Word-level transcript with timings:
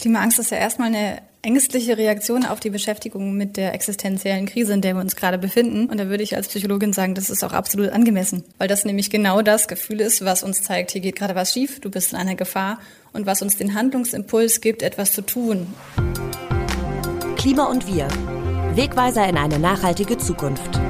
Klimaangst 0.00 0.38
ist 0.38 0.50
ja 0.50 0.56
erstmal 0.56 0.88
eine 0.88 1.18
ängstliche 1.42 1.98
Reaktion 1.98 2.46
auf 2.46 2.58
die 2.58 2.70
Beschäftigung 2.70 3.36
mit 3.36 3.58
der 3.58 3.74
existenziellen 3.74 4.46
Krise, 4.46 4.72
in 4.72 4.80
der 4.80 4.94
wir 4.94 5.02
uns 5.02 5.14
gerade 5.14 5.36
befinden. 5.36 5.90
Und 5.90 6.00
da 6.00 6.08
würde 6.08 6.22
ich 6.22 6.34
als 6.34 6.48
Psychologin 6.48 6.94
sagen, 6.94 7.14
das 7.14 7.28
ist 7.28 7.44
auch 7.44 7.52
absolut 7.52 7.90
angemessen, 7.90 8.42
weil 8.56 8.66
das 8.66 8.86
nämlich 8.86 9.10
genau 9.10 9.42
das 9.42 9.68
Gefühl 9.68 10.00
ist, 10.00 10.24
was 10.24 10.42
uns 10.42 10.62
zeigt, 10.62 10.92
hier 10.92 11.02
geht 11.02 11.16
gerade 11.16 11.34
was 11.34 11.52
schief, 11.52 11.80
du 11.80 11.90
bist 11.90 12.14
in 12.14 12.18
einer 12.18 12.34
Gefahr 12.34 12.80
und 13.12 13.26
was 13.26 13.42
uns 13.42 13.58
den 13.58 13.74
Handlungsimpuls 13.74 14.62
gibt, 14.62 14.82
etwas 14.82 15.12
zu 15.12 15.20
tun. 15.20 15.66
Klima 17.36 17.64
und 17.64 17.86
wir. 17.86 18.08
Wegweiser 18.74 19.28
in 19.28 19.36
eine 19.36 19.58
nachhaltige 19.58 20.16
Zukunft. 20.16 20.80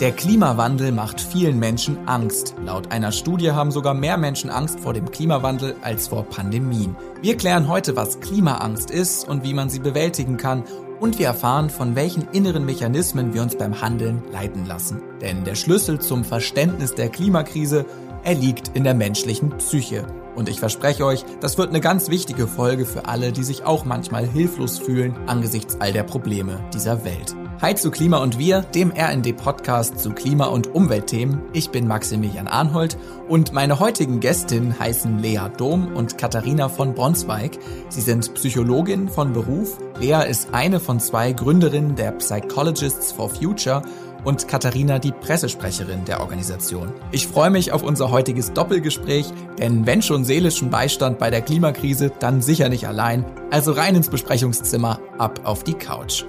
Der 0.00 0.12
Klimawandel 0.12 0.92
macht 0.92 1.20
vielen 1.20 1.58
Menschen 1.58 2.08
Angst. 2.08 2.54
Laut 2.64 2.90
einer 2.90 3.12
Studie 3.12 3.52
haben 3.52 3.70
sogar 3.70 3.92
mehr 3.92 4.16
Menschen 4.16 4.48
Angst 4.48 4.80
vor 4.80 4.94
dem 4.94 5.10
Klimawandel 5.10 5.76
als 5.82 6.08
vor 6.08 6.24
Pandemien. 6.24 6.96
Wir 7.20 7.36
klären 7.36 7.68
heute, 7.68 7.96
was 7.96 8.18
Klimaangst 8.20 8.90
ist 8.90 9.28
und 9.28 9.44
wie 9.44 9.52
man 9.52 9.68
sie 9.68 9.78
bewältigen 9.78 10.38
kann. 10.38 10.64
Und 11.00 11.18
wir 11.18 11.26
erfahren, 11.26 11.68
von 11.68 11.96
welchen 11.96 12.26
inneren 12.32 12.64
Mechanismen 12.64 13.34
wir 13.34 13.42
uns 13.42 13.58
beim 13.58 13.82
Handeln 13.82 14.22
leiten 14.32 14.64
lassen. 14.64 15.02
Denn 15.20 15.44
der 15.44 15.54
Schlüssel 15.54 15.98
zum 15.98 16.24
Verständnis 16.24 16.94
der 16.94 17.10
Klimakrise, 17.10 17.84
er 18.24 18.34
liegt 18.34 18.76
in 18.76 18.84
der 18.84 18.94
menschlichen 18.94 19.50
Psyche. 19.58 20.06
Und 20.36 20.48
ich 20.48 20.60
verspreche 20.60 21.04
euch, 21.04 21.24
das 21.40 21.58
wird 21.58 21.70
eine 21.70 21.80
ganz 21.80 22.08
wichtige 22.08 22.46
Folge 22.46 22.86
für 22.86 23.06
alle, 23.06 23.32
die 23.32 23.42
sich 23.42 23.64
auch 23.64 23.84
manchmal 23.84 24.26
hilflos 24.26 24.78
fühlen 24.78 25.14
angesichts 25.26 25.80
all 25.80 25.92
der 25.92 26.04
Probleme 26.04 26.60
dieser 26.72 27.04
Welt. 27.04 27.34
Hi 27.60 27.74
zu 27.74 27.90
Klima 27.90 28.16
und 28.18 28.38
Wir, 28.38 28.62
dem 28.62 28.90
RND-Podcast 28.90 29.98
zu 29.98 30.12
Klima- 30.12 30.46
und 30.46 30.74
Umweltthemen. 30.74 31.42
Ich 31.52 31.68
bin 31.68 31.86
Maximilian 31.86 32.48
Arnhold 32.48 32.96
und 33.28 33.52
meine 33.52 33.80
heutigen 33.80 34.20
Gästinnen 34.20 34.78
heißen 34.78 35.18
Lea 35.18 35.50
Dom 35.58 35.94
und 35.94 36.16
Katharina 36.16 36.70
von 36.70 36.94
Bronsweig. 36.94 37.58
Sie 37.90 38.00
sind 38.00 38.32
Psychologin 38.32 39.10
von 39.10 39.34
Beruf. 39.34 39.76
Lea 40.00 40.26
ist 40.26 40.54
eine 40.54 40.80
von 40.80 41.00
zwei 41.00 41.32
Gründerinnen 41.32 41.96
der 41.96 42.12
Psychologists 42.12 43.12
for 43.12 43.28
Future 43.28 43.82
und 44.24 44.48
Katharina 44.48 44.98
die 44.98 45.12
Pressesprecherin 45.12 46.04
der 46.04 46.20
Organisation. 46.20 46.92
Ich 47.12 47.26
freue 47.26 47.50
mich 47.50 47.72
auf 47.72 47.82
unser 47.82 48.10
heutiges 48.10 48.52
Doppelgespräch, 48.52 49.26
denn 49.58 49.86
wenn 49.86 50.02
schon 50.02 50.24
seelischen 50.24 50.70
Beistand 50.70 51.18
bei 51.18 51.30
der 51.30 51.42
Klimakrise, 51.42 52.12
dann 52.18 52.42
sicher 52.42 52.68
nicht 52.68 52.86
allein. 52.86 53.24
Also 53.50 53.72
rein 53.72 53.96
ins 53.96 54.08
Besprechungszimmer, 54.08 55.00
ab 55.18 55.40
auf 55.44 55.64
die 55.64 55.74
Couch. 55.74 56.24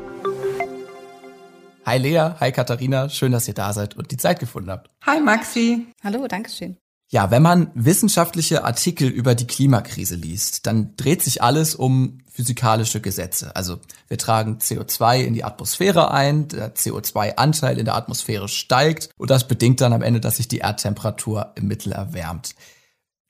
Hi 1.86 1.98
Lea, 1.98 2.36
hi 2.40 2.52
Katharina, 2.52 3.10
schön, 3.10 3.32
dass 3.32 3.48
ihr 3.48 3.56
da 3.56 3.74
seid 3.74 3.98
und 3.98 4.12
die 4.12 4.18
Zeit 4.18 4.40
gefunden 4.40 4.70
habt. 4.70 4.90
Hi 5.06 5.20
Maxi. 5.20 5.88
Hallo, 6.04 6.28
Dankeschön. 6.28 6.78
Ja, 7.10 7.30
wenn 7.30 7.42
man 7.42 7.72
wissenschaftliche 7.74 8.64
Artikel 8.64 9.10
über 9.10 9.36
die 9.36 9.46
Klimakrise 9.46 10.16
liest, 10.16 10.66
dann 10.66 10.96
dreht 10.96 11.22
sich 11.22 11.44
alles 11.44 11.76
um 11.76 12.20
physikalische 12.42 13.02
Gesetze. 13.02 13.56
Also 13.56 13.80
wir 14.08 14.18
tragen 14.18 14.58
CO2 14.58 15.22
in 15.22 15.36
die 15.36 15.44
Atmosphäre 15.44 16.12
ein, 16.12 16.48
der 16.48 16.74
CO2-Anteil 16.74 17.78
in 17.78 17.86
der 17.86 17.96
Atmosphäre 17.96 18.48
steigt 18.48 19.10
und 19.18 19.30
das 19.30 19.48
bedingt 19.48 19.80
dann 19.80 19.94
am 19.94 20.02
Ende, 20.02 20.20
dass 20.20 20.38
sich 20.38 20.48
die 20.48 20.58
Erdtemperatur 20.58 21.52
im 21.56 21.68
Mittel 21.68 21.92
erwärmt. 21.94 22.56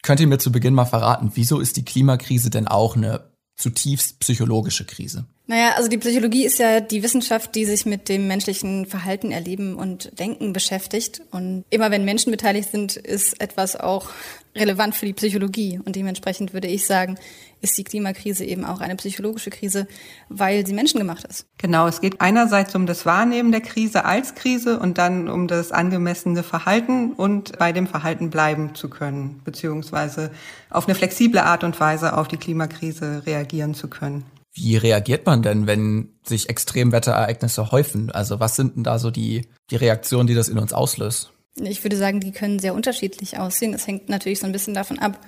Könnt 0.02 0.22
ihr 0.22 0.28
mir 0.28 0.40
zu 0.40 0.52
Beginn 0.52 0.74
mal 0.74 0.86
verraten, 0.86 1.32
wieso 1.36 1.60
ist 1.60 1.76
die 1.76 1.86
Klimakrise 1.86 2.50
denn 2.50 2.70
auch 2.70 2.96
eine 2.96 3.32
zutiefst 3.58 4.20
psychologische 4.20 4.86
Krise? 4.86 5.26
Naja, 5.48 5.74
also 5.76 5.90
die 5.90 5.98
Psychologie 5.98 6.46
ist 6.46 6.60
ja 6.60 6.80
die 6.80 7.04
Wissenschaft, 7.04 7.56
die 7.56 7.66
sich 7.66 7.86
mit 7.86 8.08
dem 8.08 8.26
menschlichen 8.28 8.86
Verhalten, 8.86 9.32
Erleben 9.32 9.76
und 9.76 10.18
Denken 10.18 10.54
beschäftigt. 10.54 11.22
Und 11.32 11.66
immer 11.70 11.92
wenn 11.92 12.06
Menschen 12.06 12.32
beteiligt 12.32 12.72
sind, 12.72 12.96
ist 12.96 13.42
etwas 13.42 13.76
auch 13.76 14.12
relevant 14.56 14.96
für 14.96 15.06
die 15.06 15.14
Psychologie. 15.14 15.80
Und 15.84 15.98
dementsprechend 15.98 16.54
würde 16.54 16.70
ich 16.70 16.86
sagen, 16.86 17.18
ist 17.62 17.78
die 17.78 17.84
Klimakrise 17.84 18.44
eben 18.44 18.66
auch 18.66 18.82
eine 18.82 18.96
psychologische 18.96 19.50
Krise, 19.50 19.88
weil 20.30 20.66
sie 20.66 20.74
menschengemacht 20.74 21.24
ist. 21.26 21.46
Genau, 21.58 21.88
es 21.88 22.02
geht 22.02 22.20
einerseits 22.20 22.76
um 22.76 22.86
das 22.86 23.06
Wahrnehmen 23.06 23.52
der 23.52 23.62
Krise 23.62 24.06
als 24.06 24.36
Krise 24.36 24.80
und 24.80 24.98
dann 24.98 25.30
um 25.30 25.48
das 25.48 25.72
angemessene 25.72 26.44
Verhalten 26.44 27.14
und 27.14 27.58
bei 27.58 27.72
dem 27.72 27.88
Verhalten 27.88 28.30
bleiben 28.30 28.76
zu 28.76 28.90
können, 28.90 29.42
beziehungsweise 29.44 30.32
auf 30.70 30.88
eine 30.88 30.96
flexible 30.96 31.40
Art 31.40 31.64
und 31.64 31.80
Weise 31.80 32.18
auf 32.18 32.28
die 32.28 32.38
Klimakrise 32.38 33.24
reagieren 33.26 33.74
zu 33.74 33.88
können. 33.88 34.26
Wie 34.54 34.76
reagiert 34.76 35.26
man 35.26 35.44
denn, 35.44 35.66
wenn 35.66 36.10
sich 36.24 36.50
Extremwetterereignisse 36.50 37.72
häufen? 37.72 38.12
Also 38.12 38.40
was 38.40 38.56
sind 38.56 38.76
denn 38.76 38.84
da 38.84 39.00
so 39.00 39.10
die, 39.10 39.48
die 39.70 39.78
Reaktionen, 39.78 40.28
die 40.28 40.36
das 40.36 40.50
in 40.50 40.58
uns 40.58 40.74
auslöst? 40.74 41.32
Ich 41.56 41.84
würde 41.84 41.98
sagen, 41.98 42.20
die 42.20 42.32
können 42.32 42.60
sehr 42.60 42.74
unterschiedlich 42.74 43.38
aussehen. 43.38 43.72
Das 43.72 43.88
hängt 43.88 44.10
natürlich 44.10 44.40
so 44.40 44.46
ein 44.46 44.52
bisschen 44.52 44.74
davon 44.74 45.00
ab, 45.00 45.20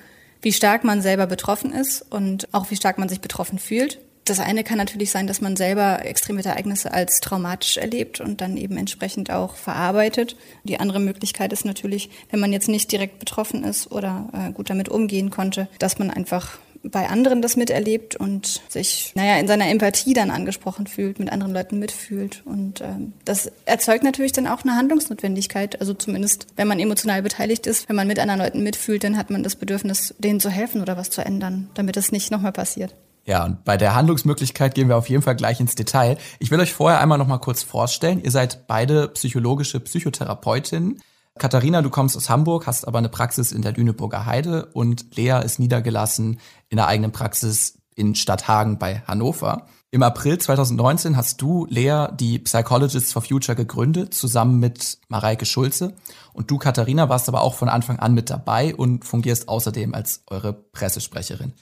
wie 0.44 0.54
stark 0.54 0.84
man 0.84 1.02
selber 1.02 1.26
betroffen 1.26 1.74
ist 1.74 2.06
und 2.10 2.48
auch 2.54 2.70
wie 2.70 2.76
stark 2.76 3.00
man 3.00 3.10
sich 3.10 3.22
betroffen 3.22 3.58
fühlt. 3.58 4.00
Das 4.26 4.40
eine 4.40 4.64
kann 4.64 4.78
natürlich 4.78 5.12
sein, 5.12 5.28
dass 5.28 5.42
man 5.42 5.58
selber 5.58 6.06
Extremwetterereignisse 6.06 6.94
als 6.94 7.20
traumatisch 7.20 7.76
erlebt 7.76 8.22
und 8.22 8.40
dann 8.40 8.56
eben 8.56 8.78
entsprechend 8.78 9.32
auch 9.32 9.56
verarbeitet. 9.56 10.38
Die 10.64 10.80
andere 10.80 11.02
Möglichkeit 11.02 11.52
ist 11.52 11.66
natürlich, 11.66 12.10
wenn 12.30 12.40
man 12.40 12.54
jetzt 12.54 12.70
nicht 12.70 12.90
direkt 12.92 13.20
betroffen 13.20 13.66
ist 13.66 13.92
oder 13.92 14.30
äh, 14.32 14.54
gut 14.54 14.70
damit 14.70 14.88
umgehen 14.88 15.30
konnte, 15.30 15.68
dass 15.80 16.00
man 16.00 16.10
einfach 16.10 16.58
bei 16.84 17.08
anderen 17.10 17.42
das 17.42 17.56
miterlebt 17.56 18.16
und 18.16 18.62
sich, 18.68 19.14
naja, 19.16 19.38
in 19.38 19.48
seiner 19.48 19.70
Empathie 19.70 20.14
dann 20.14 20.32
angesprochen 20.32 20.86
fühlt, 20.86 21.18
mit 21.18 21.32
anderen 21.32 21.54
Leuten 21.54 21.80
mitfühlt. 21.80 22.42
Und 22.46 22.82
ähm, 22.82 23.14
das 23.26 23.52
erzeugt 23.66 24.04
natürlich 24.04 24.34
dann 24.34 24.48
auch 24.48 24.64
eine 24.64 24.76
Handlungsnotwendigkeit. 24.76 25.80
Also 25.80 25.94
zumindest, 25.94 26.48
wenn 26.56 26.68
man 26.68 26.80
emotional 26.80 27.22
beteiligt 27.22 27.68
ist, 27.68 27.88
wenn 27.88 27.96
man 27.96 28.08
mit 28.08 28.20
anderen 28.20 28.42
Leuten 28.42 28.64
mitfühlt, 28.64 29.04
dann 29.04 29.18
hat 29.18 29.30
man 29.30 29.44
das 29.44 29.56
Bedürfnis, 29.56 30.14
denen 30.18 30.40
zu 30.40 30.50
helfen 30.50 30.82
oder 30.82 30.98
was 30.98 31.10
zu 31.10 31.26
ändern, 31.26 31.70
damit 31.74 31.96
es 31.96 32.12
nicht 32.12 32.32
nochmal 32.32 32.52
passiert. 32.52 32.94
Ja, 33.26 33.46
und 33.46 33.64
bei 33.64 33.78
der 33.78 33.96
Handlungsmöglichkeit 33.96 34.76
gehen 34.76 34.90
wir 34.90 34.98
auf 34.98 35.08
jeden 35.08 35.22
Fall 35.22 35.38
gleich 35.38 35.62
ins 35.62 35.76
Detail. 35.76 36.18
Ich 36.40 36.52
will 36.52 36.60
euch 36.60 36.74
vorher 36.74 37.00
einmal 37.00 37.18
noch 37.18 37.28
mal 37.28 37.38
kurz 37.38 37.64
vorstellen. 37.64 38.22
Ihr 38.22 38.32
seid 38.32 38.68
beide 38.68 39.08
psychologische 39.10 39.80
Psychotherapeutinnen. 39.80 41.00
Katharina, 41.40 41.82
du 41.82 41.90
kommst 41.90 42.16
aus 42.16 42.30
Hamburg, 42.30 42.68
hast 42.68 42.88
aber 42.88 43.00
eine 43.00 43.10
Praxis 43.10 43.52
in 43.52 43.64
der 43.64 43.74
Lüneburger 43.74 44.26
Heide 44.26 44.68
und 44.68 45.16
Lea 45.16 45.42
ist 45.44 45.60
niedergelassen 45.60 46.40
in 46.70 46.78
der 46.78 46.88
eigenen 46.88 47.12
Praxis 47.12 47.80
in 47.96 48.16
Stadthagen 48.16 48.78
bei 48.78 49.02
Hannover. 49.08 49.68
Im 49.92 50.02
April 50.02 50.40
2019 50.40 51.18
hast 51.18 51.42
du, 51.42 51.68
Lea, 51.70 52.08
die 52.20 52.40
Psychologists 52.40 53.14
for 53.14 53.22
Future 53.22 53.56
gegründet, 53.56 54.14
zusammen 54.14 54.60
mit 54.60 54.98
Mareike 55.08 55.46
Schulze. 55.46 55.94
Und 56.34 56.50
du, 56.50 56.58
Katharina, 56.58 57.10
warst 57.10 57.30
aber 57.30 57.42
auch 57.42 57.54
von 57.54 57.70
Anfang 57.70 58.00
an 58.00 58.14
mit 58.14 58.30
dabei 58.30 58.76
und 58.76 59.06
fungierst 59.06 59.48
außerdem 59.48 59.94
als 59.94 60.24
eure 60.28 60.54
Pressesprecherin. 60.54 61.54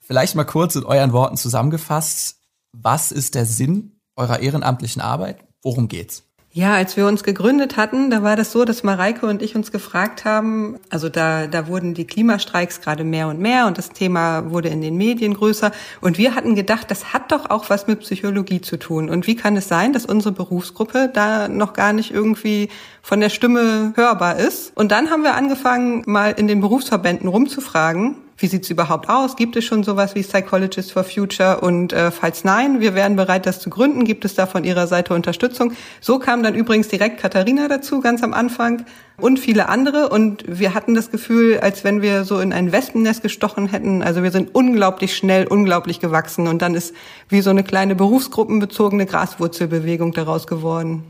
Vielleicht 0.00 0.34
mal 0.34 0.44
kurz 0.44 0.74
in 0.74 0.84
euren 0.84 1.12
Worten 1.12 1.36
zusammengefasst. 1.36 2.40
Was 2.72 3.12
ist 3.12 3.36
der 3.36 3.46
Sinn 3.46 4.00
eurer 4.16 4.40
ehrenamtlichen 4.40 5.00
Arbeit? 5.00 5.44
Worum 5.62 5.86
geht's? 5.86 6.24
Ja, 6.54 6.74
als 6.74 6.98
wir 6.98 7.06
uns 7.06 7.24
gegründet 7.24 7.78
hatten, 7.78 8.10
da 8.10 8.22
war 8.22 8.36
das 8.36 8.52
so, 8.52 8.66
dass 8.66 8.82
Mareike 8.82 9.24
und 9.24 9.40
ich 9.40 9.56
uns 9.56 9.72
gefragt 9.72 10.26
haben, 10.26 10.76
also 10.90 11.08
da, 11.08 11.46
da 11.46 11.66
wurden 11.66 11.94
die 11.94 12.06
Klimastreiks 12.06 12.82
gerade 12.82 13.04
mehr 13.04 13.28
und 13.28 13.40
mehr 13.40 13.66
und 13.66 13.78
das 13.78 13.88
Thema 13.88 14.50
wurde 14.50 14.68
in 14.68 14.82
den 14.82 14.98
Medien 14.98 15.32
größer 15.32 15.72
und 16.02 16.18
wir 16.18 16.34
hatten 16.34 16.54
gedacht, 16.54 16.90
das 16.90 17.14
hat 17.14 17.32
doch 17.32 17.48
auch 17.48 17.70
was 17.70 17.86
mit 17.86 18.00
Psychologie 18.00 18.60
zu 18.60 18.78
tun 18.78 19.08
und 19.08 19.26
wie 19.26 19.34
kann 19.34 19.56
es 19.56 19.66
sein, 19.66 19.94
dass 19.94 20.04
unsere 20.04 20.32
Berufsgruppe 20.32 21.10
da 21.10 21.48
noch 21.48 21.72
gar 21.72 21.94
nicht 21.94 22.10
irgendwie 22.10 22.68
von 23.00 23.20
der 23.20 23.30
Stimme 23.30 23.94
hörbar 23.96 24.36
ist? 24.36 24.76
Und 24.76 24.92
dann 24.92 25.08
haben 25.08 25.22
wir 25.22 25.36
angefangen, 25.36 26.02
mal 26.04 26.32
in 26.32 26.48
den 26.48 26.60
Berufsverbänden 26.60 27.28
rumzufragen, 27.28 28.16
wie 28.42 28.48
sieht's 28.48 28.68
überhaupt 28.70 29.08
aus? 29.08 29.36
Gibt 29.36 29.54
es 29.54 29.64
schon 29.64 29.84
sowas 29.84 30.16
wie 30.16 30.22
Psychologists 30.22 30.90
for 30.90 31.04
Future? 31.04 31.60
Und 31.60 31.92
äh, 31.92 32.10
falls 32.10 32.42
nein, 32.42 32.80
wir 32.80 32.94
wären 32.94 33.14
bereit, 33.14 33.46
das 33.46 33.60
zu 33.60 33.70
gründen. 33.70 34.04
Gibt 34.04 34.24
es 34.24 34.34
da 34.34 34.46
von 34.46 34.64
Ihrer 34.64 34.88
Seite 34.88 35.14
Unterstützung? 35.14 35.72
So 36.00 36.18
kam 36.18 36.42
dann 36.42 36.56
übrigens 36.56 36.88
direkt 36.88 37.20
Katharina 37.20 37.68
dazu, 37.68 38.00
ganz 38.00 38.22
am 38.24 38.34
Anfang 38.34 38.84
und 39.16 39.38
viele 39.38 39.68
andere. 39.68 40.08
Und 40.08 40.44
wir 40.48 40.74
hatten 40.74 40.94
das 40.96 41.12
Gefühl, 41.12 41.60
als 41.60 41.84
wenn 41.84 42.02
wir 42.02 42.24
so 42.24 42.40
in 42.40 42.52
ein 42.52 42.72
Wespennest 42.72 43.22
gestochen 43.22 43.68
hätten. 43.68 44.02
Also 44.02 44.24
wir 44.24 44.32
sind 44.32 44.54
unglaublich 44.54 45.16
schnell, 45.16 45.46
unglaublich 45.46 46.00
gewachsen. 46.00 46.48
Und 46.48 46.62
dann 46.62 46.74
ist 46.74 46.94
wie 47.28 47.42
so 47.42 47.50
eine 47.50 47.62
kleine 47.62 47.94
berufsgruppenbezogene 47.94 49.06
Graswurzelbewegung 49.06 50.12
daraus 50.12 50.48
geworden. 50.48 51.04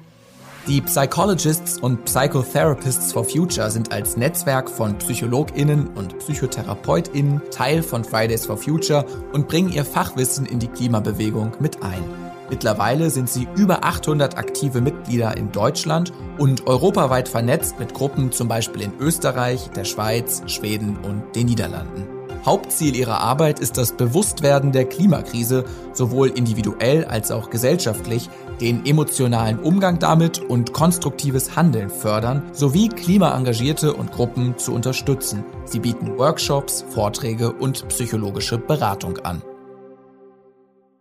Die 0.69 0.81
Psychologists 0.81 1.77
und 1.81 2.05
Psychotherapists 2.05 3.13
for 3.13 3.25
Future 3.25 3.69
sind 3.69 3.91
als 3.91 4.17
Netzwerk 4.17 4.71
von 4.71 4.97
PsychologInnen 4.97 5.89
und 5.89 6.17
PsychotherapeutInnen 6.21 7.43
Teil 7.51 7.83
von 7.83 8.05
Fridays 8.05 8.47
for 8.47 8.57
Future 8.57 9.05
und 9.33 9.49
bringen 9.49 9.73
ihr 9.73 9.85
Fachwissen 9.85 10.47
in 10.47 10.61
die 10.61 10.69
Klimabewegung 10.69 11.51
mit 11.59 11.83
ein. 11.83 12.05
Mittlerweile 12.49 13.11
sind 13.11 13.29
sie 13.29 13.49
über 13.57 13.83
800 13.83 14.39
aktive 14.39 14.81
Mitglieder 14.81 15.37
in 15.37 15.51
Deutschland 15.51 16.13
und 16.39 16.69
europaweit 16.69 17.29
vernetzt 17.29 17.81
mit 17.81 17.93
Gruppen 17.93 18.31
zum 18.31 18.47
Beispiel 18.47 18.83
in 18.83 18.93
Österreich, 19.01 19.69
der 19.75 19.85
Schweiz, 19.85 20.45
Schweden 20.47 20.97
und 20.99 21.35
den 21.35 21.47
Niederlanden. 21.47 22.07
Hauptziel 22.45 22.97
ihrer 22.97 23.21
Arbeit 23.21 23.61
ist 23.61 23.79
das 23.79 23.93
Bewusstwerden 23.93 24.73
der 24.73 24.85
Klimakrise, 24.85 25.65
sowohl 25.93 26.29
individuell 26.29 27.05
als 27.05 27.31
auch 27.31 27.51
gesellschaftlich, 27.51 28.29
den 28.63 28.87
emotionalen 28.87 29.59
Umgang 29.59 29.99
damit 29.99 30.39
und 30.39 30.73
konstruktives 30.73 31.57
Handeln 31.57 31.91
fördern, 31.91 32.49
sowie 32.53 32.89
Klimaengagierte 32.89 33.93
und 33.93 34.13
Gruppen 34.13 34.57
zu 34.57 34.73
unterstützen. 34.73 35.45
Sie 35.65 35.81
bieten 35.81 36.17
Workshops, 36.17 36.85
Vorträge 36.91 37.53
und 37.53 37.89
psychologische 37.89 38.59
Beratung 38.59 39.19
an. 39.19 39.43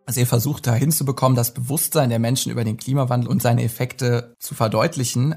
Also 0.08 0.22
ihr 0.22 0.25
versucht 0.25 0.66
da 0.66 0.74
hinzubekommen, 0.74 1.36
das 1.36 1.54
Bewusstsein 1.54 2.10
der 2.10 2.18
Menschen 2.18 2.52
über 2.52 2.63
den 2.63 2.78
Klimawandel 2.78 3.30
und 3.30 3.44
seine 3.44 3.63
Effekte 3.63 4.36
zu 4.40 4.56
verdeutlichen. 4.56 5.36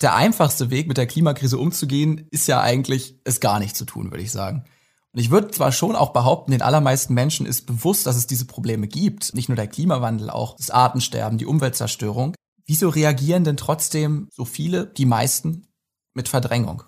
Der 0.00 0.16
einfachste 0.16 0.70
Weg, 0.70 0.88
mit 0.88 0.96
der 0.96 1.06
Klimakrise 1.06 1.56
umzugehen, 1.56 2.26
ist 2.32 2.48
ja 2.48 2.60
eigentlich, 2.60 3.14
es 3.22 3.38
gar 3.38 3.60
nicht 3.60 3.76
zu 3.76 3.84
tun, 3.84 4.10
würde 4.10 4.24
ich 4.24 4.32
sagen. 4.32 4.64
Und 5.12 5.20
ich 5.20 5.30
würde 5.30 5.50
zwar 5.50 5.72
schon 5.72 5.96
auch 5.96 6.12
behaupten, 6.12 6.52
den 6.52 6.62
allermeisten 6.62 7.14
Menschen 7.14 7.46
ist 7.46 7.66
bewusst, 7.66 8.06
dass 8.06 8.16
es 8.16 8.26
diese 8.26 8.44
Probleme 8.44 8.86
gibt. 8.86 9.34
Nicht 9.34 9.48
nur 9.48 9.56
der 9.56 9.66
Klimawandel, 9.66 10.30
auch 10.30 10.56
das 10.56 10.70
Artensterben, 10.70 11.38
die 11.38 11.46
Umweltzerstörung. 11.46 12.34
Wieso 12.64 12.88
reagieren 12.88 13.42
denn 13.42 13.56
trotzdem 13.56 14.28
so 14.30 14.44
viele, 14.44 14.86
die 14.86 15.06
meisten, 15.06 15.66
mit 16.14 16.28
Verdrängung? 16.28 16.84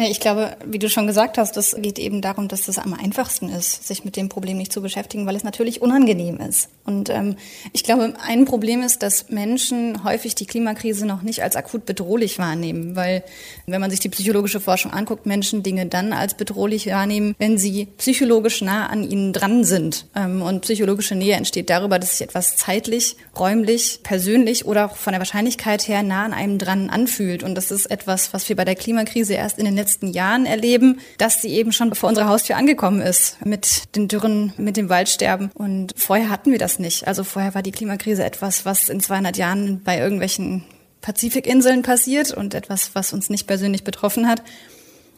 Nee, 0.00 0.12
ich 0.12 0.20
glaube, 0.20 0.56
wie 0.64 0.78
du 0.78 0.88
schon 0.88 1.08
gesagt 1.08 1.38
hast, 1.38 1.56
das 1.56 1.74
geht 1.76 1.98
eben 1.98 2.22
darum, 2.22 2.46
dass 2.46 2.68
es 2.68 2.78
am 2.78 2.94
einfachsten 2.94 3.48
ist, 3.48 3.84
sich 3.84 4.04
mit 4.04 4.14
dem 4.14 4.28
Problem 4.28 4.56
nicht 4.56 4.72
zu 4.72 4.80
beschäftigen, 4.80 5.26
weil 5.26 5.34
es 5.34 5.42
natürlich 5.42 5.82
unangenehm 5.82 6.36
ist. 6.36 6.68
Und 6.84 7.10
ähm, 7.10 7.34
ich 7.72 7.82
glaube, 7.82 8.14
ein 8.24 8.44
Problem 8.44 8.82
ist, 8.82 9.02
dass 9.02 9.28
Menschen 9.28 10.04
häufig 10.04 10.36
die 10.36 10.46
Klimakrise 10.46 11.04
noch 11.04 11.22
nicht 11.22 11.42
als 11.42 11.56
akut 11.56 11.84
bedrohlich 11.84 12.38
wahrnehmen, 12.38 12.94
weil 12.94 13.24
wenn 13.66 13.80
man 13.80 13.90
sich 13.90 13.98
die 13.98 14.08
psychologische 14.08 14.60
Forschung 14.60 14.92
anguckt, 14.92 15.26
Menschen 15.26 15.64
Dinge 15.64 15.86
dann 15.86 16.12
als 16.12 16.34
bedrohlich 16.34 16.86
wahrnehmen, 16.86 17.34
wenn 17.40 17.58
sie 17.58 17.88
psychologisch 17.98 18.62
nah 18.62 18.86
an 18.86 19.02
ihnen 19.02 19.32
dran 19.32 19.64
sind. 19.64 20.06
Ähm, 20.14 20.42
und 20.42 20.60
psychologische 20.60 21.16
Nähe 21.16 21.34
entsteht 21.34 21.70
darüber, 21.70 21.98
dass 21.98 22.18
sich 22.18 22.28
etwas 22.28 22.56
zeitlich, 22.56 23.16
räumlich, 23.36 23.98
persönlich 24.04 24.64
oder 24.64 24.86
auch 24.86 24.96
von 24.96 25.12
der 25.12 25.20
Wahrscheinlichkeit 25.20 25.88
her 25.88 26.04
nah 26.04 26.24
an 26.24 26.34
einem 26.34 26.58
dran 26.58 26.88
anfühlt. 26.88 27.42
Und 27.42 27.56
das 27.56 27.72
ist 27.72 27.90
etwas, 27.90 28.32
was 28.32 28.48
wir 28.48 28.54
bei 28.54 28.64
der 28.64 28.76
Klimakrise 28.76 29.34
erst 29.34 29.58
in 29.58 29.64
den 29.64 29.74
letzten 29.74 29.87
letzten 29.88 30.08
Jahren 30.12 30.44
erleben, 30.44 31.00
dass 31.16 31.40
sie 31.40 31.48
eben 31.48 31.72
schon 31.72 31.94
vor 31.94 32.10
unserer 32.10 32.28
Haustür 32.28 32.56
angekommen 32.56 33.00
ist 33.00 33.44
mit 33.44 33.96
den 33.96 34.06
Dürren, 34.06 34.52
mit 34.58 34.76
dem 34.76 34.90
Waldsterben. 34.90 35.50
Und 35.54 35.94
vorher 35.96 36.28
hatten 36.28 36.52
wir 36.52 36.58
das 36.58 36.78
nicht. 36.78 37.08
Also 37.08 37.24
vorher 37.24 37.54
war 37.54 37.62
die 37.62 37.72
Klimakrise 37.72 38.22
etwas, 38.22 38.66
was 38.66 38.90
in 38.90 39.00
200 39.00 39.38
Jahren 39.38 39.82
bei 39.82 39.98
irgendwelchen 39.98 40.64
Pazifikinseln 41.00 41.82
passiert 41.82 42.32
und 42.32 42.52
etwas, 42.52 42.90
was 42.94 43.14
uns 43.14 43.30
nicht 43.30 43.46
persönlich 43.46 43.82
betroffen 43.82 44.28
hat. 44.28 44.42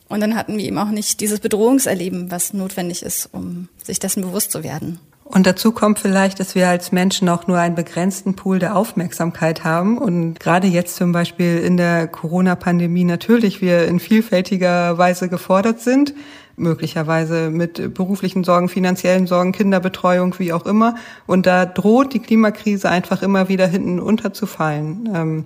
Und 0.09 0.21
dann 0.21 0.37
hatten 0.37 0.57
wir 0.57 0.65
eben 0.65 0.79
auch 0.79 0.91
nicht 0.91 1.21
dieses 1.21 1.41
Bedrohungserleben, 1.41 2.31
was 2.31 2.53
notwendig 2.53 3.03
ist, 3.03 3.29
um 3.33 3.69
sich 3.83 3.99
dessen 3.99 4.23
bewusst 4.23 4.53
zu 4.53 4.63
werden. 4.63 5.01
Und 5.33 5.47
dazu 5.47 5.71
kommt 5.71 6.01
vielleicht, 6.01 6.41
dass 6.41 6.57
wir 6.57 6.69
als 6.69 6.91
Menschen 6.91 7.29
auch 7.29 7.47
nur 7.47 7.57
einen 7.57 7.77
begrenzten 7.77 8.35
Pool 8.35 8.59
der 8.59 8.75
Aufmerksamkeit 8.75 9.63
haben 9.63 9.97
und 9.97 10.41
gerade 10.41 10.67
jetzt 10.67 10.97
zum 10.97 11.13
Beispiel 11.13 11.59
in 11.59 11.77
der 11.77 12.09
Corona-Pandemie 12.09 13.05
natürlich 13.05 13.61
wir 13.61 13.87
in 13.87 14.01
vielfältiger 14.01 14.99
Weise 14.99 15.29
gefordert 15.29 15.81
sind, 15.81 16.15
möglicherweise 16.57 17.51
mit 17.51 17.95
beruflichen 17.95 18.43
Sorgen, 18.43 18.69
finanziellen 18.69 19.29
Sorgen, 19.29 19.53
Kinderbetreuung, 19.53 20.35
wie 20.41 20.53
auch 20.53 20.67
immer. 20.67 20.97
Und 21.29 21.47
da 21.47 21.65
droht 21.65 22.13
die 22.13 22.21
Klimakrise 22.21 22.91
einfach 22.91 23.23
immer 23.23 23.49
wieder 23.49 23.69
hinten 23.69 24.01
unterzufallen. 24.01 25.09
Ähm, 25.15 25.45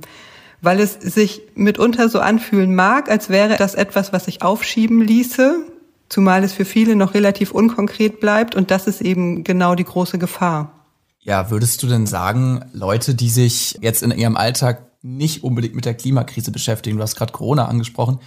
weil 0.62 0.80
es 0.80 0.94
sich 0.94 1.42
mitunter 1.54 2.08
so 2.08 2.20
anfühlen 2.20 2.74
mag, 2.74 3.10
als 3.10 3.28
wäre 3.28 3.56
das 3.58 3.74
etwas, 3.74 4.14
was 4.14 4.24
sich 4.24 4.40
aufschieben 4.40 5.02
ließe, 5.02 5.66
zumal 6.08 6.44
es 6.44 6.52
für 6.52 6.64
viele 6.64 6.96
noch 6.96 7.14
relativ 7.14 7.52
unkonkret 7.52 8.20
bleibt 8.20 8.54
und 8.54 8.70
das 8.70 8.86
ist 8.86 9.00
eben 9.00 9.44
genau 9.44 9.74
die 9.74 9.84
große 9.84 10.18
Gefahr. 10.18 10.72
Ja, 11.20 11.50
würdest 11.50 11.82
du 11.82 11.86
denn 11.86 12.06
sagen, 12.06 12.64
Leute, 12.72 13.14
die 13.14 13.30
sich 13.30 13.78
jetzt 13.80 14.02
in 14.02 14.10
ihrem 14.10 14.36
Alltag 14.36 14.82
nicht 15.02 15.42
unbedingt 15.42 15.74
mit 15.74 15.86
der 15.86 15.94
Klimakrise 15.94 16.50
beschäftigen, 16.50 16.98
du 16.98 17.02
hast 17.02 17.16
gerade 17.16 17.32
Corona 17.32 17.66
angesprochen, 17.66 18.20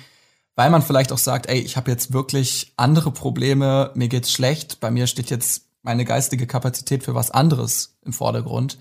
weil 0.56 0.72
man 0.72 0.82
vielleicht 0.82 1.12
auch 1.12 1.20
sagt, 1.20 1.48
ey, 1.48 1.60
ich 1.60 1.78
habe 1.78 1.92
jetzt 1.92 2.14
wirklich 2.14 2.74
andere 2.78 3.12
Probleme, 3.12 3.92
mir 3.94 4.08
geht's 4.08 4.32
schlecht, 4.32 4.80
bei 4.80 4.90
mir 4.90 5.06
steht 5.06 5.30
jetzt 5.30 5.66
meine 5.84 6.06
geistige 6.06 6.48
Kapazität 6.48 7.04
für 7.04 7.14
was 7.14 7.32
anderes 7.32 7.98
im 8.04 8.14
Vordergrund. 8.14 8.80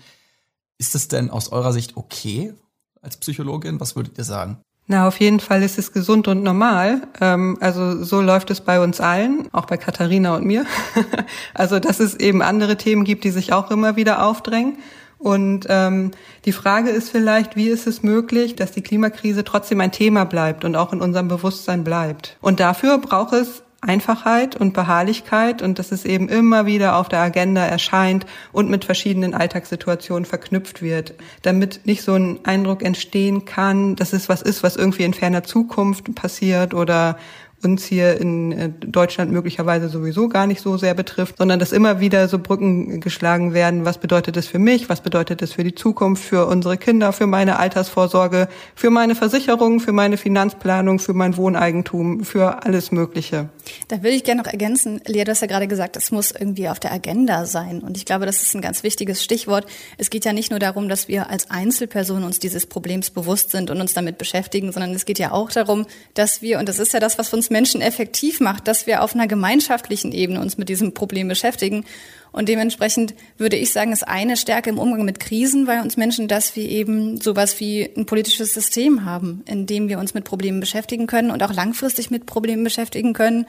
Ist 0.79 0.95
es 0.95 1.07
denn 1.07 1.29
aus 1.29 1.51
eurer 1.51 1.71
Sicht 1.71 1.95
okay 1.95 2.53
als 3.01 3.17
Psychologin? 3.17 3.79
Was 3.79 3.95
würdet 3.95 4.17
ihr 4.17 4.23
sagen? 4.23 4.61
Na, 4.89 5.05
auf 5.05 5.19
jeden 5.19 5.41
Fall 5.41 5.63
ist 5.63 5.77
es 5.77 5.91
gesund 5.91 6.29
und 6.29 6.43
normal. 6.43 7.01
Ähm, 7.19 7.57
also 7.59 8.03
so 8.03 8.21
läuft 8.21 8.49
es 8.51 8.61
bei 8.61 8.79
uns 8.79 9.01
allen, 9.01 9.49
auch 9.51 9.65
bei 9.65 9.75
Katharina 9.75 10.35
und 10.35 10.45
mir. 10.45 10.65
also 11.53 11.79
dass 11.79 11.99
es 11.99 12.15
eben 12.15 12.41
andere 12.41 12.77
Themen 12.77 13.03
gibt, 13.03 13.25
die 13.25 13.31
sich 13.31 13.51
auch 13.51 13.69
immer 13.69 13.97
wieder 13.97 14.23
aufdrängen. 14.23 14.77
Und 15.19 15.65
ähm, 15.67 16.11
die 16.45 16.53
Frage 16.53 16.89
ist 16.89 17.09
vielleicht, 17.09 17.55
wie 17.57 17.67
ist 17.67 17.85
es 17.85 18.01
möglich, 18.01 18.55
dass 18.55 18.71
die 18.71 18.81
Klimakrise 18.83 19.43
trotzdem 19.43 19.81
ein 19.81 19.91
Thema 19.91 20.25
bleibt 20.25 20.63
und 20.63 20.75
auch 20.75 20.93
in 20.93 21.01
unserem 21.01 21.27
Bewusstsein 21.27 21.83
bleibt. 21.83 22.37
Und 22.39 22.59
dafür 22.59 22.97
braucht 22.99 23.33
es 23.33 23.63
Einfachheit 23.81 24.55
und 24.55 24.73
Beharrlichkeit 24.73 25.61
und 25.61 25.77
dass 25.77 25.91
es 25.91 26.03
eben 26.03 26.29
immer 26.29 26.65
wieder 26.65 26.95
auf 26.95 27.09
der 27.09 27.19
Agenda 27.19 27.63
erscheint 27.63 28.25
und 28.51 28.69
mit 28.69 28.85
verschiedenen 28.85 29.35
Alltagssituationen 29.35 30.25
verknüpft 30.25 30.81
wird, 30.81 31.13
damit 31.43 31.81
nicht 31.85 32.01
so 32.01 32.15
ein 32.15 32.39
Eindruck 32.43 32.83
entstehen 32.83 33.45
kann, 33.45 33.95
dass 33.95 34.13
es 34.13 34.29
was 34.29 34.41
ist, 34.41 34.63
was 34.63 34.77
irgendwie 34.77 35.03
in 35.03 35.13
ferner 35.13 35.43
Zukunft 35.43 36.15
passiert 36.15 36.73
oder 36.73 37.17
uns 37.63 37.85
hier 37.85 38.19
in 38.19 38.51
äh, 38.51 38.69
Deutschland 38.69 39.31
möglicherweise 39.31 39.89
sowieso 39.89 40.29
gar 40.29 40.45
nicht 40.45 40.61
so 40.61 40.77
sehr 40.77 40.93
betrifft, 40.93 41.37
sondern 41.37 41.59
dass 41.59 41.71
immer 41.71 41.99
wieder 41.99 42.27
so 42.27 42.37
Brücken 42.37 42.99
geschlagen 42.99 43.53
werden. 43.53 43.83
Was 43.83 43.97
bedeutet 43.97 44.35
das 44.35 44.47
für 44.47 44.59
mich? 44.59 44.89
Was 44.89 45.01
bedeutet 45.01 45.41
das 45.41 45.53
für 45.53 45.63
die 45.63 45.73
Zukunft, 45.73 46.23
für 46.23 46.45
unsere 46.45 46.77
Kinder, 46.77 47.13
für 47.13 47.25
meine 47.25 47.57
Altersvorsorge, 47.57 48.47
für 48.75 48.91
meine 48.91 49.15
Versicherung, 49.15 49.79
für 49.79 49.91
meine 49.91 50.17
Finanzplanung, 50.17 50.99
für 50.99 51.13
mein 51.13 51.35
Wohneigentum, 51.35 52.23
für 52.23 52.63
alles 52.63 52.91
Mögliche? 52.91 53.49
Da 53.87 53.97
würde 53.97 54.15
ich 54.15 54.23
gerne 54.23 54.43
noch 54.43 54.51
ergänzen. 54.51 55.01
Lea, 55.05 55.23
du 55.23 55.31
hast 55.31 55.41
ja 55.41 55.47
gerade 55.47 55.67
gesagt, 55.67 55.97
es 55.97 56.11
muss 56.11 56.31
irgendwie 56.31 56.69
auf 56.69 56.79
der 56.79 56.93
Agenda 56.93 57.45
sein. 57.45 57.81
Und 57.81 57.97
ich 57.97 58.05
glaube, 58.05 58.27
das 58.27 58.43
ist 58.43 58.55
ein 58.55 58.61
ganz 58.61 58.83
wichtiges 58.83 59.23
Stichwort. 59.23 59.65
Es 59.97 60.09
geht 60.09 60.25
ja 60.25 60.33
nicht 60.33 60.51
nur 60.51 60.59
darum, 60.59 60.89
dass 60.89 61.07
wir 61.07 61.29
als 61.29 61.49
Einzelpersonen 61.49 62.23
uns 62.23 62.37
dieses 62.39 62.67
Problems 62.67 63.09
bewusst 63.09 63.49
sind 63.49 63.71
und 63.71 63.81
uns 63.81 63.93
damit 63.93 64.19
beschäftigen, 64.19 64.71
sondern 64.71 64.93
es 64.93 65.05
geht 65.05 65.17
ja 65.17 65.31
auch 65.31 65.49
darum, 65.49 65.87
dass 66.13 66.41
wir, 66.43 66.59
und 66.59 66.69
das 66.69 66.77
ist 66.77 66.93
ja 66.93 66.99
das, 66.99 67.17
was 67.17 67.33
uns 67.33 67.46
uns 67.47 67.49
Menschen 67.49 67.81
effektiv 67.81 68.41
macht, 68.41 68.67
dass 68.67 68.87
wir 68.87 69.01
auf 69.01 69.15
einer 69.15 69.27
gemeinschaftlichen 69.27 70.11
Ebene 70.11 70.41
uns 70.41 70.57
mit 70.57 70.67
diesem 70.67 70.93
Problem 70.93 71.29
beschäftigen. 71.29 71.85
Und 72.33 72.49
dementsprechend 72.49 73.15
würde 73.37 73.55
ich 73.55 73.71
sagen, 73.71 73.93
ist 73.93 74.07
eine 74.07 74.35
Stärke 74.35 74.69
im 74.69 74.77
Umgang 74.77 75.05
mit 75.05 75.19
Krisen 75.19 75.65
bei 75.65 75.81
uns 75.81 75.95
Menschen, 75.95 76.27
dass 76.27 76.55
wir 76.55 76.67
eben 76.67 77.21
sowas 77.21 77.59
wie 77.59 77.89
ein 77.95 78.05
politisches 78.05 78.53
System 78.53 79.05
haben, 79.05 79.43
in 79.45 79.65
dem 79.65 79.87
wir 79.87 79.97
uns 79.97 80.13
mit 80.13 80.25
Problemen 80.25 80.59
beschäftigen 80.59 81.07
können 81.07 81.31
und 81.31 81.41
auch 81.41 81.53
langfristig 81.53 82.11
mit 82.11 82.25
Problemen 82.25 82.65
beschäftigen 82.65 83.13
können. 83.13 83.45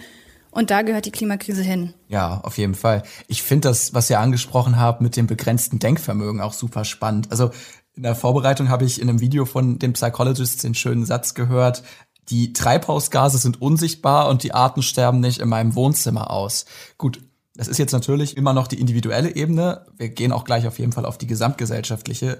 Und 0.51 0.71
da 0.71 0.83
gehört 0.83 1.05
die 1.05 1.11
Klimakrise 1.11 1.63
hin. 1.63 1.93
Ja, 2.07 2.41
auf 2.43 2.57
jeden 2.57 2.75
Fall. 2.75 3.03
Ich 3.27 3.43
finde 3.43 3.69
das, 3.69 3.95
was 3.95 4.09
ihr 4.09 4.21
angesprochen 4.21 4.79
habt 4.79 5.03
mit 5.03 5.17
dem 5.17 5.27
begrenzten 5.27 5.79
Denkvermögen 5.79 6.41
auch 6.41 6.53
super 6.53 6.85
spannend. 6.85 7.31
Also 7.31 7.51
in 7.99 8.05
der 8.05 8.15
Vorbereitung 8.15 8.69
habe 8.69 8.85
ich 8.85 9.03
in 9.03 9.09
einem 9.09 9.21
Video 9.21 9.45
von 9.45 9.81
dem 9.81 9.93
Psychologist 9.93 10.63
den 10.63 10.77
schönen 10.77 11.05
Satz 11.05 11.35
gehört, 11.35 11.83
die 12.31 12.53
Treibhausgase 12.53 13.39
sind 13.39 13.61
unsichtbar 13.63 14.29
und 14.29 14.43
die 14.43 14.53
Arten 14.53 14.83
sterben 14.83 15.21
nicht 15.21 15.41
in 15.41 15.49
meinem 15.49 15.75
Wohnzimmer 15.75 16.31
aus. 16.31 16.67
Gut, 16.99 17.21
das 17.55 17.69
ist 17.69 17.79
jetzt 17.79 17.93
natürlich 17.93 18.37
immer 18.37 18.53
noch 18.53 18.69
die 18.69 18.81
individuelle 18.81 19.35
Ebene. 19.35 19.87
Wir 19.97 20.11
gehen 20.11 20.33
auch 20.33 20.45
gleich 20.45 20.67
auf 20.67 20.79
jeden 20.79 20.93
Fall 20.93 21.05
auf 21.05 21.19
die 21.19 21.27
gesamtgesellschaftliche. 21.27 22.39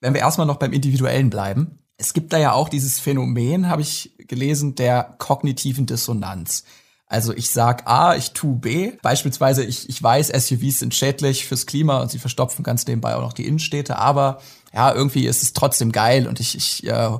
Wenn 0.00 0.14
wir 0.14 0.20
erstmal 0.20 0.46
noch 0.46 0.56
beim 0.56 0.72
Individuellen 0.72 1.30
bleiben. 1.30 1.78
Es 1.98 2.12
gibt 2.12 2.32
da 2.32 2.38
ja 2.38 2.52
auch 2.52 2.68
dieses 2.68 2.98
Phänomen, 2.98 3.68
habe 3.68 3.80
ich 3.80 4.12
gelesen, 4.18 4.74
der 4.74 5.14
kognitiven 5.18 5.86
Dissonanz. 5.86 6.64
Also 7.06 7.32
ich 7.32 7.50
sag 7.50 7.86
A, 7.86 8.16
ich 8.16 8.32
tu 8.32 8.56
B. 8.56 8.92
Beispielsweise, 9.00 9.64
ich, 9.64 9.88
ich 9.88 10.02
weiß, 10.02 10.28
SUVs 10.28 10.80
sind 10.80 10.94
schädlich 10.94 11.46
fürs 11.46 11.66
Klima 11.66 12.02
und 12.02 12.10
sie 12.10 12.18
verstopfen 12.18 12.64
ganz 12.64 12.86
nebenbei 12.86 13.14
auch 13.14 13.20
noch 13.20 13.32
die 13.32 13.46
Innenstädte, 13.46 13.96
aber 13.96 14.40
ja, 14.74 14.92
irgendwie 14.92 15.26
ist 15.26 15.42
es 15.42 15.52
trotzdem 15.52 15.92
geil 15.92 16.26
und 16.26 16.40
ich, 16.40 16.56
ich 16.56 16.84
äh, 16.84 17.10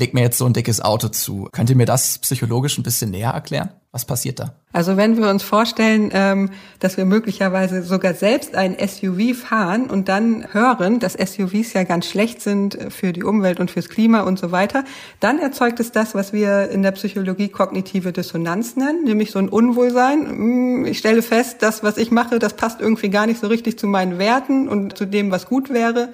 leg 0.00 0.14
mir 0.14 0.22
jetzt 0.22 0.38
so 0.38 0.46
ein 0.46 0.52
dickes 0.52 0.80
Auto 0.80 1.08
zu. 1.08 1.48
Könnt 1.52 1.70
ihr 1.70 1.76
mir 1.76 1.86
das 1.86 2.18
psychologisch 2.18 2.78
ein 2.78 2.82
bisschen 2.82 3.10
näher 3.10 3.30
erklären? 3.30 3.70
Was 3.92 4.04
passiert 4.04 4.38
da? 4.38 4.54
Also 4.72 4.96
wenn 4.96 5.16
wir 5.16 5.28
uns 5.28 5.42
vorstellen, 5.42 6.10
ähm, 6.12 6.50
dass 6.78 6.96
wir 6.96 7.04
möglicherweise 7.04 7.82
sogar 7.82 8.14
selbst 8.14 8.54
ein 8.54 8.76
SUV 8.78 9.36
fahren 9.36 9.90
und 9.90 10.08
dann 10.08 10.46
hören, 10.52 11.00
dass 11.00 11.14
SUVs 11.14 11.72
ja 11.72 11.82
ganz 11.82 12.06
schlecht 12.06 12.40
sind 12.40 12.78
für 12.88 13.12
die 13.12 13.24
Umwelt 13.24 13.58
und 13.58 13.70
fürs 13.70 13.88
Klima 13.88 14.20
und 14.20 14.38
so 14.38 14.52
weiter, 14.52 14.84
dann 15.18 15.40
erzeugt 15.40 15.80
es 15.80 15.90
das, 15.90 16.14
was 16.14 16.32
wir 16.32 16.70
in 16.70 16.82
der 16.82 16.92
Psychologie 16.92 17.48
kognitive 17.48 18.12
Dissonanz 18.12 18.76
nennen, 18.76 19.04
nämlich 19.04 19.32
so 19.32 19.40
ein 19.40 19.48
Unwohlsein. 19.48 20.26
Hm, 20.28 20.84
ich 20.86 20.98
stelle 20.98 21.22
fest, 21.22 21.56
das, 21.60 21.82
was 21.82 21.96
ich 21.96 22.12
mache, 22.12 22.38
das 22.38 22.54
passt 22.54 22.80
irgendwie 22.80 23.10
gar 23.10 23.26
nicht 23.26 23.40
so 23.40 23.48
richtig 23.48 23.76
zu 23.76 23.88
meinen 23.88 24.18
Werten 24.18 24.68
und 24.68 24.96
zu 24.96 25.04
dem, 25.04 25.32
was 25.32 25.46
gut 25.46 25.68
wäre. 25.68 26.10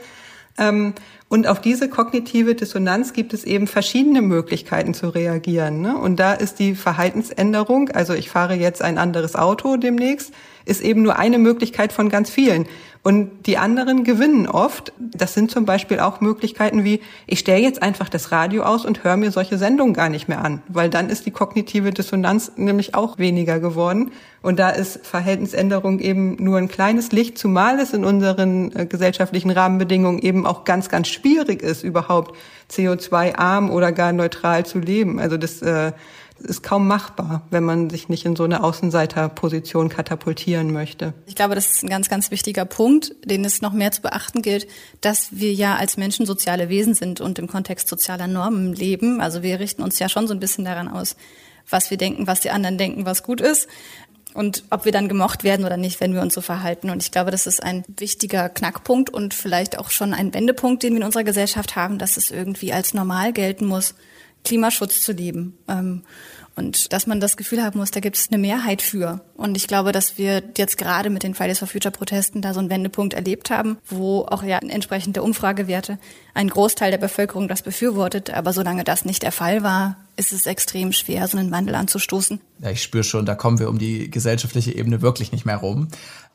Ähm, 0.59 0.95
Und 1.29 1.49
auf 1.49 1.61
diese 1.61 1.89
kognitive 1.89 2.55
Dissonanz 2.55 3.13
gibt 3.13 3.35
es 3.35 3.43
eben 3.43 3.67
verschiedene 3.67 4.23
Möglichkeiten 4.23 4.95
zu 4.95 5.09
reagieren. 5.09 5.81
Ne? 5.81 5.99
Und 5.99 6.21
da 6.21 6.33
ist 6.35 6.61
die 6.61 6.77
Verhaltensänderung, 6.77 7.91
also 7.91 8.15
ich 8.15 8.31
fahre 8.31 8.55
jetzt 8.55 8.81
ein 8.81 8.97
anderes 8.97 9.35
Auto 9.35 9.77
demnächst, 9.77 10.33
ist 10.67 10.83
eben 10.83 11.03
nur 11.03 11.19
eine 11.19 11.39
Möglichkeit 11.39 11.93
von 11.93 12.11
ganz 12.11 12.31
vielen. 12.31 12.67
Und 13.07 13.47
die 13.47 13.57
anderen 13.57 14.03
gewinnen 14.03 14.49
oft. 14.49 14.93
Das 14.99 15.33
sind 15.33 15.53
zum 15.53 15.65
Beispiel 15.65 16.01
auch 16.01 16.21
Möglichkeiten 16.21 16.83
wie, 16.83 17.01
ich 17.29 17.39
stelle 17.39 17.63
jetzt 17.63 17.81
einfach 17.81 18.09
das 18.09 18.33
Radio 18.33 18.65
aus 18.65 18.85
und 18.85 19.05
höre 19.05 19.17
mir 19.17 19.31
solche 19.31 19.59
Sendungen 19.59 19.95
gar 19.95 20.09
nicht 20.09 20.27
mehr 20.27 20.45
an, 20.45 20.61
weil 20.67 20.91
dann 20.91 21.09
ist 21.09 21.25
die 21.25 21.31
kognitive 21.31 21.93
Dissonanz 21.93 22.51
nämlich 22.57 22.97
auch 22.97 23.19
weniger 23.19 23.61
geworden. 23.61 24.11
Und 24.43 24.59
da 24.59 24.71
ist 24.71 25.07
Verhältnisänderung 25.07 26.01
eben 26.01 26.35
nur 26.43 26.59
ein 26.59 26.67
kleines 26.67 27.13
Licht, 27.13 27.39
zumal 27.39 27.79
es 27.79 27.93
in 27.93 28.05
unseren 28.05 28.75
äh, 28.75 28.87
gesellschaftlichen 28.87 29.53
Rahmenbedingungen 29.53 30.19
eben 30.19 30.45
auch 30.45 30.65
ganz, 30.65 30.89
ganz 30.89 31.07
schwierig 31.07 31.63
ist, 31.63 31.85
überhaupt 31.85 32.37
CO2-arm 32.73 33.71
oder 33.71 33.93
gar 33.93 34.13
neutral 34.13 34.67
zu 34.67 34.81
leben. 34.81 35.21
Also 35.21 35.37
das 35.37 35.63
äh, 35.63 35.93
ist 36.39 36.63
kaum 36.63 36.87
machbar, 36.87 37.43
wenn 37.51 37.65
man 37.65 37.91
sich 37.91 38.09
nicht 38.09 38.25
in 38.25 38.37
so 38.37 38.45
eine 38.45 38.63
Außenseiterposition 38.63 39.89
katapultieren 39.89 40.73
möchte. 40.73 41.15
Ich 41.27 41.35
glaube, 41.35 41.55
das 41.55 41.71
ist 41.71 41.83
ein 41.83 41.89
ganz, 41.89 42.09
ganz 42.09 42.31
wichtiger 42.31 42.65
Punkt, 42.65 43.15
den 43.25 43.45
es 43.45 43.63
noch 43.63 43.73
mehr 43.73 43.93
zu 43.93 44.03
beachten 44.03 44.43
gilt, 44.43 44.67
dass 45.01 45.29
wir 45.33 45.53
ja 45.53 45.77
als 45.77 45.97
Menschen 45.97 46.27
soziale 46.27 46.69
Wesen 46.69 46.95
sind 46.95 47.21
und 47.21 47.39
im 47.39 47.47
Kontext 47.47 47.89
sozialer 47.89 48.27
Normen 48.27 48.75
leben. 48.75 49.21
Also 49.21 49.43
wir 49.43 49.61
richten 49.61 49.83
uns 49.83 49.99
ja 49.99 50.09
schon 50.09 50.29
so 50.29 50.35
ein 50.35 50.41
bisschen 50.41 50.65
daran 50.65 50.89
aus, 50.89 51.17
was 51.69 51.91
wir 51.91 51.97
denken, 51.97 52.27
was 52.27 52.41
die 52.41 52.51
anderen 52.51 52.79
denken, 52.79 53.07
was 53.07 53.23
gut 53.23 53.41
ist. 53.41 53.69
Und 54.35 54.65
ob 54.69 54.85
wir 54.85 54.93
dann 54.93 55.09
gemocht 55.09 55.45
werden 55.45 55.65
oder 55.65 55.79
nicht, 55.79 55.99
wenn 56.01 56.13
wir 56.13 56.21
uns 56.21 56.35
so 56.35 56.43
verhalten. 56.43 56.91
Und 56.91 57.03
ich 57.03 57.11
glaube, 57.11 57.31
das 57.31 57.47
ist 57.47 57.63
ein 57.63 57.85
wichtiger 57.89 58.51
Knackpunkt 58.51 59.09
und 59.09 59.33
vielleicht 59.33 59.79
auch 59.79 59.89
schon 59.89 60.13
ein 60.13 60.35
Wendepunkt, 60.35 60.83
den 60.83 60.93
wir 60.93 61.01
in 61.01 61.07
unserer 61.07 61.25
Gesellschaft 61.25 61.75
haben, 61.75 61.97
dass 61.97 62.19
es 62.19 62.31
irgendwie 62.31 62.75
als 62.75 62.93
normal 62.93 63.33
gelten 63.33 63.65
muss, 63.65 63.95
Klimaschutz 64.47 65.03
zu 65.03 65.13
leben. 65.13 65.59
Ähm, 65.69 66.03
und 66.55 66.95
dass 66.95 67.07
man 67.07 67.21
das 67.21 67.37
Gefühl 67.37 67.63
haben 67.63 67.79
muss, 67.79 67.91
da 67.91 68.01
gibt 68.01 68.17
es 68.17 68.29
eine 68.31 68.39
Mehrheit 68.39 68.81
für. 68.81 69.21
Und 69.35 69.59
ich 69.59 69.67
glaube, 69.67 69.93
dass 69.93 70.17
wir 70.17 70.43
jetzt 70.57 70.79
gerade 70.79 71.11
mit 71.11 71.23
den 71.23 71.35
Fridays 71.35 71.59
for 71.59 71.69
Future 71.69 71.93
Protesten 71.93 72.41
da 72.41 72.55
so 72.55 72.61
einen 72.61 72.71
Wendepunkt 72.71 73.13
erlebt 73.13 73.51
haben, 73.51 73.77
wo 73.85 74.23
auch 74.23 74.43
ja 74.43 74.57
entsprechend 74.59 75.17
der 75.17 75.25
Umfragewerte 75.25 75.99
ein 76.33 76.49
Großteil 76.49 76.91
der 76.91 76.99
Bevölkerung 76.99 77.47
das 77.47 77.61
befürwortet. 77.61 78.31
Aber 78.31 78.55
solange 78.55 78.85
das 78.85 79.05
nicht 79.05 79.23
der 79.23 79.33
Fall 79.33 79.63
war, 79.63 79.99
ist 80.17 80.33
es 80.33 80.47
extrem 80.47 80.93
schwer, 80.93 81.29
so 81.29 81.37
einen 81.37 81.51
Wandel 81.51 81.75
anzustoßen. 81.75 82.41
Ja, 82.61 82.71
ich 82.71 82.83
spüre 82.83 83.05
schon, 83.05 83.27
da 83.27 83.35
kommen 83.35 83.59
wir 83.59 83.69
um 83.69 83.79
die 83.79 84.11
gesellschaftliche 84.11 84.75
Ebene 84.75 85.03
wirklich 85.03 85.33
nicht 85.33 85.45
mehr 85.45 85.59
rum. 85.59 85.89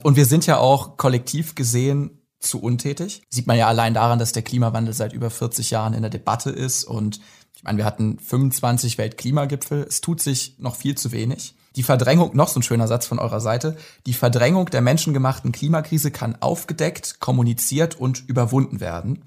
Und 0.03 0.17
wir 0.17 0.25
sind 0.25 0.45
ja 0.45 0.57
auch 0.57 0.97
kollektiv 0.97 1.55
gesehen 1.55 2.21
zu 2.41 2.61
untätig. 2.61 3.23
Sieht 3.29 3.47
man 3.47 3.57
ja 3.57 3.67
allein 3.67 3.93
daran, 3.93 4.19
dass 4.19 4.33
der 4.33 4.41
Klimawandel 4.43 4.93
seit 4.93 5.13
über 5.13 5.29
40 5.29 5.71
Jahren 5.71 5.93
in 5.93 6.01
der 6.01 6.09
Debatte 6.09 6.49
ist 6.49 6.83
und 6.83 7.21
ich 7.61 7.63
meine, 7.63 7.77
wir 7.77 7.85
hatten 7.85 8.17
25 8.17 8.97
Weltklimagipfel. 8.97 9.85
Es 9.87 10.01
tut 10.01 10.19
sich 10.19 10.55
noch 10.57 10.75
viel 10.75 10.97
zu 10.97 11.11
wenig. 11.11 11.53
Die 11.75 11.83
Verdrängung, 11.83 12.35
noch 12.35 12.47
so 12.47 12.59
ein 12.59 12.63
schöner 12.63 12.87
Satz 12.87 13.05
von 13.05 13.19
eurer 13.19 13.39
Seite, 13.39 13.77
die 14.07 14.15
Verdrängung 14.15 14.65
der 14.71 14.81
menschengemachten 14.81 15.51
Klimakrise 15.51 16.09
kann 16.09 16.35
aufgedeckt, 16.41 17.19
kommuniziert 17.19 17.99
und 17.99 18.27
überwunden 18.27 18.79
werden. 18.79 19.23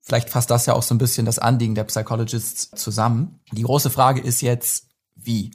Vielleicht 0.00 0.30
fasst 0.30 0.50
das 0.50 0.64
ja 0.64 0.72
auch 0.72 0.82
so 0.82 0.94
ein 0.94 0.98
bisschen 0.98 1.26
das 1.26 1.38
Anliegen 1.38 1.74
der 1.74 1.84
Psychologists 1.84 2.70
zusammen. 2.70 3.40
Die 3.52 3.62
große 3.62 3.90
Frage 3.90 4.22
ist 4.22 4.40
jetzt, 4.40 4.86
wie? 5.14 5.50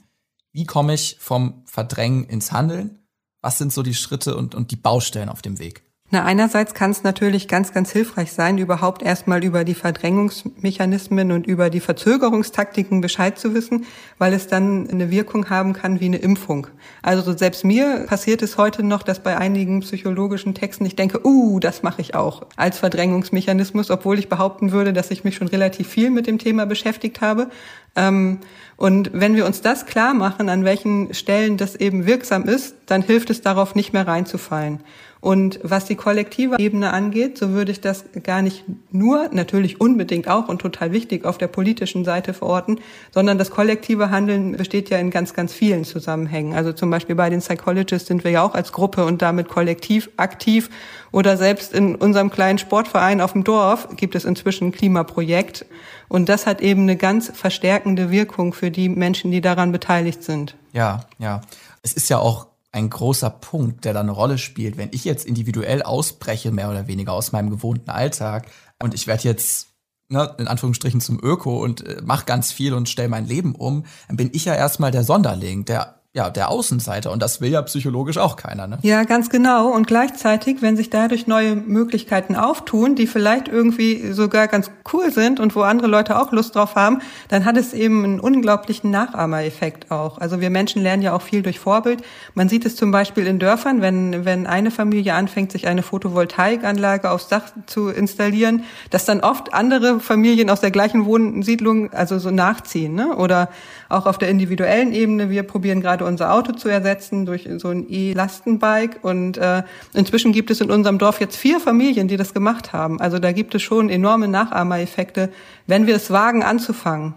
Wie 0.52 0.64
komme 0.64 0.94
ich 0.94 1.16
vom 1.18 1.64
Verdrängen 1.66 2.24
ins 2.26 2.52
Handeln? 2.52 3.00
Was 3.40 3.58
sind 3.58 3.72
so 3.72 3.82
die 3.82 3.94
Schritte 3.94 4.36
und, 4.36 4.54
und 4.54 4.70
die 4.70 4.76
Baustellen 4.76 5.28
auf 5.28 5.42
dem 5.42 5.58
Weg? 5.58 5.82
Na, 6.14 6.24
einerseits 6.24 6.74
kann 6.74 6.90
es 6.90 7.04
natürlich 7.04 7.48
ganz, 7.48 7.72
ganz 7.72 7.90
hilfreich 7.90 8.32
sein, 8.34 8.58
überhaupt 8.58 9.02
erstmal 9.02 9.42
über 9.42 9.64
die 9.64 9.72
Verdrängungsmechanismen 9.72 11.32
und 11.32 11.46
über 11.46 11.70
die 11.70 11.80
Verzögerungstaktiken 11.80 13.00
Bescheid 13.00 13.38
zu 13.38 13.54
wissen, 13.54 13.86
weil 14.18 14.34
es 14.34 14.46
dann 14.46 14.90
eine 14.90 15.10
Wirkung 15.10 15.48
haben 15.48 15.72
kann 15.72 16.00
wie 16.00 16.04
eine 16.04 16.18
Impfung. 16.18 16.66
Also 17.00 17.34
selbst 17.34 17.64
mir 17.64 18.04
passiert 18.06 18.42
es 18.42 18.58
heute 18.58 18.82
noch, 18.82 19.04
dass 19.04 19.22
bei 19.22 19.38
einigen 19.38 19.80
psychologischen 19.80 20.52
Texten 20.52 20.84
ich 20.84 20.96
denke, 20.96 21.26
uh, 21.26 21.58
das 21.60 21.82
mache 21.82 22.02
ich 22.02 22.14
auch 22.14 22.42
als 22.56 22.76
Verdrängungsmechanismus, 22.76 23.90
obwohl 23.90 24.18
ich 24.18 24.28
behaupten 24.28 24.70
würde, 24.70 24.92
dass 24.92 25.10
ich 25.10 25.24
mich 25.24 25.36
schon 25.36 25.48
relativ 25.48 25.88
viel 25.88 26.10
mit 26.10 26.26
dem 26.26 26.36
Thema 26.36 26.66
beschäftigt 26.66 27.22
habe. 27.22 27.48
Ähm, 27.96 28.38
und 28.76 29.10
wenn 29.12 29.36
wir 29.36 29.46
uns 29.46 29.60
das 29.60 29.86
klar 29.86 30.14
machen, 30.14 30.48
an 30.48 30.64
welchen 30.64 31.14
Stellen 31.14 31.56
das 31.56 31.76
eben 31.76 32.06
wirksam 32.06 32.44
ist, 32.44 32.74
dann 32.86 33.02
hilft 33.02 33.30
es 33.30 33.40
darauf 33.40 33.74
nicht 33.74 33.92
mehr 33.92 34.06
reinzufallen. 34.06 34.80
Und 35.22 35.60
was 35.62 35.84
die 35.84 35.94
kollektive 35.94 36.58
Ebene 36.58 36.92
angeht, 36.92 37.38
so 37.38 37.50
würde 37.50 37.70
ich 37.70 37.80
das 37.80 38.06
gar 38.24 38.42
nicht 38.42 38.64
nur, 38.90 39.28
natürlich 39.30 39.80
unbedingt 39.80 40.26
auch 40.26 40.48
und 40.48 40.60
total 40.60 40.90
wichtig 40.90 41.24
auf 41.24 41.38
der 41.38 41.46
politischen 41.46 42.04
Seite 42.04 42.34
verorten, 42.34 42.80
sondern 43.12 43.38
das 43.38 43.50
kollektive 43.50 44.10
Handeln 44.10 44.56
besteht 44.56 44.90
ja 44.90 44.98
in 44.98 45.12
ganz, 45.12 45.32
ganz 45.32 45.52
vielen 45.52 45.84
Zusammenhängen. 45.84 46.54
Also 46.54 46.72
zum 46.72 46.90
Beispiel 46.90 47.14
bei 47.14 47.30
den 47.30 47.38
Psychologists 47.38 48.08
sind 48.08 48.24
wir 48.24 48.32
ja 48.32 48.42
auch 48.42 48.56
als 48.56 48.72
Gruppe 48.72 49.04
und 49.04 49.22
damit 49.22 49.48
kollektiv 49.48 50.10
aktiv 50.16 50.70
oder 51.12 51.36
selbst 51.36 51.72
in 51.72 51.94
unserem 51.94 52.30
kleinen 52.30 52.58
Sportverein 52.58 53.20
auf 53.20 53.32
dem 53.32 53.44
Dorf 53.44 53.88
gibt 53.96 54.14
es 54.14 54.24
inzwischen 54.24 54.68
ein 54.68 54.72
Klimaprojekt. 54.72 55.66
Und 56.08 56.28
das 56.28 56.46
hat 56.46 56.60
eben 56.60 56.82
eine 56.82 56.96
ganz 56.96 57.30
verstärkende 57.34 58.10
Wirkung 58.10 58.52
für 58.54 58.70
die 58.70 58.88
Menschen, 58.88 59.30
die 59.30 59.40
daran 59.40 59.72
beteiligt 59.72 60.24
sind. 60.24 60.56
Ja, 60.72 61.06
ja. 61.18 61.42
Es 61.82 61.92
ist 61.92 62.08
ja 62.08 62.18
auch 62.18 62.48
ein 62.72 62.88
großer 62.88 63.30
Punkt, 63.30 63.84
der 63.84 63.92
da 63.92 64.00
eine 64.00 64.12
Rolle 64.12 64.38
spielt. 64.38 64.78
Wenn 64.78 64.88
ich 64.92 65.04
jetzt 65.04 65.26
individuell 65.26 65.82
ausbreche, 65.82 66.50
mehr 66.50 66.70
oder 66.70 66.88
weniger 66.88 67.12
aus 67.12 67.32
meinem 67.32 67.50
gewohnten 67.50 67.90
Alltag 67.90 68.46
und 68.80 68.94
ich 68.94 69.06
werde 69.06 69.24
jetzt 69.24 69.68
ne, 70.08 70.34
in 70.38 70.48
Anführungsstrichen 70.48 71.00
zum 71.00 71.18
Öko 71.22 71.62
und 71.62 71.86
äh, 71.86 72.00
mache 72.02 72.24
ganz 72.24 72.52
viel 72.52 72.72
und 72.72 72.88
stelle 72.88 73.08
mein 73.08 73.26
Leben 73.26 73.54
um, 73.54 73.84
dann 74.08 74.16
bin 74.16 74.30
ich 74.32 74.46
ja 74.46 74.54
erstmal 74.54 74.90
der 74.90 75.04
Sonderling, 75.04 75.64
der 75.64 76.01
ja, 76.14 76.28
der 76.28 76.50
Außenseiter. 76.50 77.10
Und 77.10 77.22
das 77.22 77.40
will 77.40 77.50
ja 77.50 77.62
psychologisch 77.62 78.18
auch 78.18 78.36
keiner, 78.36 78.66
ne? 78.66 78.78
Ja, 78.82 79.04
ganz 79.04 79.30
genau. 79.30 79.68
Und 79.68 79.86
gleichzeitig, 79.86 80.60
wenn 80.60 80.76
sich 80.76 80.90
dadurch 80.90 81.26
neue 81.26 81.56
Möglichkeiten 81.56 82.36
auftun, 82.36 82.94
die 82.94 83.06
vielleicht 83.06 83.48
irgendwie 83.48 84.12
sogar 84.12 84.46
ganz 84.46 84.70
cool 84.92 85.10
sind 85.10 85.40
und 85.40 85.56
wo 85.56 85.62
andere 85.62 85.88
Leute 85.88 86.20
auch 86.20 86.30
Lust 86.30 86.54
drauf 86.54 86.74
haben, 86.74 87.00
dann 87.28 87.46
hat 87.46 87.56
es 87.56 87.72
eben 87.72 88.04
einen 88.04 88.20
unglaublichen 88.20 88.90
Nachahmereffekt 88.90 89.90
auch. 89.90 90.18
Also 90.18 90.42
wir 90.42 90.50
Menschen 90.50 90.82
lernen 90.82 91.02
ja 91.02 91.14
auch 91.14 91.22
viel 91.22 91.40
durch 91.40 91.58
Vorbild. 91.58 92.02
Man 92.34 92.50
sieht 92.50 92.66
es 92.66 92.76
zum 92.76 92.90
Beispiel 92.90 93.26
in 93.26 93.38
Dörfern, 93.38 93.80
wenn, 93.80 94.26
wenn 94.26 94.46
eine 94.46 94.70
Familie 94.70 95.14
anfängt, 95.14 95.50
sich 95.50 95.66
eine 95.66 95.82
Photovoltaikanlage 95.82 97.10
aufs 97.10 97.28
Dach 97.28 97.44
zu 97.64 97.88
installieren, 97.88 98.64
dass 98.90 99.06
dann 99.06 99.20
oft 99.20 99.54
andere 99.54 99.98
Familien 99.98 100.50
aus 100.50 100.60
der 100.60 100.72
gleichen 100.72 101.06
Wohnsiedlung 101.06 101.90
also 101.94 102.18
so 102.18 102.30
nachziehen, 102.30 102.94
ne? 102.94 103.16
Oder 103.16 103.48
auch 103.92 104.06
auf 104.06 104.18
der 104.18 104.28
individuellen 104.28 104.92
Ebene. 104.92 105.30
Wir 105.30 105.42
probieren 105.42 105.80
gerade 105.80 106.04
unser 106.04 106.32
Auto 106.32 106.52
zu 106.52 106.68
ersetzen 106.68 107.26
durch 107.26 107.48
so 107.58 107.68
ein 107.68 107.86
E-Lastenbike 107.88 109.04
und 109.04 109.38
äh, 109.38 109.62
inzwischen 109.94 110.32
gibt 110.32 110.50
es 110.50 110.60
in 110.60 110.70
unserem 110.70 110.98
Dorf 110.98 111.20
jetzt 111.20 111.36
vier 111.36 111.60
Familien, 111.60 112.08
die 112.08 112.16
das 112.16 112.34
gemacht 112.34 112.72
haben. 112.72 113.00
Also 113.00 113.18
da 113.18 113.32
gibt 113.32 113.54
es 113.54 113.62
schon 113.62 113.90
enorme 113.90 114.28
Nachahmereffekte, 114.28 115.30
wenn 115.66 115.86
wir 115.86 115.96
es 115.96 116.10
wagen 116.10 116.42
anzufangen. 116.42 117.14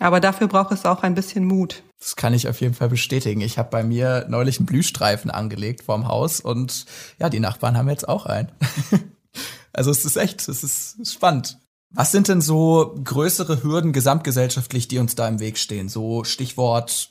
Aber 0.00 0.20
dafür 0.20 0.48
braucht 0.48 0.72
es 0.72 0.84
auch 0.84 1.02
ein 1.02 1.14
bisschen 1.14 1.44
Mut. 1.44 1.82
Das 1.98 2.16
kann 2.16 2.34
ich 2.34 2.48
auf 2.48 2.60
jeden 2.60 2.74
Fall 2.74 2.88
bestätigen. 2.88 3.40
Ich 3.40 3.58
habe 3.58 3.70
bei 3.70 3.84
mir 3.84 4.26
neulich 4.28 4.58
einen 4.58 4.66
Blühstreifen 4.66 5.30
angelegt 5.30 5.82
vorm 5.84 6.08
Haus 6.08 6.40
und 6.40 6.86
ja, 7.20 7.28
die 7.28 7.38
Nachbarn 7.38 7.76
haben 7.76 7.88
jetzt 7.88 8.08
auch 8.08 8.26
einen. 8.26 8.50
also 9.72 9.92
es 9.92 10.04
ist 10.04 10.16
echt, 10.16 10.48
es 10.48 10.64
ist 10.64 11.06
spannend. 11.06 11.58
Was 11.94 12.10
sind 12.10 12.28
denn 12.28 12.40
so 12.40 12.94
größere 13.04 13.62
Hürden 13.62 13.92
gesamtgesellschaftlich, 13.92 14.88
die 14.88 14.98
uns 14.98 15.14
da 15.14 15.28
im 15.28 15.40
Weg 15.40 15.58
stehen? 15.58 15.88
So 15.88 16.24
Stichwort 16.24 17.10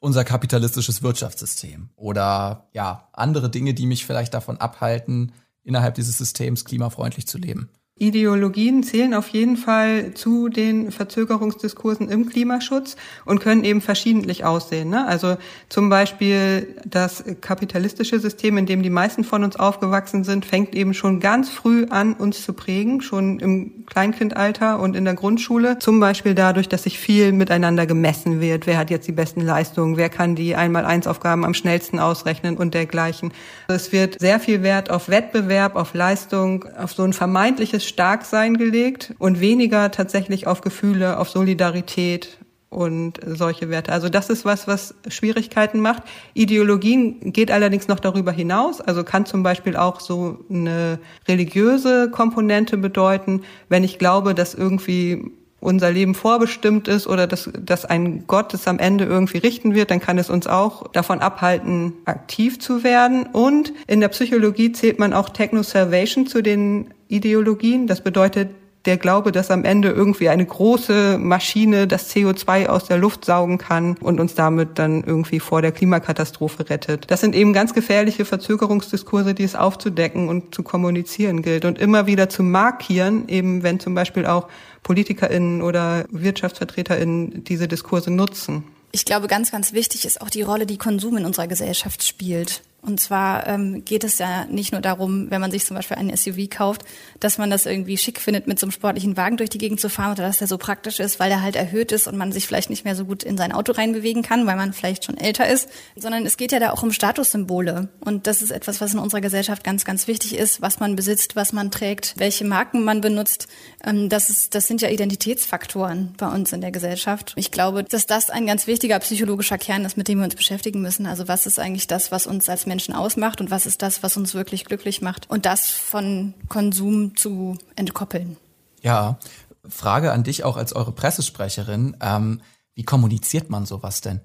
unser 0.00 0.24
kapitalistisches 0.24 1.02
Wirtschaftssystem 1.02 1.90
oder 1.96 2.68
ja, 2.72 3.08
andere 3.12 3.50
Dinge, 3.50 3.74
die 3.74 3.86
mich 3.86 4.04
vielleicht 4.04 4.34
davon 4.34 4.58
abhalten, 4.58 5.32
innerhalb 5.62 5.94
dieses 5.94 6.18
Systems 6.18 6.64
klimafreundlich 6.64 7.26
zu 7.26 7.38
leben. 7.38 7.70
Ideologien 7.98 8.82
zählen 8.82 9.14
auf 9.14 9.28
jeden 9.28 9.56
Fall 9.56 10.12
zu 10.12 10.50
den 10.50 10.90
Verzögerungsdiskursen 10.90 12.10
im 12.10 12.28
Klimaschutz 12.28 12.94
und 13.24 13.40
können 13.40 13.64
eben 13.64 13.80
verschiedentlich 13.80 14.44
aussehen. 14.44 14.90
Ne? 14.90 15.06
Also 15.06 15.38
zum 15.70 15.88
Beispiel 15.88 16.76
das 16.84 17.24
kapitalistische 17.40 18.20
System, 18.20 18.58
in 18.58 18.66
dem 18.66 18.82
die 18.82 18.90
meisten 18.90 19.24
von 19.24 19.42
uns 19.44 19.56
aufgewachsen 19.56 20.24
sind, 20.24 20.44
fängt 20.44 20.74
eben 20.74 20.92
schon 20.92 21.20
ganz 21.20 21.48
früh 21.48 21.86
an, 21.88 22.12
uns 22.12 22.44
zu 22.44 22.52
prägen, 22.52 23.00
schon 23.00 23.38
im 23.38 23.86
Kleinkindalter 23.86 24.78
und 24.78 24.94
in 24.94 25.06
der 25.06 25.14
Grundschule. 25.14 25.78
Zum 25.78 25.98
Beispiel 25.98 26.34
dadurch, 26.34 26.68
dass 26.68 26.82
sich 26.82 26.98
viel 26.98 27.32
miteinander 27.32 27.86
gemessen 27.86 28.42
wird. 28.42 28.66
Wer 28.66 28.76
hat 28.76 28.90
jetzt 28.90 29.08
die 29.08 29.12
besten 29.12 29.40
Leistungen? 29.40 29.96
Wer 29.96 30.10
kann 30.10 30.34
die 30.34 30.54
Einmal-Eins-Aufgaben 30.54 31.46
am 31.46 31.54
schnellsten 31.54 31.98
ausrechnen 31.98 32.58
und 32.58 32.74
dergleichen? 32.74 33.32
Es 33.68 33.90
wird 33.90 34.20
sehr 34.20 34.38
viel 34.38 34.62
Wert 34.62 34.90
auf 34.90 35.08
Wettbewerb, 35.08 35.76
auf 35.76 35.94
Leistung, 35.94 36.66
auf 36.76 36.92
so 36.92 37.02
ein 37.02 37.14
vermeintliches 37.14 37.85
Starksein 37.88 38.56
gelegt 38.56 39.14
und 39.18 39.40
weniger 39.40 39.90
tatsächlich 39.90 40.46
auf 40.46 40.60
Gefühle, 40.60 41.18
auf 41.18 41.30
Solidarität 41.30 42.38
und 42.68 43.20
solche 43.24 43.70
Werte. 43.70 43.92
Also 43.92 44.08
das 44.08 44.28
ist 44.28 44.44
was, 44.44 44.66
was 44.66 44.94
Schwierigkeiten 45.08 45.80
macht. 45.80 46.02
Ideologien 46.34 47.32
geht 47.32 47.50
allerdings 47.50 47.88
noch 47.88 48.00
darüber 48.00 48.32
hinaus. 48.32 48.80
Also 48.80 49.04
kann 49.04 49.24
zum 49.24 49.42
Beispiel 49.42 49.76
auch 49.76 50.00
so 50.00 50.44
eine 50.50 50.98
religiöse 51.28 52.10
Komponente 52.10 52.76
bedeuten, 52.76 53.42
wenn 53.68 53.84
ich 53.84 53.98
glaube, 53.98 54.34
dass 54.34 54.54
irgendwie 54.54 55.30
unser 55.60 55.90
Leben 55.90 56.14
vorbestimmt 56.14 56.86
ist 56.86 57.06
oder 57.06 57.26
dass, 57.26 57.50
dass 57.58 57.84
ein 57.84 58.26
Gott 58.26 58.52
es 58.52 58.68
am 58.68 58.78
Ende 58.78 59.04
irgendwie 59.04 59.38
richten 59.38 59.74
wird, 59.74 59.90
dann 59.90 60.00
kann 60.00 60.18
es 60.18 60.28
uns 60.28 60.46
auch 60.46 60.88
davon 60.88 61.20
abhalten, 61.20 61.94
aktiv 62.04 62.60
zu 62.60 62.84
werden. 62.84 63.26
Und 63.32 63.72
in 63.86 64.00
der 64.00 64.08
Psychologie 64.08 64.72
zählt 64.72 64.98
man 64.98 65.12
auch 65.12 65.30
Techno-Salvation 65.30 66.26
zu 66.26 66.42
den 66.42 66.92
Ideologien. 67.08 67.86
Das 67.86 68.02
bedeutet, 68.02 68.50
der 68.86 68.96
Glaube, 68.96 69.32
dass 69.32 69.50
am 69.50 69.64
Ende 69.64 69.90
irgendwie 69.90 70.28
eine 70.28 70.46
große 70.46 71.18
Maschine 71.18 71.86
das 71.86 72.14
CO2 72.14 72.68
aus 72.68 72.84
der 72.84 72.98
Luft 72.98 73.24
saugen 73.24 73.58
kann 73.58 73.96
und 73.98 74.20
uns 74.20 74.34
damit 74.34 74.78
dann 74.78 75.02
irgendwie 75.04 75.40
vor 75.40 75.60
der 75.60 75.72
Klimakatastrophe 75.72 76.70
rettet. 76.70 77.10
Das 77.10 77.20
sind 77.20 77.34
eben 77.34 77.52
ganz 77.52 77.74
gefährliche 77.74 78.24
Verzögerungsdiskurse, 78.24 79.34
die 79.34 79.42
es 79.42 79.56
aufzudecken 79.56 80.28
und 80.28 80.54
zu 80.54 80.62
kommunizieren 80.62 81.42
gilt 81.42 81.64
und 81.64 81.78
immer 81.78 82.06
wieder 82.06 82.28
zu 82.28 82.42
markieren, 82.42 83.28
eben 83.28 83.62
wenn 83.62 83.80
zum 83.80 83.94
Beispiel 83.94 84.24
auch 84.24 84.48
PolitikerInnen 84.84 85.62
oder 85.62 86.04
WirtschaftsvertreterInnen 86.10 87.44
diese 87.44 87.66
Diskurse 87.66 88.12
nutzen. 88.12 88.64
Ich 88.92 89.04
glaube, 89.04 89.26
ganz, 89.26 89.50
ganz 89.50 89.72
wichtig 89.72 90.04
ist 90.04 90.20
auch 90.20 90.30
die 90.30 90.42
Rolle, 90.42 90.64
die 90.64 90.78
Konsum 90.78 91.16
in 91.16 91.26
unserer 91.26 91.48
Gesellschaft 91.48 92.04
spielt. 92.04 92.62
Und 92.86 93.00
zwar 93.00 93.48
ähm, 93.48 93.84
geht 93.84 94.04
es 94.04 94.18
ja 94.18 94.44
nicht 94.44 94.70
nur 94.70 94.80
darum, 94.80 95.28
wenn 95.28 95.40
man 95.40 95.50
sich 95.50 95.66
zum 95.66 95.76
Beispiel 95.76 95.96
einen 95.96 96.16
SUV 96.16 96.48
kauft, 96.48 96.82
dass 97.18 97.36
man 97.36 97.50
das 97.50 97.66
irgendwie 97.66 97.98
schick 97.98 98.20
findet, 98.20 98.46
mit 98.46 98.60
so 98.60 98.66
einem 98.66 98.70
sportlichen 98.70 99.16
Wagen 99.16 99.36
durch 99.36 99.50
die 99.50 99.58
Gegend 99.58 99.80
zu 99.80 99.88
fahren 99.90 100.12
oder 100.12 100.22
dass 100.22 100.38
der 100.38 100.46
so 100.46 100.56
praktisch 100.56 101.00
ist, 101.00 101.18
weil 101.18 101.28
der 101.28 101.42
halt 101.42 101.56
erhöht 101.56 101.90
ist 101.90 102.06
und 102.06 102.16
man 102.16 102.30
sich 102.30 102.46
vielleicht 102.46 102.70
nicht 102.70 102.84
mehr 102.84 102.94
so 102.94 103.04
gut 103.04 103.24
in 103.24 103.36
sein 103.36 103.50
Auto 103.50 103.72
reinbewegen 103.72 104.22
kann, 104.22 104.46
weil 104.46 104.54
man 104.54 104.72
vielleicht 104.72 105.04
schon 105.04 105.16
älter 105.16 105.48
ist, 105.48 105.68
sondern 105.96 106.24
es 106.26 106.36
geht 106.36 106.52
ja 106.52 106.60
da 106.60 106.70
auch 106.70 106.84
um 106.84 106.92
Statussymbole. 106.92 107.88
Und 107.98 108.28
das 108.28 108.40
ist 108.40 108.52
etwas, 108.52 108.80
was 108.80 108.94
in 108.94 109.00
unserer 109.00 109.20
Gesellschaft 109.20 109.64
ganz, 109.64 109.84
ganz 109.84 110.06
wichtig 110.06 110.36
ist, 110.36 110.62
was 110.62 110.78
man 110.78 110.94
besitzt, 110.94 111.34
was 111.34 111.52
man 111.52 111.72
trägt, 111.72 112.14
welche 112.18 112.44
Marken 112.44 112.84
man 112.84 113.00
benutzt. 113.00 113.48
Ähm, 113.84 114.08
das, 114.08 114.30
ist, 114.30 114.54
das 114.54 114.68
sind 114.68 114.80
ja 114.80 114.90
Identitätsfaktoren 114.90 116.14
bei 116.16 116.28
uns 116.28 116.52
in 116.52 116.60
der 116.60 116.70
Gesellschaft. 116.70 117.32
Ich 117.34 117.50
glaube, 117.50 117.82
dass 117.82 118.06
das 118.06 118.30
ein 118.30 118.46
ganz 118.46 118.68
wichtiger 118.68 119.00
psychologischer 119.00 119.58
Kern 119.58 119.84
ist, 119.84 119.96
mit 119.96 120.06
dem 120.06 120.18
wir 120.18 120.24
uns 120.24 120.36
beschäftigen 120.36 120.80
müssen. 120.80 121.06
Also 121.06 121.26
was 121.26 121.46
ist 121.46 121.58
eigentlich 121.58 121.88
das, 121.88 122.12
was 122.12 122.28
uns 122.28 122.48
als 122.48 122.64
Menschen 122.64 122.75
Menschen 122.76 122.94
ausmacht 122.94 123.40
und 123.40 123.50
was 123.50 123.64
ist 123.64 123.80
das, 123.80 124.02
was 124.02 124.18
uns 124.18 124.34
wirklich 124.34 124.66
glücklich 124.66 125.00
macht 125.00 125.30
und 125.30 125.46
das 125.46 125.70
von 125.70 126.34
Konsum 126.50 127.16
zu 127.16 127.56
entkoppeln. 127.74 128.36
Ja, 128.82 129.18
Frage 129.66 130.12
an 130.12 130.24
dich 130.24 130.44
auch 130.44 130.58
als 130.58 130.74
eure 130.74 130.92
Pressesprecherin. 130.92 131.96
Ähm, 132.02 132.42
wie 132.74 132.84
kommuniziert 132.84 133.48
man 133.48 133.64
sowas 133.64 134.02
denn? 134.02 134.20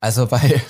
Also, 0.00 0.28
weil 0.32 0.60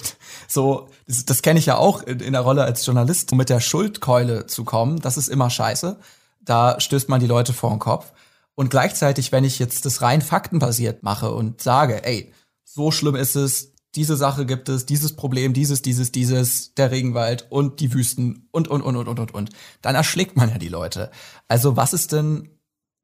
so, 0.49 0.91
das, 1.07 1.25
das 1.25 1.41
kenne 1.41 1.59
ich 1.59 1.65
ja 1.65 1.79
auch 1.79 2.03
in, 2.03 2.21
in 2.21 2.35
der 2.35 2.43
Rolle 2.43 2.63
als 2.63 2.85
Journalist, 2.85 3.33
um 3.33 3.39
mit 3.39 3.49
der 3.49 3.61
Schuldkeule 3.61 4.45
zu 4.45 4.65
kommen, 4.65 5.01
das 5.01 5.17
ist 5.17 5.29
immer 5.29 5.49
scheiße. 5.49 5.99
Da 6.43 6.79
stößt 6.79 7.09
man 7.09 7.21
die 7.21 7.27
Leute 7.27 7.55
vor 7.55 7.71
den 7.71 7.79
Kopf. 7.79 8.13
Und 8.55 8.69
gleichzeitig, 8.69 9.33
wenn 9.33 9.45
ich 9.45 9.59
jetzt 9.59 9.87
das 9.87 10.03
rein 10.03 10.21
faktenbasiert 10.21 11.03
mache 11.03 11.33
und 11.33 11.63
sage, 11.63 12.05
ey, 12.05 12.35
so 12.65 12.91
schlimm 12.91 13.17
ist 13.17 13.35
es, 13.35 13.73
diese 13.97 14.17
Sache 14.17 14.47
gibt 14.47 14.69
es, 14.69 14.87
dieses 14.87 15.15
Problem, 15.15 15.53
dieses, 15.53 15.83
dieses, 15.83 16.13
dieses, 16.13 16.75
der 16.75 16.91
Regenwald 16.91 17.47
und 17.51 17.81
die 17.81 17.93
Wüsten 17.93 18.49
und, 18.51 18.69
und, 18.69 18.83
und, 18.83 18.97
und, 18.97 19.09
und, 19.09 19.21
und, 19.21 19.35
und. 19.35 19.51
Dann 19.83 19.95
erschlägt 19.95 20.37
man 20.37 20.51
ja 20.51 20.59
die 20.59 20.69
Leute. 20.69 21.11
Also 21.49 21.77
was 21.77 21.93
ist 21.93 22.13
denn, 22.13 22.51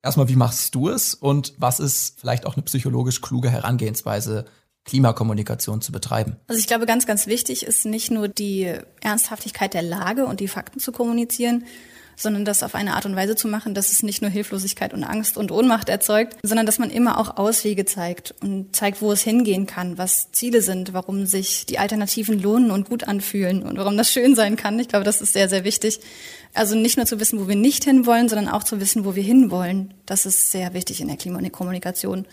erstmal, 0.02 0.28
wie 0.28 0.36
machst 0.36 0.74
du 0.74 0.88
es 0.88 1.14
und 1.14 1.54
was 1.58 1.80
ist 1.80 2.20
vielleicht 2.20 2.46
auch 2.46 2.56
eine 2.56 2.64
psychologisch 2.64 3.20
kluge 3.20 3.50
Herangehensweise, 3.50 4.46
Klimakommunikation 4.84 5.82
zu 5.82 5.92
betreiben? 5.92 6.36
Also 6.46 6.58
ich 6.58 6.66
glaube, 6.66 6.86
ganz, 6.86 7.06
ganz 7.06 7.26
wichtig 7.26 7.64
ist 7.64 7.84
nicht 7.84 8.10
nur 8.10 8.28
die 8.28 8.72
Ernsthaftigkeit 9.00 9.74
der 9.74 9.82
Lage 9.82 10.26
und 10.26 10.40
die 10.40 10.48
Fakten 10.48 10.80
zu 10.80 10.90
kommunizieren, 10.90 11.64
sondern 12.20 12.44
das 12.44 12.62
auf 12.62 12.74
eine 12.74 12.94
Art 12.94 13.06
und 13.06 13.16
Weise 13.16 13.34
zu 13.34 13.48
machen, 13.48 13.74
dass 13.74 13.90
es 13.90 14.02
nicht 14.02 14.20
nur 14.20 14.30
Hilflosigkeit 14.30 14.92
und 14.92 15.04
Angst 15.04 15.36
und 15.36 15.50
Ohnmacht 15.50 15.88
erzeugt, 15.88 16.36
sondern 16.42 16.66
dass 16.66 16.78
man 16.78 16.90
immer 16.90 17.18
auch 17.18 17.36
Auswege 17.36 17.84
zeigt 17.86 18.34
und 18.42 18.76
zeigt, 18.76 19.00
wo 19.00 19.10
es 19.12 19.22
hingehen 19.22 19.66
kann, 19.66 19.96
was 19.96 20.30
Ziele 20.32 20.60
sind, 20.60 20.92
warum 20.92 21.26
sich 21.26 21.66
die 21.66 21.78
Alternativen 21.78 22.40
lohnen 22.40 22.70
und 22.70 22.88
gut 22.88 23.04
anfühlen 23.04 23.62
und 23.62 23.78
warum 23.78 23.96
das 23.96 24.12
schön 24.12 24.34
sein 24.34 24.56
kann. 24.56 24.78
Ich 24.78 24.88
glaube, 24.88 25.04
das 25.04 25.22
ist 25.22 25.32
sehr, 25.32 25.48
sehr 25.48 25.64
wichtig. 25.64 26.00
Also 26.52 26.76
nicht 26.76 26.96
nur 26.96 27.06
zu 27.06 27.20
wissen, 27.20 27.40
wo 27.40 27.48
wir 27.48 27.56
nicht 27.56 27.84
hinwollen, 27.84 28.28
sondern 28.28 28.48
auch 28.48 28.64
zu 28.64 28.80
wissen, 28.80 29.04
wo 29.04 29.14
wir 29.14 29.22
hinwollen. 29.22 29.94
Das 30.04 30.26
ist 30.26 30.50
sehr 30.50 30.74
wichtig 30.74 31.00
in 31.00 31.08
der 31.08 31.16
Klimakommunikation. 31.16 32.26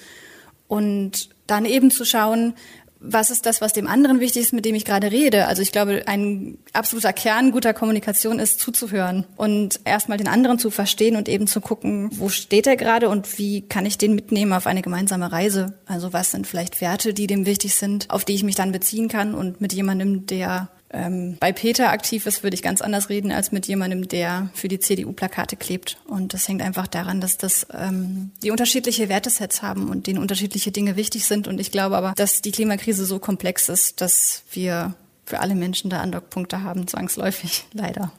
Und 0.67 1.29
dann 1.45 1.65
eben 1.65 1.91
zu 1.91 2.03
schauen, 2.03 2.53
was 2.99 3.29
ist 3.29 3.45
das, 3.45 3.61
was 3.61 3.73
dem 3.73 3.87
anderen 3.87 4.19
wichtig 4.19 4.43
ist, 4.43 4.53
mit 4.53 4.65
dem 4.65 4.75
ich 4.75 4.85
gerade 4.85 5.11
rede? 5.11 5.47
Also 5.47 5.61
ich 5.61 5.71
glaube, 5.71 6.03
ein 6.07 6.57
absoluter 6.73 7.13
Kern 7.13 7.51
guter 7.51 7.73
Kommunikation 7.73 8.39
ist 8.39 8.59
zuzuhören 8.59 9.25
und 9.35 9.79
erstmal 9.85 10.17
den 10.17 10.27
anderen 10.27 10.59
zu 10.59 10.71
verstehen 10.71 11.15
und 11.15 11.29
eben 11.29 11.47
zu 11.47 11.61
gucken, 11.61 12.09
wo 12.13 12.29
steht 12.29 12.67
er 12.67 12.75
gerade 12.75 13.09
und 13.09 13.37
wie 13.37 13.61
kann 13.61 13.85
ich 13.85 13.97
den 13.97 14.15
mitnehmen 14.15 14.53
auf 14.53 14.67
eine 14.67 14.81
gemeinsame 14.81 15.31
Reise? 15.31 15.77
Also 15.85 16.13
was 16.13 16.31
sind 16.31 16.47
vielleicht 16.47 16.81
Werte, 16.81 17.13
die 17.13 17.27
dem 17.27 17.45
wichtig 17.45 17.75
sind, 17.75 18.09
auf 18.09 18.25
die 18.25 18.35
ich 18.35 18.43
mich 18.43 18.55
dann 18.55 18.71
beziehen 18.71 19.07
kann 19.07 19.33
und 19.33 19.61
mit 19.61 19.73
jemandem, 19.73 20.25
der 20.25 20.69
ähm, 20.89 21.37
bei 21.39 21.51
Peter 21.51 21.89
aktiv 21.89 22.25
ist, 22.25 22.43
würde 22.43 22.55
ich 22.55 22.61
ganz 22.61 22.81
anders 22.81 23.09
reden 23.09 23.31
als 23.31 23.51
mit 23.51 23.67
jemandem, 23.67 24.07
der 24.07 24.49
für 24.53 24.69
die 24.69 24.79
CDU 24.79 25.11
Plakate 25.11 25.57
klebt. 25.57 25.97
Und 26.05 26.33
das 26.33 26.47
hängt 26.47 26.61
einfach 26.61 26.87
daran, 26.87 27.19
dass 27.19 27.37
das 27.37 27.67
ähm, 27.73 28.31
die 28.41 28.51
unterschiedliche 28.51 29.09
Wertesets 29.09 29.61
haben 29.61 29.89
und 29.89 30.07
denen 30.07 30.19
unterschiedliche 30.19 30.71
Dinge 30.71 30.95
wichtig 30.95 31.25
sind. 31.25 31.47
Und 31.47 31.59
ich 31.59 31.71
glaube 31.71 31.97
aber, 31.97 32.13
dass 32.15 32.41
die 32.41 32.51
Klimakrise 32.51 33.05
so 33.05 33.19
komplex 33.19 33.67
ist, 33.67 33.99
dass 33.99 34.43
wir 34.51 34.93
für 35.25 35.41
alle 35.41 35.55
Menschen 35.55 35.89
da 35.89 35.99
Andockpunkte 35.99 36.63
haben, 36.63 36.87
zwangsläufig, 36.87 37.65
leider. 37.73 38.11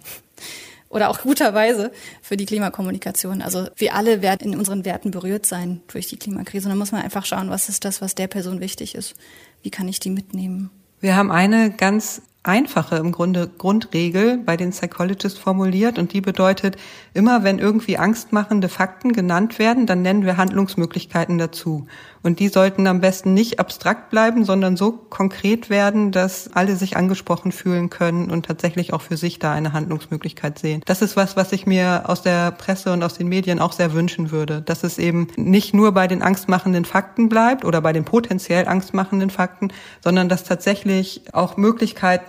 Oder 0.91 1.09
auch 1.09 1.21
guterweise 1.21 1.91
für 2.23 2.37
die 2.37 2.47
Klimakommunikation. 2.47 3.41
Also 3.41 3.69
wir 3.77 3.95
alle 3.95 4.21
werden 4.21 4.53
in 4.53 4.59
unseren 4.59 4.85
Werten 4.85 5.11
berührt 5.11 5.47
sein 5.47 5.81
durch 5.89 6.07
die 6.07 6.17
Klimakrise. 6.17 6.67
Und 6.67 6.71
da 6.71 6.77
muss 6.77 6.93
man 6.93 7.03
einfach 7.03 7.25
schauen, 7.25 7.51
was 7.51 7.69
ist 7.69 7.85
das, 7.85 8.01
was 8.01 8.15
der 8.15 8.27
Person 8.27 8.61
wichtig 8.61 8.95
ist. 8.95 9.15
Wie 9.63 9.71
kann 9.71 9.89
ich 9.89 10.01
die 10.01 10.11
mitnehmen? 10.11 10.71
Wir 11.01 11.15
haben 11.15 11.31
eine 11.31 11.71
ganz 11.71 12.23
einfache 12.43 12.97
im 12.97 13.13
Grunde 13.13 13.49
Grundregel 13.59 14.39
bei 14.39 14.57
den 14.57 14.71
Psychologists 14.71 15.39
formuliert 15.39 15.99
und 15.99 16.13
die 16.13 16.21
bedeutet, 16.21 16.77
immer 17.13 17.43
wenn 17.43 17.59
irgendwie 17.59 17.99
angstmachende 17.99 18.69
Fakten 18.69 19.13
genannt 19.13 19.59
werden, 19.59 19.87
dann 19.87 20.03
nennen 20.03 20.25
wir 20.25 20.37
Handlungsmöglichkeiten 20.37 21.39
dazu. 21.39 21.87
Und 22.23 22.41
die 22.41 22.49
sollten 22.49 22.87
am 22.87 23.01
besten 23.01 23.33
nicht 23.33 23.61
abstrakt 23.61 24.11
bleiben, 24.11 24.45
sondern 24.45 24.77
so 24.77 24.93
konkret 24.93 25.71
werden, 25.71 26.11
dass 26.11 26.53
alle 26.53 26.77
sich 26.77 26.97
angesprochen 26.97 27.53
fühlen 27.53 27.91
können 27.91 28.31
und 28.31 28.47
tatsächlich 28.47 28.93
auch 28.93 29.03
für 29.03 29.17
sich 29.17 29.39
da 29.39 29.53
eine 29.53 29.73
Handlungsmöglichkeit 29.73 30.59
sehen. 30.59 30.83
Das 30.87 31.01
ist 31.01 31.17
was, 31.17 31.37
was 31.37 31.53
ich 31.53 31.67
mir 31.67 32.03
aus 32.07 32.23
der 32.23 32.51
Presse 32.51 32.93
und 32.93 33.03
aus 33.03 33.15
den 33.15 33.29
Medien 33.29 33.61
auch 33.61 33.73
sehr 33.73 33.93
wünschen 33.93 34.31
würde, 34.31 34.63
dass 34.63 34.85
es 34.85 34.99
eben 34.99 35.29
nicht 35.37 35.75
nur 35.75 35.93
bei 35.93 36.07
den 36.07 36.23
angstmachenden 36.23 36.85
Fakten 36.85 37.29
bleibt 37.29 37.65
oder 37.65 37.81
bei 37.81 37.93
den 37.93 38.05
potenziell 38.05 38.67
angstmachenden 38.67 39.31
Fakten, 39.31 39.69
sondern 40.03 40.29
dass 40.29 40.45
tatsächlich 40.45 41.23
auch 41.33 41.57
Möglichkeiten, 41.57 42.28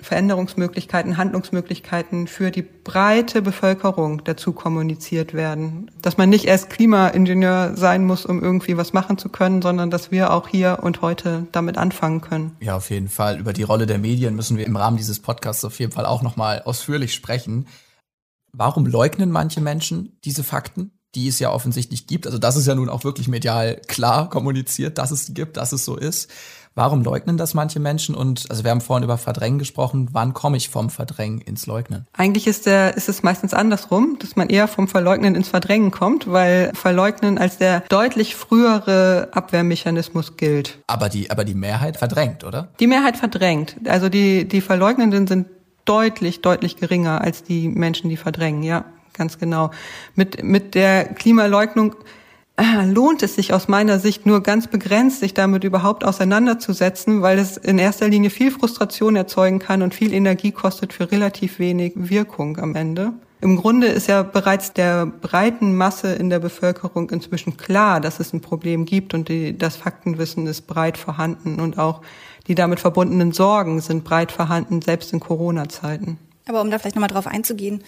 Veränderungsmöglichkeiten, 0.00 1.16
Handlungsmöglichkeiten 1.16 2.26
für 2.26 2.50
die 2.50 2.62
breite 2.62 3.42
Bevölkerung 3.42 4.24
dazu 4.24 4.52
kommuniziert 4.52 5.34
werden. 5.34 5.90
Dass 6.02 6.16
man 6.16 6.28
nicht 6.28 6.44
erst 6.44 6.70
Klimaingenieur 6.70 7.76
sein 7.76 8.04
muss, 8.04 8.26
um 8.26 8.42
irgendwie 8.42 8.76
was 8.76 8.92
machen 8.92 9.18
zu 9.18 9.28
können, 9.28 9.62
sondern 9.62 9.90
dass 9.90 10.10
wir 10.10 10.32
auch 10.32 10.48
hier 10.48 10.80
und 10.82 11.02
heute 11.02 11.46
damit 11.52 11.78
anfangen 11.78 12.20
können. 12.20 12.56
Ja, 12.60 12.76
auf 12.76 12.90
jeden 12.90 13.08
Fall. 13.08 13.38
Über 13.38 13.52
die 13.52 13.62
Rolle 13.62 13.86
der 13.86 13.98
Medien 13.98 14.34
müssen 14.34 14.56
wir 14.56 14.66
im 14.66 14.76
Rahmen 14.76 14.96
dieses 14.96 15.20
Podcasts 15.20 15.64
auf 15.64 15.78
jeden 15.78 15.92
Fall 15.92 16.06
auch 16.06 16.22
nochmal 16.22 16.62
ausführlich 16.62 17.14
sprechen. 17.14 17.66
Warum 18.52 18.86
leugnen 18.86 19.30
manche 19.30 19.60
Menschen 19.60 20.18
diese 20.24 20.44
Fakten? 20.44 20.92
die 21.16 21.28
es 21.28 21.38
ja 21.38 21.50
offensichtlich 21.50 22.06
gibt. 22.06 22.26
Also 22.26 22.38
das 22.38 22.56
ist 22.56 22.66
ja 22.66 22.74
nun 22.74 22.90
auch 22.90 23.02
wirklich 23.02 23.26
medial 23.26 23.80
klar 23.88 24.28
kommuniziert, 24.28 24.98
dass 24.98 25.10
es 25.10 25.32
gibt, 25.32 25.56
dass 25.56 25.72
es 25.72 25.84
so 25.84 25.96
ist. 25.96 26.30
Warum 26.76 27.02
leugnen 27.02 27.38
das 27.38 27.54
manche 27.54 27.80
Menschen? 27.80 28.14
Und 28.14 28.50
also 28.50 28.62
wir 28.62 28.70
haben 28.70 28.82
vorhin 28.82 29.02
über 29.02 29.16
Verdrängen 29.16 29.58
gesprochen. 29.58 30.10
Wann 30.12 30.34
komme 30.34 30.58
ich 30.58 30.68
vom 30.68 30.90
Verdrängen 30.90 31.40
ins 31.40 31.66
Leugnen? 31.66 32.06
Eigentlich 32.12 32.46
ist 32.46 32.66
der 32.66 32.98
ist 32.98 33.08
es 33.08 33.22
meistens 33.22 33.54
andersrum, 33.54 34.18
dass 34.20 34.36
man 34.36 34.50
eher 34.50 34.68
vom 34.68 34.86
Verleugnen 34.86 35.34
ins 35.34 35.48
Verdrängen 35.48 35.90
kommt, 35.90 36.30
weil 36.30 36.70
Verleugnen 36.74 37.38
als 37.38 37.56
der 37.56 37.80
deutlich 37.88 38.36
frühere 38.36 39.28
Abwehrmechanismus 39.32 40.36
gilt. 40.36 40.78
Aber 40.86 41.08
die 41.08 41.30
aber 41.30 41.46
die 41.46 41.54
Mehrheit 41.54 41.96
verdrängt, 41.96 42.44
oder? 42.44 42.68
Die 42.78 42.86
Mehrheit 42.86 43.16
verdrängt. 43.16 43.76
Also 43.88 44.10
die 44.10 44.46
die 44.46 44.60
Verleugnenden 44.60 45.26
sind 45.26 45.46
deutlich 45.86 46.42
deutlich 46.42 46.76
geringer 46.76 47.22
als 47.22 47.42
die 47.42 47.68
Menschen, 47.68 48.10
die 48.10 48.18
verdrängen. 48.18 48.62
Ja, 48.62 48.84
ganz 49.14 49.38
genau. 49.38 49.70
Mit 50.14 50.44
mit 50.44 50.74
der 50.74 51.06
Klimaleugnung 51.06 51.94
lohnt 52.84 53.22
es 53.22 53.34
sich 53.34 53.52
aus 53.52 53.68
meiner 53.68 53.98
Sicht 53.98 54.24
nur 54.24 54.42
ganz 54.42 54.66
begrenzt, 54.66 55.20
sich 55.20 55.34
damit 55.34 55.64
überhaupt 55.64 56.04
auseinanderzusetzen, 56.04 57.22
weil 57.22 57.38
es 57.38 57.56
in 57.56 57.78
erster 57.78 58.08
Linie 58.08 58.30
viel 58.30 58.50
Frustration 58.50 59.16
erzeugen 59.16 59.58
kann 59.58 59.82
und 59.82 59.94
viel 59.94 60.12
Energie 60.12 60.52
kostet 60.52 60.92
für 60.92 61.10
relativ 61.10 61.58
wenig 61.58 61.92
Wirkung 61.96 62.58
am 62.58 62.74
Ende. 62.74 63.12
Im 63.42 63.56
Grunde 63.58 63.88
ist 63.88 64.08
ja 64.08 64.22
bereits 64.22 64.72
der 64.72 65.04
breiten 65.04 65.76
Masse 65.76 66.14
in 66.14 66.30
der 66.30 66.38
Bevölkerung 66.38 67.10
inzwischen 67.10 67.58
klar, 67.58 68.00
dass 68.00 68.18
es 68.18 68.32
ein 68.32 68.40
Problem 68.40 68.86
gibt 68.86 69.12
und 69.12 69.28
die, 69.28 69.56
das 69.56 69.76
Faktenwissen 69.76 70.46
ist 70.46 70.66
breit 70.66 70.96
vorhanden 70.96 71.60
und 71.60 71.78
auch 71.78 72.00
die 72.46 72.54
damit 72.54 72.80
verbundenen 72.80 73.32
Sorgen 73.32 73.80
sind 73.82 74.04
breit 74.04 74.32
vorhanden, 74.32 74.80
selbst 74.80 75.12
in 75.12 75.20
Corona-Zeiten. 75.20 76.18
Aber 76.48 76.62
um 76.62 76.70
da 76.70 76.78
vielleicht 76.78 76.96
nochmal 76.96 77.10
drauf 77.10 77.26
einzugehen, 77.26 77.82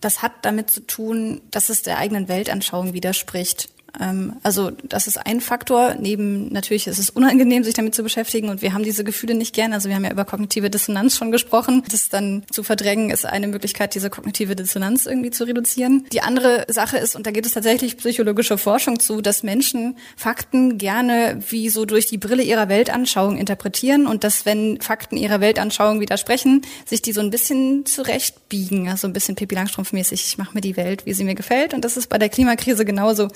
das 0.00 0.22
hat 0.22 0.32
damit 0.42 0.70
zu 0.70 0.86
tun, 0.86 1.40
dass 1.50 1.68
es 1.68 1.82
der 1.82 1.98
eigenen 1.98 2.28
Weltanschauung 2.28 2.92
widerspricht. 2.92 3.68
Ähm, 3.98 4.34
also 4.42 4.70
das 4.84 5.06
ist 5.06 5.16
ein 5.16 5.40
Faktor. 5.40 5.96
Neben 5.98 6.52
natürlich 6.52 6.86
ist 6.86 6.98
es 6.98 7.10
unangenehm, 7.10 7.64
sich 7.64 7.74
damit 7.74 7.94
zu 7.94 8.02
beschäftigen 8.02 8.48
und 8.48 8.62
wir 8.62 8.72
haben 8.72 8.84
diese 8.84 9.04
Gefühle 9.04 9.34
nicht 9.34 9.54
gern. 9.54 9.72
Also 9.72 9.88
wir 9.88 9.96
haben 9.96 10.04
ja 10.04 10.12
über 10.12 10.24
kognitive 10.24 10.70
Dissonanz 10.70 11.16
schon 11.16 11.32
gesprochen. 11.32 11.82
Das 11.90 12.08
dann 12.08 12.42
zu 12.50 12.62
verdrängen 12.62 13.10
ist 13.10 13.26
eine 13.26 13.48
Möglichkeit, 13.48 13.94
diese 13.94 14.10
kognitive 14.10 14.56
Dissonanz 14.56 15.06
irgendwie 15.06 15.30
zu 15.30 15.44
reduzieren. 15.44 16.06
Die 16.12 16.22
andere 16.22 16.66
Sache 16.68 16.98
ist, 16.98 17.16
und 17.16 17.26
da 17.26 17.30
geht 17.30 17.46
es 17.46 17.52
tatsächlich 17.52 17.96
psychologische 17.96 18.58
Forschung 18.58 19.00
zu, 19.00 19.20
dass 19.20 19.42
Menschen 19.42 19.96
Fakten 20.16 20.78
gerne 20.78 21.38
wie 21.48 21.68
so 21.68 21.84
durch 21.84 22.06
die 22.06 22.18
Brille 22.18 22.42
ihrer 22.42 22.68
Weltanschauung 22.68 23.36
interpretieren 23.36 24.06
und 24.06 24.24
dass, 24.24 24.46
wenn 24.46 24.80
Fakten 24.80 25.16
ihrer 25.16 25.40
Weltanschauung 25.40 26.00
widersprechen, 26.00 26.62
sich 26.84 27.02
die 27.02 27.12
so 27.12 27.20
ein 27.20 27.30
bisschen 27.30 27.86
zurechtbiegen. 27.86 28.88
Also 28.88 29.06
ein 29.06 29.12
bisschen 29.12 29.36
Pippi 29.36 29.54
Langstrumpf-mäßig. 29.54 30.26
Ich 30.26 30.38
mache 30.38 30.54
mir 30.54 30.60
die 30.60 30.76
Welt, 30.76 31.06
wie 31.06 31.14
sie 31.14 31.24
mir 31.24 31.34
gefällt. 31.34 31.74
Und 31.74 31.84
das 31.84 31.96
ist 31.96 32.08
bei 32.08 32.18
der 32.18 32.28
Klimakrise 32.28 32.84
genauso. 32.84 33.28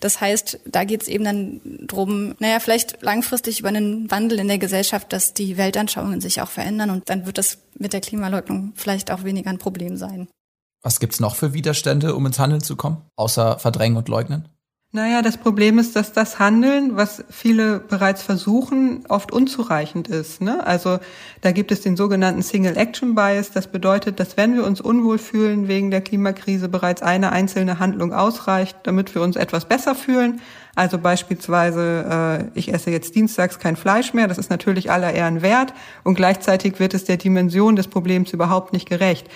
Das 0.00 0.20
heißt, 0.20 0.60
da 0.64 0.84
geht 0.84 1.02
es 1.02 1.08
eben 1.08 1.24
dann 1.24 1.60
drum, 1.86 2.34
naja, 2.38 2.58
vielleicht 2.58 3.02
langfristig 3.02 3.60
über 3.60 3.68
einen 3.68 4.10
Wandel 4.10 4.38
in 4.38 4.48
der 4.48 4.58
Gesellschaft, 4.58 5.12
dass 5.12 5.34
die 5.34 5.56
Weltanschauungen 5.58 6.20
sich 6.20 6.40
auch 6.40 6.48
verändern 6.48 6.90
und 6.90 7.10
dann 7.10 7.26
wird 7.26 7.38
das 7.38 7.58
mit 7.78 7.92
der 7.92 8.00
Klimaleugnung 8.00 8.72
vielleicht 8.74 9.10
auch 9.10 9.24
weniger 9.24 9.50
ein 9.50 9.58
Problem 9.58 9.96
sein. 9.96 10.28
Was 10.82 10.98
gibt's 10.98 11.20
noch 11.20 11.36
für 11.36 11.52
Widerstände, 11.52 12.14
um 12.14 12.24
ins 12.24 12.38
Handeln 12.38 12.62
zu 12.62 12.74
kommen, 12.76 13.02
außer 13.16 13.58
Verdrängen 13.58 13.98
und 13.98 14.08
Leugnen? 14.08 14.48
Naja, 14.92 15.22
das 15.22 15.36
Problem 15.36 15.78
ist, 15.78 15.94
dass 15.94 16.12
das 16.12 16.40
Handeln, 16.40 16.96
was 16.96 17.22
viele 17.30 17.78
bereits 17.78 18.24
versuchen, 18.24 19.04
oft 19.08 19.30
unzureichend 19.30 20.08
ist. 20.08 20.40
Ne? 20.40 20.66
Also 20.66 20.98
da 21.42 21.52
gibt 21.52 21.70
es 21.70 21.80
den 21.82 21.96
sogenannten 21.96 22.42
Single 22.42 22.76
Action 22.76 23.14
Bias. 23.14 23.52
Das 23.52 23.68
bedeutet, 23.68 24.18
dass 24.18 24.36
wenn 24.36 24.56
wir 24.56 24.64
uns 24.64 24.80
unwohl 24.80 25.18
fühlen 25.18 25.68
wegen 25.68 25.92
der 25.92 26.00
Klimakrise, 26.00 26.68
bereits 26.68 27.02
eine 27.02 27.30
einzelne 27.30 27.78
Handlung 27.78 28.12
ausreicht, 28.12 28.78
damit 28.82 29.14
wir 29.14 29.22
uns 29.22 29.36
etwas 29.36 29.66
besser 29.66 29.94
fühlen. 29.94 30.40
Also 30.74 30.98
beispielsweise, 30.98 32.50
äh, 32.52 32.58
ich 32.58 32.74
esse 32.74 32.90
jetzt 32.90 33.14
dienstags 33.14 33.60
kein 33.60 33.76
Fleisch 33.76 34.12
mehr. 34.12 34.26
Das 34.26 34.38
ist 34.38 34.50
natürlich 34.50 34.90
aller 34.90 35.12
Ehren 35.12 35.40
wert. 35.40 35.72
Und 36.02 36.16
gleichzeitig 36.16 36.80
wird 36.80 36.94
es 36.94 37.04
der 37.04 37.16
Dimension 37.16 37.76
des 37.76 37.86
Problems 37.86 38.32
überhaupt 38.32 38.72
nicht 38.72 38.88
gerecht. 38.88 39.28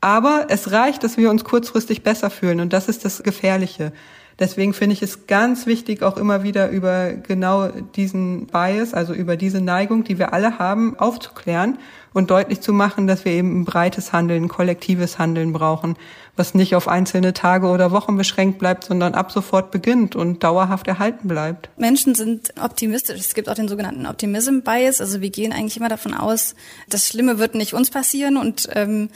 Aber 0.00 0.46
es 0.48 0.70
reicht, 0.70 1.02
dass 1.02 1.16
wir 1.16 1.28
uns 1.28 1.42
kurzfristig 1.42 2.04
besser 2.04 2.30
fühlen. 2.30 2.60
Und 2.60 2.72
das 2.72 2.88
ist 2.88 3.04
das 3.04 3.24
Gefährliche. 3.24 3.92
Deswegen 4.38 4.72
finde 4.74 4.94
ich 4.94 5.02
es 5.02 5.26
ganz 5.26 5.66
wichtig, 5.66 6.02
auch 6.02 6.16
immer 6.16 6.42
wieder 6.42 6.70
über 6.70 7.12
genau 7.12 7.68
diesen 7.68 8.46
Bias, 8.46 8.94
also 8.94 9.12
über 9.12 9.36
diese 9.36 9.60
Neigung, 9.60 10.04
die 10.04 10.18
wir 10.18 10.32
alle 10.32 10.58
haben, 10.58 10.98
aufzuklären 10.98 11.78
und 12.12 12.30
deutlich 12.30 12.60
zu 12.60 12.72
machen, 12.72 13.06
dass 13.06 13.24
wir 13.24 13.32
eben 13.32 13.60
ein 13.60 13.64
breites 13.64 14.12
Handeln, 14.12 14.44
ein 14.44 14.48
kollektives 14.48 15.18
Handeln 15.18 15.52
brauchen, 15.52 15.96
was 16.36 16.54
nicht 16.54 16.74
auf 16.74 16.88
einzelne 16.88 17.32
Tage 17.32 17.66
oder 17.66 17.90
Wochen 17.90 18.16
beschränkt 18.16 18.58
bleibt, 18.58 18.84
sondern 18.84 19.14
ab 19.14 19.32
sofort 19.32 19.70
beginnt 19.70 20.16
und 20.16 20.42
dauerhaft 20.42 20.88
erhalten 20.88 21.28
bleibt. 21.28 21.70
Menschen 21.76 22.14
sind 22.14 22.52
optimistisch. 22.60 23.20
Es 23.20 23.34
gibt 23.34 23.48
auch 23.48 23.54
den 23.54 23.68
sogenannten 23.68 24.06
Optimism 24.06 24.60
Bias. 24.60 25.00
Also 25.00 25.20
wir 25.20 25.30
gehen 25.30 25.52
eigentlich 25.52 25.76
immer 25.76 25.88
davon 25.88 26.14
aus, 26.14 26.54
das 26.88 27.06
Schlimme 27.06 27.38
wird 27.38 27.54
nicht 27.54 27.74
uns 27.74 27.90
passieren 27.90 28.36
und 28.36 28.68
ähm, 28.74 29.08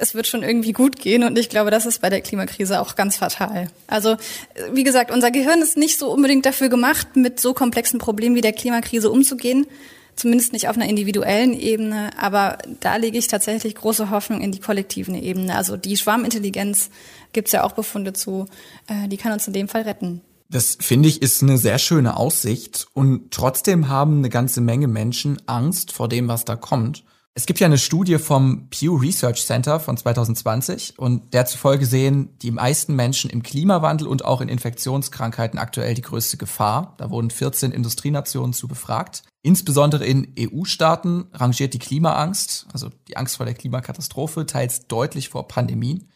es 0.00 0.14
wird 0.14 0.26
schon 0.26 0.42
irgendwie 0.42 0.72
gut 0.72 0.98
gehen. 0.98 1.22
Und 1.22 1.38
ich 1.38 1.48
glaube, 1.48 1.70
das 1.70 1.86
ist 1.86 2.00
bei 2.00 2.10
der 2.10 2.22
Klimakrise 2.22 2.80
auch 2.80 2.96
ganz 2.96 3.18
fatal. 3.18 3.68
Also, 3.86 4.16
wie 4.72 4.82
gesagt, 4.82 5.10
unser 5.10 5.30
Gehirn 5.30 5.60
ist 5.60 5.76
nicht 5.76 5.98
so 5.98 6.10
unbedingt 6.10 6.46
dafür 6.46 6.68
gemacht, 6.68 7.16
mit 7.16 7.38
so 7.38 7.54
komplexen 7.54 7.98
Problemen 7.98 8.34
wie 8.34 8.40
der 8.40 8.52
Klimakrise 8.52 9.10
umzugehen. 9.10 9.66
Zumindest 10.16 10.52
nicht 10.52 10.68
auf 10.68 10.76
einer 10.76 10.88
individuellen 10.88 11.58
Ebene. 11.58 12.10
Aber 12.18 12.58
da 12.80 12.96
lege 12.96 13.18
ich 13.18 13.28
tatsächlich 13.28 13.74
große 13.74 14.10
Hoffnung 14.10 14.40
in 14.40 14.52
die 14.52 14.60
kollektiven 14.60 15.14
Ebene. 15.14 15.54
Also 15.54 15.76
die 15.76 15.96
Schwarmintelligenz 15.96 16.90
gibt 17.32 17.48
es 17.48 17.52
ja 17.52 17.62
auch 17.62 17.72
Befunde 17.72 18.12
zu. 18.12 18.46
Äh, 18.88 19.08
die 19.08 19.16
kann 19.16 19.32
uns 19.32 19.46
in 19.46 19.52
dem 19.52 19.68
Fall 19.68 19.82
retten. 19.82 20.22
Das 20.48 20.76
finde 20.80 21.08
ich 21.08 21.22
ist 21.22 21.42
eine 21.42 21.58
sehr 21.58 21.78
schöne 21.78 22.16
Aussicht 22.16 22.88
und 22.92 23.30
trotzdem 23.30 23.88
haben 23.88 24.18
eine 24.18 24.30
ganze 24.30 24.60
Menge 24.60 24.88
Menschen 24.88 25.40
Angst 25.46 25.92
vor 25.92 26.08
dem, 26.08 26.26
was 26.26 26.44
da 26.44 26.56
kommt. 26.56 27.04
Es 27.34 27.46
gibt 27.46 27.60
ja 27.60 27.66
eine 27.66 27.78
Studie 27.78 28.18
vom 28.18 28.68
Pew 28.70 28.96
Research 28.96 29.46
Center 29.46 29.78
von 29.78 29.96
2020 29.96 30.98
und 30.98 31.32
der 31.32 31.46
zufolge 31.46 31.86
sehen 31.86 32.36
die 32.42 32.50
meisten 32.50 32.96
Menschen 32.96 33.30
im 33.30 33.44
Klimawandel 33.44 34.08
und 34.08 34.24
auch 34.24 34.40
in 34.40 34.48
Infektionskrankheiten 34.48 35.58
aktuell 35.58 35.94
die 35.94 36.02
größte 36.02 36.38
Gefahr. 36.38 36.94
Da 36.98 37.10
wurden 37.10 37.30
14 37.30 37.70
Industrienationen 37.70 38.52
zu 38.52 38.66
befragt. 38.66 39.22
Insbesondere 39.42 40.04
in 40.04 40.34
EU-Staaten 40.38 41.28
rangiert 41.32 41.72
die 41.72 41.78
Klimaangst, 41.78 42.66
also 42.72 42.90
die 43.06 43.16
Angst 43.16 43.36
vor 43.36 43.46
der 43.46 43.54
Klimakatastrophe, 43.54 44.44
teils 44.44 44.88
deutlich 44.88 45.28
vor 45.28 45.46
Pandemien. 45.46 46.10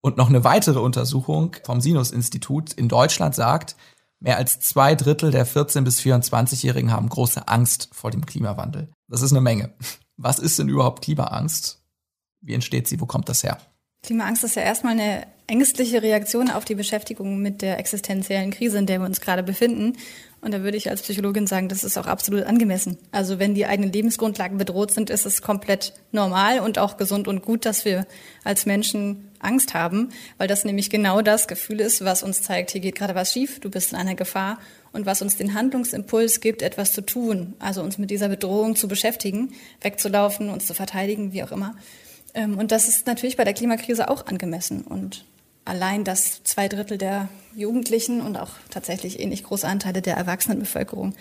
Und 0.00 0.16
noch 0.16 0.28
eine 0.28 0.42
weitere 0.42 0.80
Untersuchung 0.80 1.54
vom 1.64 1.82
Sinus-Institut 1.82 2.72
in 2.72 2.88
Deutschland 2.88 3.34
sagt, 3.34 3.76
mehr 4.20 4.38
als 4.38 4.58
zwei 4.60 4.94
Drittel 4.94 5.30
der 5.30 5.46
14- 5.46 5.82
bis 5.82 6.00
24-Jährigen 6.00 6.92
haben 6.92 7.10
große 7.10 7.46
Angst 7.46 7.90
vor 7.92 8.10
dem 8.10 8.24
Klimawandel. 8.24 8.88
Das 9.06 9.20
ist 9.20 9.32
eine 9.32 9.42
Menge. 9.42 9.74
Was 10.16 10.38
ist 10.38 10.58
denn 10.58 10.68
überhaupt 10.68 11.04
Klimaangst? 11.04 11.82
Wie 12.40 12.54
entsteht 12.54 12.88
sie? 12.88 13.00
Wo 13.00 13.06
kommt 13.06 13.28
das 13.28 13.42
her? 13.42 13.58
Klimaangst 14.02 14.44
ist 14.44 14.56
ja 14.56 14.62
erstmal 14.62 14.92
eine 14.92 15.26
ängstliche 15.48 16.02
Reaktion 16.02 16.50
auf 16.50 16.64
die 16.64 16.74
Beschäftigung 16.74 17.40
mit 17.40 17.62
der 17.62 17.78
existenziellen 17.78 18.50
Krise, 18.50 18.78
in 18.78 18.86
der 18.86 19.00
wir 19.00 19.06
uns 19.06 19.20
gerade 19.20 19.42
befinden. 19.42 19.96
Und 20.40 20.52
da 20.52 20.62
würde 20.62 20.76
ich 20.76 20.90
als 20.90 21.02
Psychologin 21.02 21.46
sagen, 21.46 21.68
das 21.68 21.82
ist 21.82 21.98
auch 21.98 22.06
absolut 22.06 22.44
angemessen. 22.44 22.98
Also 23.10 23.38
wenn 23.38 23.54
die 23.54 23.66
eigenen 23.66 23.92
Lebensgrundlagen 23.92 24.58
bedroht 24.58 24.92
sind, 24.92 25.10
ist 25.10 25.26
es 25.26 25.42
komplett 25.42 25.92
normal 26.12 26.60
und 26.60 26.78
auch 26.78 26.96
gesund 26.96 27.26
und 27.26 27.42
gut, 27.42 27.64
dass 27.64 27.84
wir 27.84 28.06
als 28.44 28.66
Menschen 28.66 29.30
Angst 29.40 29.74
haben, 29.74 30.10
weil 30.38 30.48
das 30.48 30.64
nämlich 30.64 30.90
genau 30.90 31.22
das 31.22 31.48
Gefühl 31.48 31.80
ist, 31.80 32.04
was 32.04 32.22
uns 32.22 32.42
zeigt, 32.42 32.70
hier 32.70 32.80
geht 32.80 32.96
gerade 32.96 33.14
was 33.14 33.32
schief, 33.32 33.60
du 33.60 33.70
bist 33.70 33.92
in 33.92 33.98
einer 33.98 34.14
Gefahr 34.14 34.58
und 34.96 35.06
was 35.06 35.22
uns 35.22 35.36
den 35.36 35.54
Handlungsimpuls 35.54 36.40
gibt, 36.40 36.62
etwas 36.62 36.92
zu 36.92 37.02
tun, 37.02 37.54
also 37.60 37.82
uns 37.82 37.98
mit 37.98 38.10
dieser 38.10 38.28
Bedrohung 38.28 38.74
zu 38.74 38.88
beschäftigen, 38.88 39.52
wegzulaufen, 39.82 40.48
uns 40.48 40.66
zu 40.66 40.74
verteidigen, 40.74 41.32
wie 41.32 41.44
auch 41.44 41.52
immer. 41.52 41.76
Ähm, 42.34 42.58
und 42.58 42.72
das 42.72 42.88
ist 42.88 43.06
natürlich 43.06 43.36
bei 43.36 43.44
der 43.44 43.54
Klimakrise 43.54 44.08
auch 44.08 44.26
angemessen. 44.26 44.82
Und 44.82 45.24
allein, 45.64 46.02
dass 46.02 46.42
zwei 46.42 46.66
Drittel 46.68 46.98
der 46.98 47.28
Jugendlichen 47.54 48.20
und 48.20 48.36
auch 48.36 48.50
tatsächlich 48.70 49.20
ähnlich 49.20 49.44
große 49.44 49.68
Anteile 49.68 50.02
der 50.02 50.16
Erwachsenenbevölkerung 50.16 51.14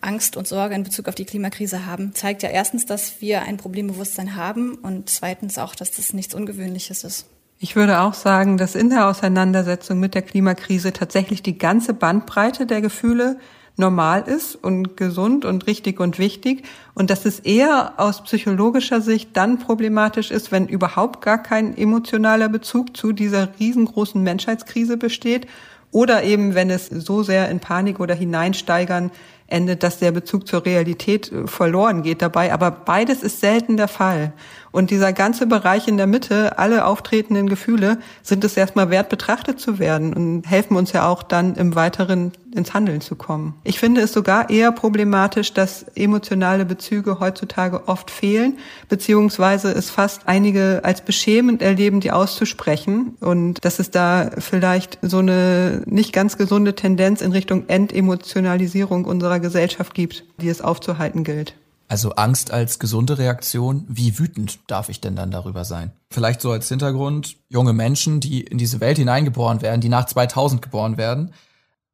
Angst 0.00 0.36
und 0.36 0.46
Sorge 0.46 0.74
in 0.74 0.84
Bezug 0.84 1.08
auf 1.08 1.14
die 1.14 1.24
Klimakrise 1.24 1.86
haben, 1.86 2.14
zeigt 2.14 2.42
ja 2.42 2.50
erstens, 2.50 2.86
dass 2.86 3.20
wir 3.20 3.42
ein 3.42 3.56
Problembewusstsein 3.56 4.36
haben 4.36 4.74
und 4.74 5.10
zweitens 5.10 5.58
auch, 5.58 5.74
dass 5.74 5.90
das 5.90 6.12
nichts 6.12 6.34
Ungewöhnliches 6.34 7.02
ist. 7.02 7.26
Ich 7.58 7.74
würde 7.74 8.00
auch 8.00 8.12
sagen, 8.12 8.58
dass 8.58 8.74
in 8.74 8.90
der 8.90 9.08
Auseinandersetzung 9.08 9.98
mit 9.98 10.14
der 10.14 10.20
Klimakrise 10.20 10.92
tatsächlich 10.92 11.42
die 11.42 11.56
ganze 11.56 11.94
Bandbreite 11.94 12.66
der 12.66 12.82
Gefühle 12.82 13.38
normal 13.78 14.24
ist 14.26 14.56
und 14.56 14.96
gesund 14.96 15.46
und 15.46 15.66
richtig 15.66 15.98
und 15.98 16.18
wichtig 16.18 16.64
und 16.94 17.08
dass 17.08 17.24
es 17.24 17.40
eher 17.40 17.94
aus 17.96 18.22
psychologischer 18.24 19.00
Sicht 19.00 19.30
dann 19.34 19.58
problematisch 19.58 20.30
ist, 20.30 20.52
wenn 20.52 20.66
überhaupt 20.66 21.22
gar 21.22 21.42
kein 21.42 21.76
emotionaler 21.76 22.48
Bezug 22.50 22.96
zu 22.96 23.12
dieser 23.12 23.48
riesengroßen 23.58 24.22
Menschheitskrise 24.22 24.98
besteht 24.98 25.46
oder 25.92 26.24
eben 26.24 26.54
wenn 26.54 26.68
es 26.68 26.88
so 26.88 27.22
sehr 27.22 27.48
in 27.48 27.60
Panik 27.60 28.00
oder 28.00 28.14
hineinsteigern 28.14 29.10
endet, 29.46 29.82
dass 29.82 29.98
der 29.98 30.10
Bezug 30.10 30.46
zur 30.46 30.64
Realität 30.64 31.30
äh, 31.30 31.46
verloren 31.46 32.02
geht 32.02 32.22
dabei. 32.22 32.52
Aber 32.52 32.70
beides 32.70 33.22
ist 33.22 33.40
selten 33.40 33.76
der 33.76 33.88
Fall. 33.88 34.32
Und 34.76 34.90
dieser 34.90 35.14
ganze 35.14 35.46
Bereich 35.46 35.88
in 35.88 35.96
der 35.96 36.06
Mitte, 36.06 36.58
alle 36.58 36.84
auftretenden 36.84 37.48
Gefühle, 37.48 37.96
sind 38.22 38.44
es 38.44 38.58
erstmal 38.58 38.90
wert, 38.90 39.08
betrachtet 39.08 39.58
zu 39.58 39.78
werden 39.78 40.12
und 40.12 40.42
helfen 40.42 40.76
uns 40.76 40.92
ja 40.92 41.08
auch 41.08 41.22
dann 41.22 41.54
im 41.54 41.74
Weiteren 41.74 42.32
ins 42.54 42.74
Handeln 42.74 43.00
zu 43.00 43.16
kommen. 43.16 43.54
Ich 43.64 43.78
finde 43.78 44.02
es 44.02 44.12
sogar 44.12 44.50
eher 44.50 44.72
problematisch, 44.72 45.54
dass 45.54 45.84
emotionale 45.94 46.66
Bezüge 46.66 47.20
heutzutage 47.20 47.88
oft 47.88 48.10
fehlen, 48.10 48.58
beziehungsweise 48.90 49.72
es 49.72 49.88
fast 49.88 50.28
einige 50.28 50.82
als 50.84 51.00
beschämend 51.00 51.62
erleben, 51.62 52.00
die 52.00 52.10
auszusprechen 52.10 53.16
und 53.20 53.64
dass 53.64 53.78
es 53.78 53.90
da 53.90 54.30
vielleicht 54.36 54.98
so 55.00 55.20
eine 55.20 55.84
nicht 55.86 56.12
ganz 56.12 56.36
gesunde 56.36 56.74
Tendenz 56.74 57.22
in 57.22 57.32
Richtung 57.32 57.66
Entemotionalisierung 57.68 59.06
unserer 59.06 59.40
Gesellschaft 59.40 59.94
gibt, 59.94 60.24
die 60.38 60.50
es 60.50 60.60
aufzuhalten 60.60 61.24
gilt. 61.24 61.54
Also 61.88 62.12
Angst 62.12 62.50
als 62.50 62.78
gesunde 62.78 63.18
Reaktion. 63.18 63.84
Wie 63.88 64.18
wütend 64.18 64.58
darf 64.66 64.88
ich 64.88 65.00
denn 65.00 65.14
dann 65.14 65.30
darüber 65.30 65.64
sein? 65.64 65.92
Vielleicht 66.10 66.40
so 66.40 66.50
als 66.50 66.68
Hintergrund, 66.68 67.36
junge 67.48 67.72
Menschen, 67.72 68.20
die 68.20 68.40
in 68.40 68.58
diese 68.58 68.80
Welt 68.80 68.98
hineingeboren 68.98 69.62
werden, 69.62 69.80
die 69.80 69.88
nach 69.88 70.06
2000 70.06 70.62
geboren 70.62 70.96
werden, 70.96 71.32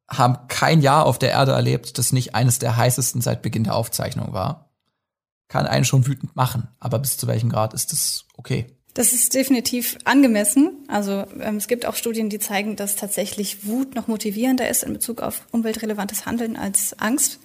haben 0.09 0.47
kein 0.47 0.81
Jahr 0.81 1.05
auf 1.05 1.19
der 1.19 1.31
Erde 1.31 1.51
erlebt, 1.51 1.97
das 1.97 2.11
nicht 2.11 2.35
eines 2.35 2.59
der 2.59 2.75
heißesten 2.75 3.21
seit 3.21 3.41
Beginn 3.41 3.63
der 3.63 3.75
Aufzeichnung 3.75 4.33
war. 4.33 4.69
Kann 5.47 5.67
einen 5.67 5.85
schon 5.85 6.07
wütend 6.07 6.35
machen, 6.35 6.67
aber 6.79 6.99
bis 6.99 7.17
zu 7.17 7.27
welchem 7.27 7.49
Grad 7.49 7.73
ist 7.73 7.91
das 7.91 8.25
okay? 8.35 8.75
Das 8.93 9.11
ist 9.11 9.33
definitiv 9.33 9.97
angemessen. 10.03 10.85
Also 10.87 11.25
ähm, 11.39 11.57
es 11.57 11.67
gibt 11.67 11.85
auch 11.85 11.95
Studien, 11.95 12.29
die 12.29 12.39
zeigen, 12.39 12.75
dass 12.75 12.95
tatsächlich 12.95 13.65
Wut 13.65 13.95
noch 13.95 14.07
motivierender 14.07 14.69
ist 14.69 14.83
in 14.83 14.93
Bezug 14.93 15.21
auf 15.21 15.47
umweltrelevantes 15.51 16.25
Handeln 16.25 16.55
als 16.55 16.97
Angst. 16.99 17.39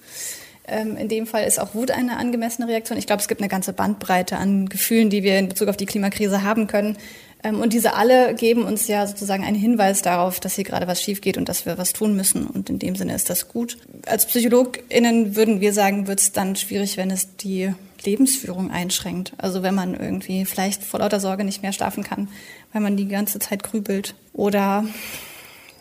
Ähm, 0.69 0.97
in 0.97 1.07
dem 1.07 1.25
Fall 1.25 1.45
ist 1.45 1.59
auch 1.59 1.73
Wut 1.73 1.91
eine 1.91 2.17
angemessene 2.17 2.67
Reaktion. 2.67 2.97
Ich 2.97 3.07
glaube, 3.07 3.21
es 3.21 3.27
gibt 3.27 3.41
eine 3.41 3.49
ganze 3.49 3.73
Bandbreite 3.73 4.37
an 4.37 4.69
Gefühlen, 4.69 5.09
die 5.09 5.23
wir 5.23 5.39
in 5.39 5.49
Bezug 5.49 5.67
auf 5.67 5.77
die 5.77 5.85
Klimakrise 5.85 6.43
haben 6.43 6.67
können. 6.67 6.97
Ähm, 7.43 7.61
und 7.61 7.73
diese 7.73 7.93
alle 7.93 8.35
geben 8.35 8.63
uns 8.63 8.87
ja 8.87 9.07
sozusagen 9.07 9.43
einen 9.43 9.55
Hinweis 9.55 10.01
darauf, 10.01 10.39
dass 10.39 10.55
hier 10.55 10.63
gerade 10.63 10.87
was 10.87 11.01
schief 11.01 11.21
geht 11.21 11.37
und 11.37 11.49
dass 11.49 11.65
wir 11.65 11.77
was 11.77 11.93
tun 11.93 12.15
müssen. 12.15 12.45
Und 12.47 12.69
in 12.69 12.79
dem 12.79 12.95
Sinne 12.95 13.15
ist 13.15 13.29
das 13.29 13.47
gut. 13.47 13.77
Als 14.05 14.25
PsychologInnen 14.25 15.35
würden 15.35 15.61
wir 15.61 15.73
sagen, 15.73 16.07
wird 16.07 16.19
es 16.19 16.31
dann 16.31 16.55
schwierig, 16.55 16.97
wenn 16.97 17.11
es 17.11 17.35
die 17.37 17.73
Lebensführung 18.03 18.71
einschränkt. 18.71 19.33
Also 19.37 19.63
wenn 19.63 19.75
man 19.75 19.93
irgendwie 19.93 20.45
vielleicht 20.45 20.83
vor 20.83 20.99
lauter 20.99 21.19
Sorge 21.19 21.43
nicht 21.43 21.61
mehr 21.61 21.73
schlafen 21.73 22.03
kann, 22.03 22.27
weil 22.73 22.81
man 22.81 22.97
die 22.97 23.07
ganze 23.07 23.39
Zeit 23.39 23.63
grübelt. 23.63 24.15
Oder 24.33 24.85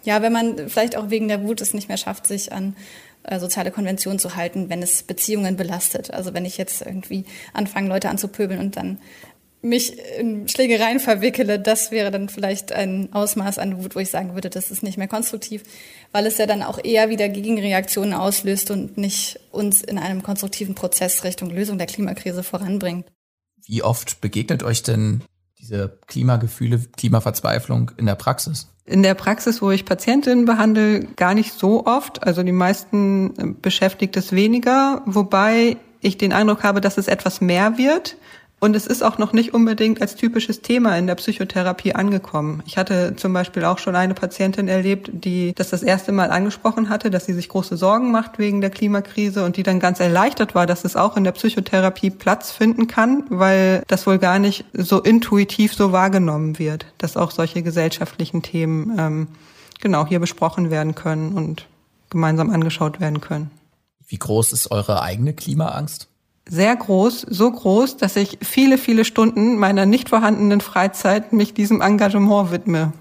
ja, 0.05 0.23
wenn 0.23 0.33
man 0.33 0.69
vielleicht 0.69 0.97
auch 0.97 1.11
wegen 1.11 1.29
der 1.29 1.43
Wut 1.43 1.61
es 1.61 1.75
nicht 1.75 1.89
mehr 1.89 1.97
schafft, 1.97 2.27
sich 2.27 2.53
an 2.53 2.77
äh, 3.29 3.39
soziale 3.39 3.71
Konventionen 3.71 4.19
zu 4.19 4.37
halten, 4.37 4.71
wenn 4.71 4.83
es 4.83 5.03
Beziehungen 5.03 5.57
belastet. 5.57 6.11
Also 6.13 6.35
wenn 6.35 6.45
ich 6.45 6.57
jetzt 6.57 6.83
irgendwie 6.83 7.25
anfange, 7.53 7.89
Leute 7.89 8.09
anzupöbeln 8.09 8.59
und 8.59 8.77
dann 8.77 8.99
mich 9.61 9.99
in 10.19 10.49
Schlägereien 10.49 11.01
verwickele, 11.01 11.59
das 11.59 11.91
wäre 11.91 12.11
dann 12.11 12.29
vielleicht 12.29 12.73
ein 12.73 13.13
Ausmaß 13.13 13.59
an 13.59 13.83
Wut, 13.83 13.97
wo 13.97 13.99
ich 13.99 14.09
sagen 14.09 14.35
würde, 14.35 14.51
das 14.51 14.71
ist 14.71 14.83
nicht 14.83 14.99
mehr 14.99 15.09
konstruktiv, 15.09 15.65
weil 16.13 16.27
es 16.27 16.39
ja 16.39 16.47
dann 16.47 16.63
auch 16.63 16.83
eher 16.83 17.11
wieder 17.11 17.29
Gegenreaktionen 17.29 18.15
auslöst 18.15 18.71
und 18.71 18.97
nicht 18.97 19.41
uns 19.51 19.83
in 19.83 19.99
einem 19.99 20.23
konstruktiven 20.23 20.75
Prozess 20.75 21.25
Richtung 21.25 21.51
Lösung 21.51 21.77
der 21.77 21.89
Klimakrise 21.89 22.43
voranbringt. 22.43 23.07
Wie 23.67 23.83
oft 23.83 24.21
begegnet 24.21 24.63
euch 24.63 24.83
denn 24.83 25.23
diese 25.69 25.99
Klimagefühle, 26.07 26.81
Klimaverzweiflung 26.97 27.91
in 27.97 28.07
der 28.07 28.15
Praxis? 28.15 28.69
In 28.85 29.03
der 29.03 29.15
Praxis, 29.15 29.61
wo 29.61 29.71
ich 29.71 29.85
Patientinnen 29.85 30.47
behandle, 30.47 31.01
gar 31.17 31.35
nicht 31.35 31.53
so 31.53 31.85
oft. 31.85 32.23
Also 32.23 32.43
die 32.43 32.53
meisten 32.53 33.59
beschäftigt 33.61 34.17
es 34.17 34.33
weniger, 34.33 35.03
wobei 35.05 35.77
ich 36.01 36.17
den 36.17 36.33
Eindruck 36.33 36.63
habe, 36.63 36.81
dass 36.81 36.97
es 36.97 37.09
etwas 37.09 37.41
mehr 37.41 37.77
wird. 37.77 38.17
Und 38.61 38.75
es 38.75 38.89
ist 38.89 39.03
auch 39.03 39.19
noch 39.19 39.33
nicht 39.33 39.55
unbedingt 39.55 40.03
als 40.03 40.17
typisches 40.17 40.63
Thema 40.63 40.99
in 40.99 41.07
der 41.07 41.15
Psychotherapie 41.15 41.95
angekommen. 41.95 42.63
Ich 42.67 42.77
hatte 42.77 43.15
zum 43.15 43.33
Beispiel 43.33 43.65
auch 43.65 43.79
schon 43.79 43.95
eine 43.95 44.15
Patientin 44.15 44.67
erlebt, 44.67 45.11
die 45.13 45.53
das 45.55 45.71
das 45.71 45.85
erste 45.85 46.11
Mal 46.11 46.33
angesprochen 46.33 46.89
hatte, 46.89 47.11
dass 47.11 47.27
sie 47.27 47.35
sich 47.35 47.49
große 47.49 47.77
Sorgen 47.77 48.11
macht 48.11 48.41
wegen 48.41 48.61
der 48.61 48.71
Klimakrise 48.71 49.45
und 49.45 49.57
die 49.57 49.63
dann 49.63 49.79
ganz 49.79 50.01
erleichtert 50.01 50.57
war, 50.57 50.67
dass 50.67 50.85
es 50.85 50.97
auch 50.97 51.17
in 51.17 51.23
der 51.23 51.33
Psychotherapie 51.33 52.11
Platz 52.11 52.51
finden 52.51 52.89
kann, 52.89 53.25
weil 53.29 53.85
das 53.87 54.09
wohl 54.09 54.19
gar 54.19 54.41
nicht 54.41 54.65
so 54.73 55.01
intuitiv 55.01 55.75
so 55.75 55.93
wahrgenommen 55.93 56.59
wird, 56.59 56.87
dass 56.99 57.17
auch 57.17 57.31
solche 57.31 57.63
gesellschaftlichen 57.63 58.43
Themen 58.43 58.97
ähm, 58.99 59.29
genau 59.81 60.05
hier 60.05 60.19
besprochen 60.19 60.73
werden 60.73 60.97
können 60.97 61.33
und 61.35 61.67
gemeinsam 62.11 62.51
angeschaut 62.51 62.99
werden 62.99 63.21
können. 63.21 63.53
Wie 64.09 64.19
groß 64.19 64.53
ist 64.53 64.71
eure 64.73 65.03
eigene 65.03 65.33
Klimaangst? 65.33 66.09
Sehr 66.49 66.75
groß, 66.75 67.27
so 67.29 67.51
groß, 67.51 67.99
dass 67.99 68.17
ich 68.17 68.39
viele, 68.43 68.79
viele 68.79 69.05
Stunden 69.05 69.59
meiner 69.59 69.87
nicht 69.87 70.09
vorhandenen 70.09 70.61
Freizeit 70.61 71.33
mich 71.33 71.55
diesem 71.55 71.81
Engagement 71.81 72.51
widme. 72.51 72.93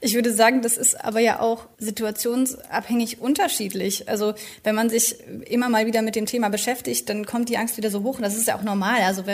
Ich 0.00 0.14
würde 0.14 0.32
sagen, 0.32 0.62
das 0.62 0.76
ist 0.76 1.02
aber 1.04 1.20
ja 1.20 1.40
auch 1.40 1.66
situationsabhängig 1.78 3.20
unterschiedlich. 3.20 4.08
Also 4.08 4.34
wenn 4.64 4.74
man 4.74 4.90
sich 4.90 5.16
immer 5.48 5.68
mal 5.68 5.86
wieder 5.86 6.02
mit 6.02 6.16
dem 6.16 6.26
Thema 6.26 6.48
beschäftigt, 6.48 7.08
dann 7.08 7.26
kommt 7.26 7.48
die 7.48 7.58
Angst 7.58 7.76
wieder 7.76 7.90
so 7.90 8.02
hoch. 8.02 8.16
Und 8.16 8.22
das 8.22 8.36
ist 8.36 8.48
ja 8.48 8.56
auch 8.56 8.62
normal. 8.62 9.02
Also 9.02 9.24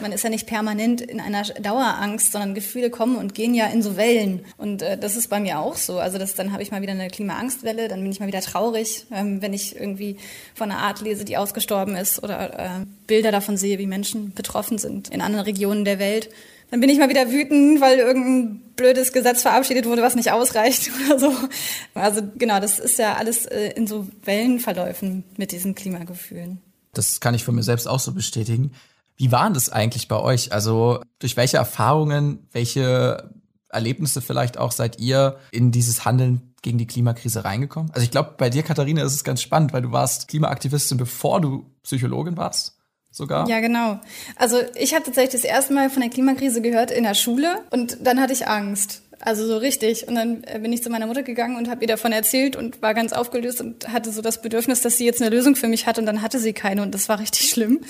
man 0.00 0.12
ist 0.12 0.24
ja 0.24 0.30
nicht 0.30 0.46
permanent 0.46 1.00
in 1.00 1.20
einer 1.20 1.42
Dauerangst, 1.42 2.32
sondern 2.32 2.54
Gefühle 2.54 2.90
kommen 2.90 3.16
und 3.16 3.34
gehen 3.34 3.54
ja 3.54 3.66
in 3.66 3.82
so 3.82 3.96
Wellen. 3.96 4.44
Und 4.56 4.82
äh, 4.82 4.98
das 4.98 5.16
ist 5.16 5.28
bei 5.28 5.40
mir 5.40 5.58
auch 5.58 5.76
so. 5.76 5.98
Also 5.98 6.18
das, 6.18 6.34
dann 6.34 6.52
habe 6.52 6.62
ich 6.62 6.70
mal 6.70 6.82
wieder 6.82 6.92
eine 6.92 7.08
Klimaangstwelle, 7.08 7.88
dann 7.88 8.02
bin 8.02 8.10
ich 8.10 8.20
mal 8.20 8.26
wieder 8.26 8.40
traurig, 8.40 9.06
ähm, 9.12 9.42
wenn 9.42 9.52
ich 9.52 9.76
irgendwie 9.76 10.16
von 10.54 10.70
einer 10.70 10.80
Art 10.80 11.00
lese, 11.00 11.24
die 11.24 11.36
ausgestorben 11.36 11.96
ist 11.96 12.22
oder 12.22 12.58
äh, 12.58 12.86
Bilder 13.06 13.32
davon 13.32 13.56
sehe, 13.56 13.78
wie 13.78 13.86
Menschen 13.86 14.32
betroffen 14.34 14.78
sind 14.78 15.08
in 15.08 15.20
anderen 15.20 15.44
Regionen 15.44 15.84
der 15.84 15.98
Welt. 15.98 16.30
Dann 16.70 16.80
bin 16.80 16.90
ich 16.90 16.98
mal 16.98 17.08
wieder 17.08 17.30
wütend, 17.30 17.80
weil 17.80 17.98
irgendein 17.98 18.60
blödes 18.74 19.12
Gesetz 19.12 19.42
verabschiedet 19.42 19.86
wurde, 19.86 20.02
was 20.02 20.16
nicht 20.16 20.32
ausreicht 20.32 20.90
oder 21.06 21.18
so. 21.18 21.32
Also 21.94 22.22
genau, 22.36 22.60
das 22.60 22.78
ist 22.78 22.98
ja 22.98 23.14
alles 23.14 23.46
äh, 23.46 23.70
in 23.70 23.86
so 23.86 24.08
Wellenverläufen 24.24 25.24
mit 25.36 25.52
diesen 25.52 25.74
Klimagefühlen. 25.74 26.60
Das 26.92 27.20
kann 27.20 27.34
ich 27.34 27.44
von 27.44 27.54
mir 27.54 27.62
selbst 27.62 27.86
auch 27.86 28.00
so 28.00 28.12
bestätigen. 28.12 28.72
Wie 29.16 29.32
waren 29.32 29.54
das 29.54 29.70
eigentlich 29.70 30.08
bei 30.08 30.18
euch? 30.18 30.52
Also 30.52 31.00
durch 31.18 31.36
welche 31.36 31.56
Erfahrungen, 31.56 32.46
welche 32.52 33.30
Erlebnisse 33.70 34.20
vielleicht 34.20 34.58
auch 34.58 34.72
seid 34.72 34.98
ihr 35.00 35.38
in 35.52 35.70
dieses 35.70 36.04
Handeln 36.04 36.54
gegen 36.62 36.78
die 36.78 36.86
Klimakrise 36.86 37.44
reingekommen? 37.44 37.90
Also 37.92 38.04
ich 38.04 38.10
glaube, 38.10 38.34
bei 38.36 38.50
dir, 38.50 38.62
Katharina, 38.62 39.02
ist 39.02 39.14
es 39.14 39.24
ganz 39.24 39.40
spannend, 39.40 39.72
weil 39.72 39.82
du 39.82 39.92
warst 39.92 40.28
Klimaaktivistin, 40.28 40.98
bevor 40.98 41.40
du 41.40 41.70
Psychologin 41.82 42.36
warst 42.36 42.75
sogar. 43.16 43.48
Ja, 43.48 43.60
genau. 43.60 43.98
Also 44.36 44.60
ich 44.74 44.94
habe 44.94 45.04
tatsächlich 45.04 45.40
das 45.40 45.44
erste 45.44 45.72
Mal 45.72 45.90
von 45.90 46.02
der 46.02 46.10
Klimakrise 46.10 46.60
gehört 46.60 46.90
in 46.90 47.04
der 47.04 47.14
Schule 47.14 47.62
und 47.70 47.98
dann 48.02 48.20
hatte 48.20 48.32
ich 48.32 48.46
Angst. 48.46 49.02
Also 49.18 49.46
so 49.46 49.56
richtig. 49.56 50.06
Und 50.08 50.14
dann 50.14 50.44
äh, 50.44 50.58
bin 50.58 50.72
ich 50.72 50.82
zu 50.82 50.90
meiner 50.90 51.06
Mutter 51.06 51.22
gegangen 51.22 51.56
und 51.56 51.70
habe 51.70 51.80
ihr 51.80 51.88
davon 51.88 52.12
erzählt 52.12 52.54
und 52.54 52.82
war 52.82 52.92
ganz 52.92 53.12
aufgelöst 53.12 53.62
und 53.62 53.88
hatte 53.88 54.12
so 54.12 54.20
das 54.20 54.42
Bedürfnis, 54.42 54.82
dass 54.82 54.98
sie 54.98 55.06
jetzt 55.06 55.22
eine 55.22 55.34
Lösung 55.34 55.56
für 55.56 55.68
mich 55.68 55.86
hat 55.86 55.98
und 55.98 56.04
dann 56.04 56.20
hatte 56.20 56.38
sie 56.38 56.52
keine 56.52 56.82
und 56.82 56.94
das 56.94 57.08
war 57.08 57.18
richtig 57.18 57.48
schlimm. 57.48 57.80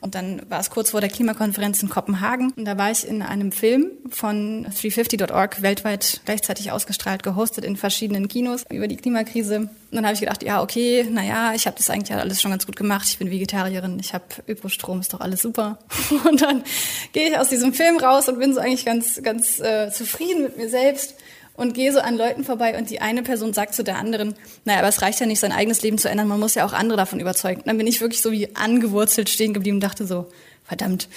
Und 0.00 0.14
dann 0.14 0.42
war 0.48 0.60
es 0.60 0.70
kurz 0.70 0.90
vor 0.90 1.00
der 1.00 1.10
Klimakonferenz 1.10 1.82
in 1.82 1.90
Kopenhagen. 1.90 2.52
Und 2.56 2.64
da 2.64 2.76
war 2.78 2.90
ich 2.90 3.06
in 3.06 3.22
einem 3.22 3.52
Film 3.52 3.90
von 4.08 4.66
350.org 4.66 5.62
weltweit 5.62 6.22
gleichzeitig 6.24 6.72
ausgestrahlt, 6.72 7.22
gehostet 7.22 7.64
in 7.64 7.76
verschiedenen 7.76 8.26
Kinos 8.26 8.64
über 8.70 8.88
die 8.88 8.96
Klimakrise. 8.96 9.68
Und 9.92 9.96
dann 9.96 10.06
habe 10.06 10.14
ich 10.14 10.20
gedacht, 10.20 10.42
ja, 10.42 10.62
okay, 10.62 11.06
naja, 11.10 11.52
ich 11.54 11.66
habe 11.66 11.76
das 11.76 11.90
eigentlich 11.90 12.16
alles 12.16 12.40
schon 12.40 12.50
ganz 12.50 12.64
gut 12.64 12.76
gemacht. 12.76 13.06
Ich 13.10 13.18
bin 13.18 13.30
Vegetarierin, 13.30 13.98
ich 14.00 14.14
habe 14.14 14.24
Ökostrom, 14.48 15.00
ist 15.00 15.12
doch 15.12 15.20
alles 15.20 15.42
super. 15.42 15.78
Und 16.24 16.40
dann 16.40 16.64
gehe 17.12 17.28
ich 17.28 17.36
aus 17.36 17.50
diesem 17.50 17.74
Film 17.74 17.98
raus 17.98 18.26
und 18.26 18.38
bin 18.38 18.54
so 18.54 18.60
eigentlich 18.60 18.86
ganz, 18.86 19.22
ganz 19.22 19.60
äh, 19.60 19.90
zufrieden 19.90 20.44
mit 20.44 20.56
mir 20.56 20.70
selbst 20.70 21.14
und 21.56 21.74
gehe 21.74 21.92
so 21.92 22.00
an 22.00 22.16
Leuten 22.16 22.42
vorbei 22.42 22.78
und 22.78 22.88
die 22.88 23.02
eine 23.02 23.22
Person 23.22 23.52
sagt 23.52 23.74
zu 23.74 23.84
der 23.84 23.98
anderen, 23.98 24.34
naja, 24.64 24.78
aber 24.78 24.88
es 24.88 25.02
reicht 25.02 25.20
ja 25.20 25.26
nicht, 25.26 25.40
sein 25.40 25.52
eigenes 25.52 25.82
Leben 25.82 25.98
zu 25.98 26.08
ändern, 26.08 26.26
man 26.26 26.40
muss 26.40 26.54
ja 26.54 26.64
auch 26.64 26.72
andere 26.72 26.96
davon 26.96 27.20
überzeugen. 27.20 27.60
Und 27.60 27.66
dann 27.66 27.76
bin 27.76 27.86
ich 27.86 28.00
wirklich 28.00 28.22
so 28.22 28.32
wie 28.32 28.56
angewurzelt 28.56 29.28
stehen 29.28 29.52
geblieben 29.52 29.76
und 29.76 29.82
dachte 29.82 30.06
so, 30.06 30.28
verdammt. 30.64 31.10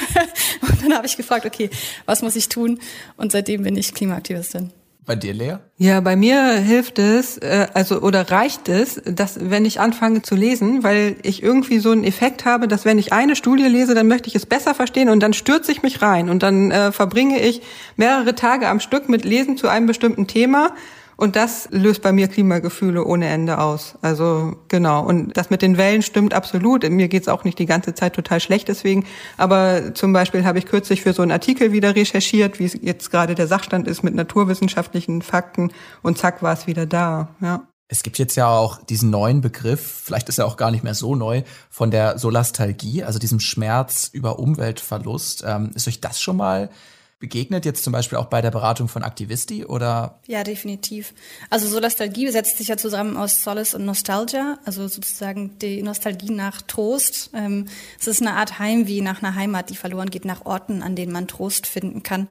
und 0.62 0.82
dann 0.82 0.94
habe 0.94 1.06
ich 1.06 1.18
gefragt, 1.18 1.44
okay, 1.44 1.68
was 2.06 2.22
muss 2.22 2.36
ich 2.36 2.48
tun? 2.48 2.80
Und 3.18 3.32
seitdem 3.32 3.64
bin 3.64 3.76
ich 3.76 3.92
Klimaaktivistin. 3.92 4.72
Bei 5.06 5.16
dir, 5.16 5.34
Lea? 5.34 5.56
Ja, 5.76 6.00
bei 6.00 6.16
mir 6.16 6.52
hilft 6.52 6.98
es, 6.98 7.36
äh, 7.36 7.66
also 7.74 8.00
oder 8.00 8.30
reicht 8.30 8.70
es, 8.70 9.02
dass 9.04 9.38
wenn 9.50 9.66
ich 9.66 9.78
anfange 9.78 10.22
zu 10.22 10.34
lesen, 10.34 10.82
weil 10.82 11.16
ich 11.22 11.42
irgendwie 11.42 11.78
so 11.78 11.90
einen 11.90 12.04
Effekt 12.04 12.46
habe, 12.46 12.68
dass 12.68 12.86
wenn 12.86 12.98
ich 12.98 13.12
eine 13.12 13.36
Studie 13.36 13.64
lese, 13.64 13.94
dann 13.94 14.06
möchte 14.06 14.28
ich 14.28 14.34
es 14.34 14.46
besser 14.46 14.74
verstehen 14.74 15.10
und 15.10 15.20
dann 15.20 15.34
stürze 15.34 15.72
ich 15.72 15.82
mich 15.82 16.00
rein 16.00 16.30
und 16.30 16.42
dann 16.42 16.70
äh, 16.70 16.90
verbringe 16.90 17.38
ich 17.38 17.60
mehrere 17.96 18.34
Tage 18.34 18.68
am 18.68 18.80
Stück 18.80 19.10
mit 19.10 19.26
Lesen 19.26 19.58
zu 19.58 19.68
einem 19.68 19.86
bestimmten 19.86 20.26
Thema 20.26 20.72
und 21.16 21.36
das 21.36 21.68
löst 21.70 22.02
bei 22.02 22.12
mir 22.12 22.28
Klimagefühle 22.28 23.04
ohne 23.04 23.28
Ende 23.28 23.58
aus. 23.58 23.96
Also 24.02 24.56
genau. 24.68 25.04
Und 25.04 25.36
das 25.36 25.50
mit 25.50 25.62
den 25.62 25.76
Wellen 25.76 26.02
stimmt 26.02 26.34
absolut. 26.34 26.88
Mir 26.88 27.08
geht's 27.08 27.28
auch 27.28 27.44
nicht 27.44 27.58
die 27.58 27.66
ganze 27.66 27.94
Zeit 27.94 28.14
total 28.14 28.40
schlecht 28.40 28.68
deswegen. 28.68 29.04
Aber 29.36 29.94
zum 29.94 30.12
Beispiel 30.12 30.44
habe 30.44 30.58
ich 30.58 30.66
kürzlich 30.66 31.02
für 31.02 31.12
so 31.12 31.22
einen 31.22 31.32
Artikel 31.32 31.72
wieder 31.72 31.94
recherchiert, 31.94 32.58
wie 32.58 32.66
jetzt 32.82 33.10
gerade 33.10 33.34
der 33.34 33.46
Sachstand 33.46 33.86
ist 33.86 34.02
mit 34.02 34.14
naturwissenschaftlichen 34.14 35.22
Fakten. 35.22 35.72
Und 36.02 36.18
zack, 36.18 36.42
war 36.42 36.52
es 36.52 36.66
wieder 36.66 36.86
da. 36.86 37.28
Ja. 37.40 37.66
Es 37.86 38.02
gibt 38.02 38.18
jetzt 38.18 38.34
ja 38.34 38.48
auch 38.48 38.82
diesen 38.82 39.10
neuen 39.10 39.40
Begriff, 39.40 40.02
vielleicht 40.04 40.28
ist 40.28 40.38
er 40.38 40.46
auch 40.46 40.56
gar 40.56 40.70
nicht 40.70 40.82
mehr 40.82 40.94
so 40.94 41.14
neu, 41.14 41.42
von 41.68 41.90
der 41.90 42.18
Solastalgie, 42.18 43.04
also 43.04 43.18
diesem 43.18 43.40
Schmerz 43.40 44.08
über 44.12 44.38
Umweltverlust. 44.38 45.44
Ähm, 45.46 45.70
ist 45.74 45.86
euch 45.86 46.00
das 46.00 46.20
schon 46.20 46.36
mal 46.36 46.70
begegnet, 47.18 47.64
jetzt 47.64 47.84
zum 47.84 47.92
Beispiel 47.92 48.18
auch 48.18 48.26
bei 48.26 48.42
der 48.42 48.50
Beratung 48.50 48.88
von 48.88 49.02
Aktivisti 49.02 49.64
oder? 49.64 50.20
Ja, 50.26 50.44
definitiv. 50.44 51.14
Also 51.50 51.66
Solastalgie 51.68 52.28
setzt 52.30 52.58
sich 52.58 52.68
ja 52.68 52.76
zusammen 52.76 53.16
aus 53.16 53.42
Solace 53.42 53.74
und 53.74 53.84
Nostalgia, 53.84 54.58
also 54.64 54.86
sozusagen 54.88 55.58
die 55.58 55.82
Nostalgie 55.82 56.30
nach 56.30 56.62
Trost. 56.62 57.30
Ähm, 57.34 57.66
es 57.98 58.06
ist 58.06 58.20
eine 58.20 58.34
Art 58.34 58.58
Heimweh 58.58 59.00
nach 59.00 59.22
einer 59.22 59.34
Heimat, 59.34 59.70
die 59.70 59.76
verloren 59.76 60.10
geht, 60.10 60.24
nach 60.24 60.44
Orten, 60.44 60.82
an 60.82 60.96
denen 60.96 61.12
man 61.12 61.28
Trost 61.28 61.66
finden 61.66 62.02
kann. 62.02 62.28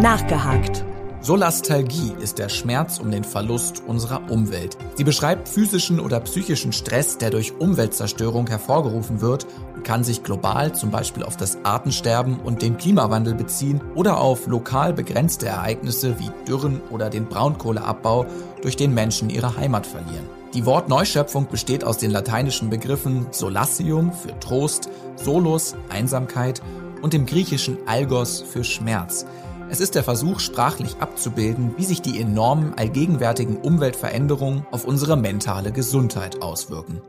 Nachgehakt. 0.00 0.84
Solastalgie 1.26 2.12
ist 2.20 2.38
der 2.38 2.48
Schmerz 2.48 3.00
um 3.00 3.10
den 3.10 3.24
Verlust 3.24 3.82
unserer 3.84 4.30
Umwelt. 4.30 4.78
Sie 4.94 5.02
beschreibt 5.02 5.48
physischen 5.48 5.98
oder 5.98 6.20
psychischen 6.20 6.72
Stress, 6.72 7.18
der 7.18 7.30
durch 7.30 7.52
Umweltzerstörung 7.58 8.46
hervorgerufen 8.46 9.20
wird 9.20 9.44
und 9.74 9.82
kann 9.82 10.04
sich 10.04 10.22
global 10.22 10.72
zum 10.72 10.92
Beispiel 10.92 11.24
auf 11.24 11.36
das 11.36 11.58
Artensterben 11.64 12.38
und 12.38 12.62
den 12.62 12.76
Klimawandel 12.76 13.34
beziehen 13.34 13.80
oder 13.96 14.20
auf 14.20 14.46
lokal 14.46 14.92
begrenzte 14.92 15.46
Ereignisse 15.46 16.16
wie 16.20 16.30
Dürren 16.46 16.80
oder 16.90 17.10
den 17.10 17.26
Braunkohleabbau, 17.26 18.26
durch 18.62 18.76
den 18.76 18.94
Menschen 18.94 19.28
ihre 19.28 19.56
Heimat 19.56 19.84
verlieren. 19.84 20.28
Die 20.54 20.64
Wortneuschöpfung 20.64 21.48
besteht 21.48 21.82
aus 21.82 21.98
den 21.98 22.12
lateinischen 22.12 22.70
Begriffen 22.70 23.26
Solassium 23.32 24.12
für 24.12 24.38
Trost, 24.38 24.90
Solus 25.16 25.74
Einsamkeit 25.88 26.62
und 27.02 27.14
dem 27.14 27.26
griechischen 27.26 27.78
Algos 27.86 28.42
für 28.42 28.62
Schmerz. 28.62 29.26
Es 29.68 29.80
ist 29.80 29.96
der 29.96 30.04
Versuch, 30.04 30.38
sprachlich 30.38 30.96
abzubilden, 31.00 31.74
wie 31.76 31.84
sich 31.84 32.00
die 32.00 32.20
enormen 32.20 32.74
allgegenwärtigen 32.74 33.56
Umweltveränderungen 33.56 34.64
auf 34.70 34.84
unsere 34.84 35.16
mentale 35.16 35.72
Gesundheit 35.72 36.40
auswirken. 36.40 37.02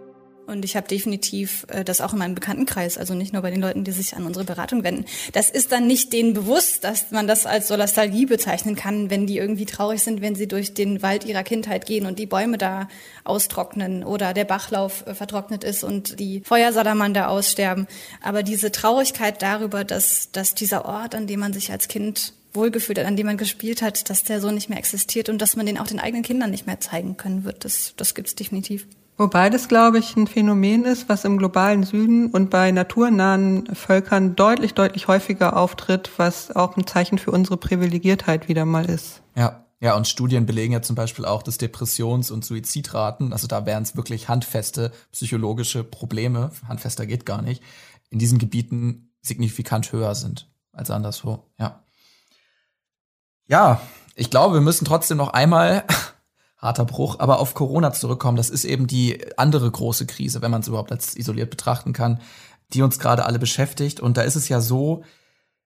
Und 0.48 0.64
ich 0.64 0.76
habe 0.78 0.88
definitiv 0.88 1.66
äh, 1.68 1.84
das 1.84 2.00
auch 2.02 2.14
in 2.14 2.20
meinem 2.20 2.34
Bekanntenkreis, 2.34 2.98
also 2.98 3.14
nicht 3.14 3.34
nur 3.34 3.42
bei 3.42 3.52
den 3.52 3.62
Leuten, 3.62 3.84
die 3.84 3.92
sich 3.92 4.16
an 4.16 4.26
unsere 4.26 4.46
Beratung 4.46 4.84
wenden. 4.84 5.06
Das 5.34 5.50
ist 5.50 5.74
dann 5.74 5.88
nicht 5.88 6.14
denen 6.14 6.34
bewusst, 6.34 6.86
dass 6.86 7.12
man 7.12 7.28
das 7.28 7.46
als 7.46 7.68
Solastalgie 7.68 8.26
bezeichnen 8.26 8.76
kann, 8.76 9.10
wenn 9.10 9.28
die 9.28 9.38
irgendwie 9.38 9.66
traurig 9.66 10.02
sind, 10.02 10.22
wenn 10.22 10.36
sie 10.36 10.48
durch 10.48 10.74
den 10.74 11.02
Wald 11.02 11.26
ihrer 11.26 11.44
Kindheit 11.44 11.86
gehen 11.86 12.06
und 12.06 12.18
die 12.18 12.26
Bäume 12.26 12.58
da 12.58 12.88
austrocknen 13.26 14.06
oder 14.06 14.34
der 14.34 14.46
Bachlauf 14.46 15.06
äh, 15.06 15.14
vertrocknet 15.14 15.66
ist 15.66 15.84
und 15.84 16.18
die 16.20 16.42
Feuersalamander 16.46 17.30
aussterben. 17.30 17.86
Aber 18.22 18.42
diese 18.42 18.72
Traurigkeit 18.72 19.42
darüber, 19.42 19.84
dass, 19.84 20.32
dass 20.32 20.56
dieser 20.56 20.86
Ort, 20.86 21.14
an 21.14 21.28
dem 21.28 21.42
man 21.42 21.52
sich 21.52 21.72
als 21.74 21.90
Kind 21.90 22.34
wohlgefühlt 22.58 23.00
hat, 23.00 23.06
an 23.06 23.16
dem 23.16 23.28
man 23.28 23.38
gespielt 23.38 23.82
hat, 23.82 24.10
dass 24.10 24.24
der 24.24 24.42
so 24.42 24.52
nicht 24.52 24.68
mehr 24.68 24.78
existiert 24.78 25.30
und 25.30 25.42
dass 25.42 25.56
man 25.56 25.66
den 25.66 25.78
auch 25.78 25.88
den 25.88 26.00
eigenen 26.00 26.24
Kindern 26.24 26.52
nicht 26.52 26.68
mehr 26.68 26.82
zeigen 26.82 27.16
können 27.16 27.46
wird, 27.46 27.64
das, 27.64 27.94
das 27.96 28.14
gibt's 28.14 28.36
definitiv. 28.36 28.88
Wobei 29.20 29.50
das, 29.50 29.68
glaube 29.68 29.98
ich, 29.98 30.16
ein 30.16 30.28
Phänomen 30.28 30.86
ist, 30.86 31.10
was 31.10 31.26
im 31.26 31.40
globalen 31.40 31.84
Süden 31.84 32.28
und 32.28 32.52
bei 32.52 32.70
naturnahen 32.72 33.66
Völkern 33.74 34.36
deutlich, 34.36 34.76
deutlich 34.76 35.08
häufiger 35.08 35.58
auftritt, 35.58 36.12
was 36.18 36.56
auch 36.56 36.78
ein 36.78 36.86
Zeichen 36.86 37.18
für 37.18 37.32
unsere 37.32 37.58
Privilegiertheit 37.58 38.48
wieder 38.48 38.66
mal 38.66 38.86
ist. 38.86 39.22
Ja. 39.36 39.64
Ja, 39.80 39.96
und 39.96 40.08
Studien 40.08 40.48
belegen 40.48 40.74
ja 40.74 40.82
zum 40.82 40.96
Beispiel 40.96 41.26
auch, 41.26 41.44
dass 41.44 41.60
Depressions- 41.60 42.32
und 42.32 42.44
Suizidraten, 42.44 43.32
also 43.32 43.46
da 43.46 43.68
wären 43.68 43.84
es 43.84 43.96
wirklich 43.96 44.28
handfeste 44.28 44.92
psychologische 45.12 45.84
Probleme, 45.84 46.50
handfester 46.68 47.06
geht 47.06 47.28
gar 47.28 47.44
nicht, 47.44 47.62
in 48.10 48.18
diesen 48.18 48.40
Gebieten 48.40 49.12
signifikant 49.22 49.92
höher 49.92 50.16
sind 50.16 50.50
als 50.72 50.90
anderswo, 50.90 51.46
ja. 51.60 51.84
Ja, 53.48 53.82
ich 54.16 54.30
glaube, 54.30 54.56
wir 54.56 54.62
müssen 54.62 54.86
trotzdem 54.86 55.18
noch 55.18 55.30
einmal 55.30 55.84
harter 56.58 56.86
Bruch, 56.86 57.20
aber 57.20 57.40
auf 57.40 57.54
Corona 57.54 57.94
zurückkommen. 57.94 58.38
Das 58.38 58.50
ist 58.50 58.66
eben 58.66 58.88
die 58.88 59.20
andere 59.38 59.70
große 59.70 60.06
Krise, 60.06 60.42
wenn 60.42 60.52
man 60.52 60.62
es 60.62 60.68
überhaupt 60.68 60.92
als 60.92 61.16
isoliert 61.16 61.50
betrachten 61.50 61.94
kann, 61.94 62.20
die 62.74 62.82
uns 62.82 63.00
gerade 63.00 63.26
alle 63.26 63.40
beschäftigt. 63.40 64.00
Und 64.00 64.18
da 64.18 64.24
ist 64.24 64.36
es 64.36 64.50
ja 64.50 64.60
so, 64.60 65.04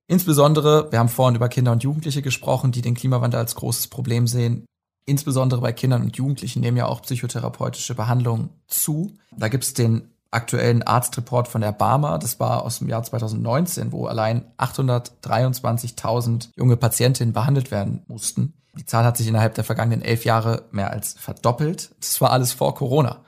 insbesondere, 0.08 0.92
wir 0.92 1.00
haben 1.00 1.10
vorhin 1.10 1.36
über 1.36 1.50
Kinder 1.50 1.72
und 1.72 1.84
Jugendliche 1.84 2.22
gesprochen, 2.22 2.72
die 2.72 2.82
den 2.82 2.94
Klimawandel 2.94 3.40
als 3.40 3.56
großes 3.56 3.88
Problem 3.88 4.28
sehen. 4.28 4.66
Insbesondere 5.06 5.62
bei 5.62 5.74
Kindern 5.74 6.04
und 6.04 6.18
Jugendlichen 6.18 6.60
nehmen 6.60 6.78
ja 6.78 6.86
auch 6.86 7.02
psychotherapeutische 7.02 7.96
Behandlungen 7.96 8.50
zu. 8.68 9.18
Da 9.36 9.48
gibt 9.48 9.64
es 9.64 9.74
den 9.74 10.11
aktuellen 10.32 10.82
Arztreport 10.82 11.48
von 11.48 11.62
der 11.62 11.74
Barmer, 11.74 12.18
das 12.18 12.40
war 12.40 12.64
aus 12.64 12.80
dem 12.80 12.90
Jahr 12.90 13.04
2019, 13.04 13.92
wo 13.92 14.08
allein 14.08 14.46
823.000 14.58 16.50
junge 16.56 16.78
Patientinnen 16.78 17.34
behandelt 17.34 17.70
werden 17.70 18.04
mussten. 18.08 18.54
Die 18.78 18.86
Zahl 18.86 19.04
hat 19.04 19.18
sich 19.18 19.28
innerhalb 19.28 19.56
der 19.56 19.66
vergangenen 19.66 20.02
elf 20.02 20.24
Jahre 20.24 20.64
mehr 20.72 20.92
als 20.92 21.14
verdoppelt. 21.14 21.94
Das 22.00 22.22
war 22.22 22.32
alles 22.32 22.54
vor 22.54 22.74
Corona, 22.74 23.26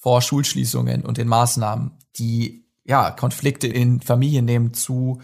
vor 0.00 0.20
Schulschließungen 0.20 1.04
und 1.04 1.16
den 1.16 1.28
Maßnahmen. 1.28 1.92
Die 2.16 2.64
ja, 2.84 3.12
Konflikte 3.12 3.68
in 3.68 4.00
Familien 4.00 4.44
nehmen 4.44 4.74
zu, 4.74 5.20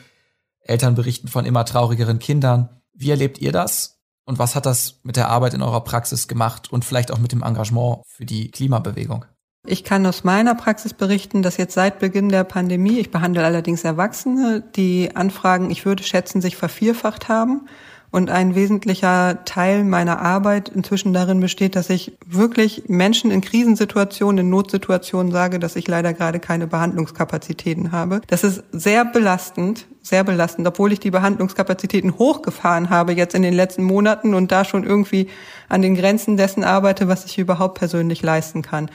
Eltern 0.60 0.94
berichten 0.94 1.28
von 1.28 1.44
immer 1.44 1.64
traurigeren 1.64 2.20
Kindern. 2.20 2.68
Wie 2.92 3.10
erlebt 3.10 3.38
ihr 3.38 3.50
das? 3.50 3.98
Und 4.24 4.38
was 4.38 4.54
hat 4.54 4.66
das 4.66 5.00
mit 5.02 5.16
der 5.16 5.28
Arbeit 5.28 5.54
in 5.54 5.62
eurer 5.62 5.82
Praxis 5.82 6.28
gemacht 6.28 6.72
und 6.72 6.84
vielleicht 6.84 7.10
auch 7.10 7.18
mit 7.18 7.32
dem 7.32 7.42
Engagement 7.42 8.02
für 8.06 8.24
die 8.24 8.50
Klimabewegung? 8.50 9.24
Ich 9.66 9.82
kann 9.82 10.04
aus 10.04 10.24
meiner 10.24 10.54
Praxis 10.54 10.92
berichten, 10.92 11.42
dass 11.42 11.56
jetzt 11.56 11.72
seit 11.72 11.98
Beginn 11.98 12.28
der 12.28 12.44
Pandemie, 12.44 12.98
ich 12.98 13.10
behandle 13.10 13.44
allerdings 13.44 13.82
Erwachsene, 13.82 14.62
die 14.76 15.10
Anfragen, 15.14 15.70
ich 15.70 15.86
würde 15.86 16.02
schätzen, 16.02 16.42
sich 16.42 16.56
vervierfacht 16.56 17.28
haben. 17.28 17.62
Und 18.10 18.30
ein 18.30 18.54
wesentlicher 18.54 19.44
Teil 19.44 19.82
meiner 19.82 20.20
Arbeit 20.20 20.68
inzwischen 20.68 21.12
darin 21.12 21.40
besteht, 21.40 21.74
dass 21.74 21.90
ich 21.90 22.16
wirklich 22.24 22.84
Menschen 22.86 23.32
in 23.32 23.40
Krisensituationen, 23.40 24.44
in 24.44 24.50
Notsituationen 24.50 25.32
sage, 25.32 25.58
dass 25.58 25.74
ich 25.74 25.88
leider 25.88 26.12
gerade 26.12 26.38
keine 26.38 26.68
Behandlungskapazitäten 26.68 27.90
habe. 27.90 28.20
Das 28.28 28.44
ist 28.44 28.62
sehr 28.70 29.04
belastend, 29.04 29.86
sehr 30.00 30.22
belastend, 30.22 30.68
obwohl 30.68 30.92
ich 30.92 31.00
die 31.00 31.10
Behandlungskapazitäten 31.10 32.16
hochgefahren 32.16 32.88
habe 32.88 33.14
jetzt 33.14 33.34
in 33.34 33.42
den 33.42 33.54
letzten 33.54 33.82
Monaten 33.82 34.34
und 34.34 34.52
da 34.52 34.64
schon 34.64 34.84
irgendwie 34.84 35.28
an 35.68 35.82
den 35.82 35.96
Grenzen 35.96 36.36
dessen 36.36 36.62
arbeite, 36.62 37.08
was 37.08 37.24
ich 37.24 37.38
überhaupt 37.38 37.78
persönlich 37.78 38.22
leisten 38.22 38.62
kann. 38.62 38.90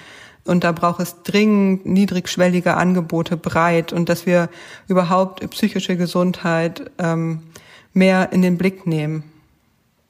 Und 0.46 0.64
da 0.64 0.72
braucht 0.72 1.00
es 1.00 1.22
dringend 1.24 1.86
niedrigschwellige 1.86 2.76
Angebote 2.76 3.38
breit 3.38 3.94
und 3.94 4.10
dass 4.10 4.26
wir 4.26 4.50
überhaupt 4.88 5.48
psychische 5.52 5.96
Gesundheit 5.96 6.90
ähm, 6.98 7.42
mehr 7.94 8.32
in 8.32 8.42
den 8.42 8.58
Blick 8.58 8.88
nehmen. 8.88 9.24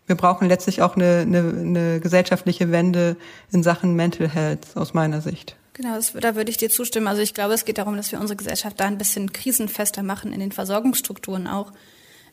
Wir 0.08 0.16
brauchen 0.16 0.48
letztlich 0.48 0.82
auch 0.82 0.96
eine, 0.96 1.20
eine, 1.20 1.40
eine 1.40 2.00
gesellschaftliche 2.00 2.72
Wende 2.72 3.16
in 3.52 3.64
Sachen 3.64 3.96
Mental 3.96 4.28
Health 4.28 4.76
aus 4.76 4.94
meiner 4.94 5.22
Sicht. 5.22 5.56
Genau, 5.74 5.96
das, 5.96 6.14
da 6.14 6.36
würde 6.36 6.52
ich 6.52 6.58
dir 6.58 6.70
zustimmen. 6.70 7.08
Also 7.08 7.22
ich 7.22 7.34
glaube, 7.34 7.54
es 7.54 7.64
geht 7.64 7.78
darum, 7.78 7.96
dass 7.96 8.12
wir 8.12 8.20
unsere 8.20 8.36
Gesellschaft 8.36 8.80
da 8.80 8.86
ein 8.86 8.98
bisschen 8.98 9.32
krisenfester 9.32 10.04
machen 10.04 10.34
in 10.34 10.40
den 10.40 10.52
Versorgungsstrukturen 10.52 11.48
auch. 11.48 11.72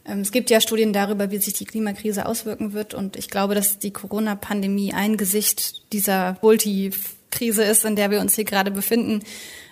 Ähm, 0.05 0.21
es 0.21 0.33
gibt 0.33 0.51
ja 0.51 0.61
Studien 0.61 0.93
darüber, 0.93 1.31
wie 1.31 1.39
sich 1.39 1.55
die 1.55 1.65
Klimakrise 1.65 2.27
auswirken 2.27 2.73
wird. 2.73 2.95
Und 2.95 3.17
ich 3.17 3.29
glaube, 3.29 3.55
dass 3.55 3.79
die 3.79 3.93
Corona-Pandemie 3.93 4.95
ein 4.95 5.17
Gesicht 5.17 5.93
dieser 5.93 6.39
Multi 6.43 6.93
Krise 7.31 7.65
ist, 7.65 7.85
in 7.85 7.97
der 7.97 8.11
wir 8.11 8.21
uns 8.21 8.35
hier 8.35 8.45
gerade 8.45 8.71
befinden. 8.71 9.23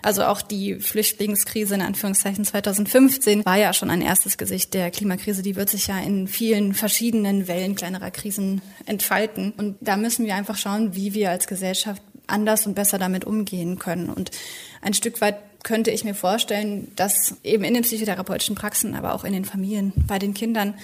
Also 0.03 0.25
auch 0.25 0.43
die 0.43 0.75
Flüchtlingskrise 0.77 1.75
in 1.75 1.83
Anführungszeichen 1.83 2.45
2015 2.45 3.45
war 3.47 3.57
ja 3.57 3.73
schon 3.73 3.91
ein 3.91 4.03
erstes 4.03 4.37
Gesicht 4.37 4.75
der 4.75 4.91
Klimakrise. 4.91 5.43
Die 5.43 5.57
wird 5.57 5.71
sich 5.71 5.87
ja 5.87 5.99
in 5.99 6.29
vielen 6.29 6.75
verschiedenen 6.75 7.49
Wellen 7.49 7.75
kleinerer 7.75 8.11
Krisen 8.11 8.61
entfalten. 8.85 9.53
Und 9.57 9.77
da 9.81 9.97
müssen 9.97 10.27
wir 10.27 10.35
einfach 10.35 10.59
schauen, 10.59 10.95
wie 10.95 11.15
wir 11.15 11.31
als 11.31 11.47
Gesellschaft 11.47 12.03
anders 12.27 12.67
und 12.67 12.75
besser 12.75 12.99
damit 12.99 13.25
umgehen 13.25 13.79
können. 13.79 14.11
Und 14.11 14.31
ein 14.83 14.95
Stück 14.95 15.21
weit 15.21 15.37
könnte 15.63 15.91
ich 15.91 16.05
mir 16.05 16.15
vorstellen, 16.15 16.93
dass 16.97 17.37
eben 17.43 17.65
in 17.65 17.75
den 17.75 17.83
psychotherapeutischen 17.83 18.55
Praxen, 18.55 18.95
aber 18.95 19.15
auch 19.15 19.25
in 19.25 19.33
den 19.33 19.47
Familien, 19.47 19.93
bei 20.07 20.19
den 20.19 20.35
Kindern 20.35 20.75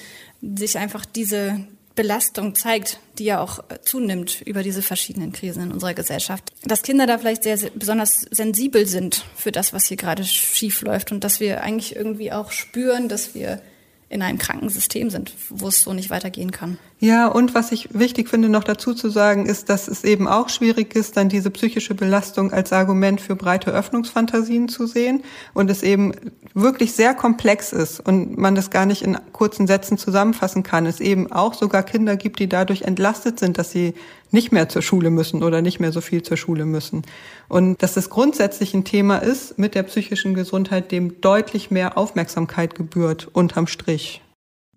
sich 0.40 0.78
einfach 0.78 1.04
diese 1.04 1.60
Belastung 2.00 2.54
zeigt, 2.54 2.98
die 3.18 3.24
ja 3.24 3.42
auch 3.42 3.58
äh, 3.68 3.78
zunimmt 3.82 4.40
über 4.40 4.62
diese 4.62 4.80
verschiedenen 4.80 5.32
Krisen 5.32 5.64
in 5.64 5.70
unserer 5.70 5.92
Gesellschaft. 5.92 6.50
Dass 6.64 6.82
Kinder 6.82 7.06
da 7.06 7.18
vielleicht 7.18 7.42
sehr, 7.42 7.58
sehr 7.58 7.68
besonders 7.74 8.22
sensibel 8.30 8.86
sind 8.86 9.26
für 9.36 9.52
das, 9.52 9.74
was 9.74 9.84
hier 9.84 9.98
gerade 9.98 10.24
schief 10.24 10.80
läuft 10.80 11.12
und 11.12 11.24
dass 11.24 11.40
wir 11.40 11.62
eigentlich 11.62 11.94
irgendwie 11.94 12.32
auch 12.32 12.52
spüren, 12.52 13.10
dass 13.10 13.34
wir 13.34 13.60
in 14.08 14.22
einem 14.22 14.38
kranken 14.38 14.70
System 14.70 15.10
sind, 15.10 15.34
wo 15.50 15.68
es 15.68 15.82
so 15.82 15.92
nicht 15.92 16.08
weitergehen 16.08 16.52
kann. 16.52 16.78
Ja, 17.02 17.28
und 17.28 17.54
was 17.54 17.72
ich 17.72 17.88
wichtig 17.94 18.28
finde, 18.28 18.50
noch 18.50 18.62
dazu 18.62 18.92
zu 18.92 19.08
sagen, 19.08 19.46
ist, 19.46 19.70
dass 19.70 19.88
es 19.88 20.04
eben 20.04 20.28
auch 20.28 20.50
schwierig 20.50 20.94
ist, 20.94 21.16
dann 21.16 21.30
diese 21.30 21.50
psychische 21.50 21.94
Belastung 21.94 22.52
als 22.52 22.74
Argument 22.74 23.22
für 23.22 23.36
breite 23.36 23.70
Öffnungsfantasien 23.70 24.68
zu 24.68 24.86
sehen 24.86 25.22
und 25.54 25.70
es 25.70 25.82
eben 25.82 26.12
wirklich 26.52 26.92
sehr 26.92 27.14
komplex 27.14 27.72
ist 27.72 28.06
und 28.06 28.36
man 28.36 28.54
das 28.54 28.68
gar 28.68 28.84
nicht 28.84 29.00
in 29.00 29.16
kurzen 29.32 29.66
Sätzen 29.66 29.96
zusammenfassen 29.96 30.62
kann. 30.62 30.84
Es 30.84 31.00
eben 31.00 31.32
auch 31.32 31.54
sogar 31.54 31.84
Kinder 31.84 32.16
gibt, 32.16 32.38
die 32.38 32.50
dadurch 32.50 32.82
entlastet 32.82 33.40
sind, 33.40 33.56
dass 33.56 33.70
sie 33.70 33.94
nicht 34.30 34.52
mehr 34.52 34.68
zur 34.68 34.82
Schule 34.82 35.08
müssen 35.08 35.42
oder 35.42 35.62
nicht 35.62 35.80
mehr 35.80 35.92
so 35.92 36.02
viel 36.02 36.22
zur 36.22 36.36
Schule 36.36 36.66
müssen. 36.66 37.04
Und 37.48 37.82
dass 37.82 37.94
das 37.94 38.10
grundsätzlich 38.10 38.74
ein 38.74 38.84
Thema 38.84 39.16
ist 39.16 39.58
mit 39.58 39.74
der 39.74 39.84
psychischen 39.84 40.34
Gesundheit, 40.34 40.92
dem 40.92 41.22
deutlich 41.22 41.70
mehr 41.70 41.96
Aufmerksamkeit 41.96 42.74
gebührt 42.74 43.26
unterm 43.32 43.66
Strich. 43.66 44.20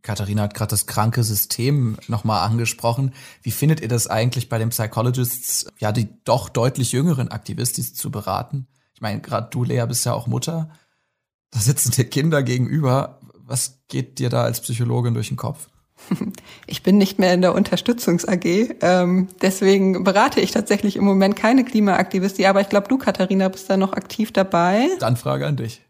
Katharina 0.03 0.43
hat 0.43 0.53
gerade 0.53 0.69
das 0.69 0.85
kranke 0.85 1.23
System 1.23 1.97
nochmal 2.07 2.45
angesprochen. 2.47 3.13
Wie 3.41 3.51
findet 3.51 3.79
ihr 3.79 3.87
das 3.87 4.07
eigentlich 4.07 4.49
bei 4.49 4.59
den 4.59 4.69
Psychologists, 4.69 5.65
ja, 5.79 5.91
die 5.93 6.09
doch 6.25 6.49
deutlich 6.49 6.91
jüngeren 6.91 7.29
Aktivistis 7.29 7.95
zu 7.95 8.11
beraten? 8.11 8.67
Ich 8.93 9.01
meine, 9.01 9.21
gerade 9.21 9.47
du, 9.49 9.63
Lea, 9.63 9.85
bist 9.87 10.05
ja 10.05 10.13
auch 10.13 10.27
Mutter. 10.27 10.69
Da 11.51 11.59
sitzen 11.59 11.91
dir 11.91 12.03
Kinder 12.03 12.43
gegenüber. 12.43 13.19
Was 13.45 13.79
geht 13.87 14.19
dir 14.19 14.29
da 14.29 14.43
als 14.43 14.59
Psychologin 14.59 15.13
durch 15.13 15.29
den 15.29 15.37
Kopf? 15.37 15.69
Ich 16.65 16.81
bin 16.81 16.97
nicht 16.97 17.19
mehr 17.19 17.33
in 17.33 17.41
der 17.41 17.53
Unterstützungs 17.53 18.25
AG, 18.25 18.45
ähm, 18.81 19.27
deswegen 19.41 20.03
berate 20.03 20.39
ich 20.39 20.51
tatsächlich 20.51 20.95
im 20.95 21.03
Moment 21.03 21.35
keine 21.35 21.63
Klimaaktivistin, 21.63 22.45
aber 22.45 22.61
ich 22.61 22.69
glaube, 22.69 22.87
du, 22.87 22.97
Katharina, 22.97 23.47
bist 23.49 23.69
da 23.69 23.77
noch 23.77 23.93
aktiv 23.93 24.31
dabei. 24.31 24.87
Dann 24.99 25.17
Frage 25.17 25.45
an 25.45 25.57
dich. 25.57 25.81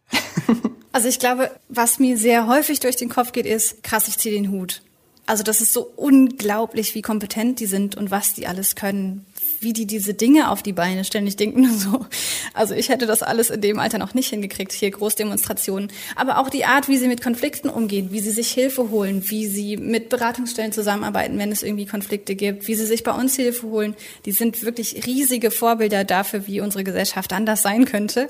also 0.93 1.09
ich 1.09 1.19
glaube, 1.19 1.51
was 1.67 1.99
mir 1.99 2.17
sehr 2.17 2.47
häufig 2.47 2.79
durch 2.79 2.95
den 2.95 3.09
Kopf 3.09 3.33
geht, 3.33 3.45
ist, 3.45 3.83
krass, 3.83 4.07
ich 4.07 4.17
ziehe 4.17 4.33
den 4.33 4.51
Hut. 4.51 4.81
Also 5.25 5.43
das 5.43 5.59
ist 5.59 5.73
so 5.73 5.91
unglaublich, 5.95 6.95
wie 6.95 7.01
kompetent 7.01 7.59
die 7.59 7.65
sind 7.65 7.95
und 7.95 8.11
was 8.11 8.33
die 8.33 8.45
alles 8.47 8.75
können 8.75 9.25
wie 9.63 9.73
die 9.73 9.85
diese 9.85 10.13
Dinge 10.13 10.49
auf 10.49 10.61
die 10.61 10.73
Beine 10.73 11.03
stellen. 11.03 11.27
Ich 11.27 11.35
denke 11.35 11.59
nur 11.61 11.75
so, 11.75 12.05
also 12.53 12.73
ich 12.73 12.89
hätte 12.89 13.05
das 13.05 13.23
alles 13.23 13.49
in 13.49 13.61
dem 13.61 13.79
Alter 13.79 13.97
noch 13.97 14.13
nicht 14.13 14.29
hingekriegt, 14.29 14.71
hier 14.71 14.91
Großdemonstrationen. 14.91 15.91
Aber 16.15 16.37
auch 16.37 16.49
die 16.49 16.65
Art, 16.65 16.87
wie 16.87 16.97
sie 16.97 17.07
mit 17.07 17.21
Konflikten 17.21 17.69
umgehen, 17.69 18.09
wie 18.11 18.19
sie 18.19 18.31
sich 18.31 18.51
Hilfe 18.51 18.89
holen, 18.89 19.23
wie 19.29 19.47
sie 19.47 19.77
mit 19.77 20.09
Beratungsstellen 20.09 20.71
zusammenarbeiten, 20.71 21.37
wenn 21.39 21.51
es 21.51 21.63
irgendwie 21.63 21.85
Konflikte 21.85 22.35
gibt, 22.35 22.67
wie 22.67 22.75
sie 22.75 22.85
sich 22.85 23.03
bei 23.03 23.13
uns 23.13 23.35
Hilfe 23.35 23.67
holen, 23.67 23.95
die 24.25 24.31
sind 24.31 24.63
wirklich 24.63 25.05
riesige 25.05 25.51
Vorbilder 25.51 26.03
dafür, 26.03 26.47
wie 26.47 26.61
unsere 26.61 26.83
Gesellschaft 26.83 27.33
anders 27.33 27.61
sein 27.61 27.85
könnte. 27.85 28.27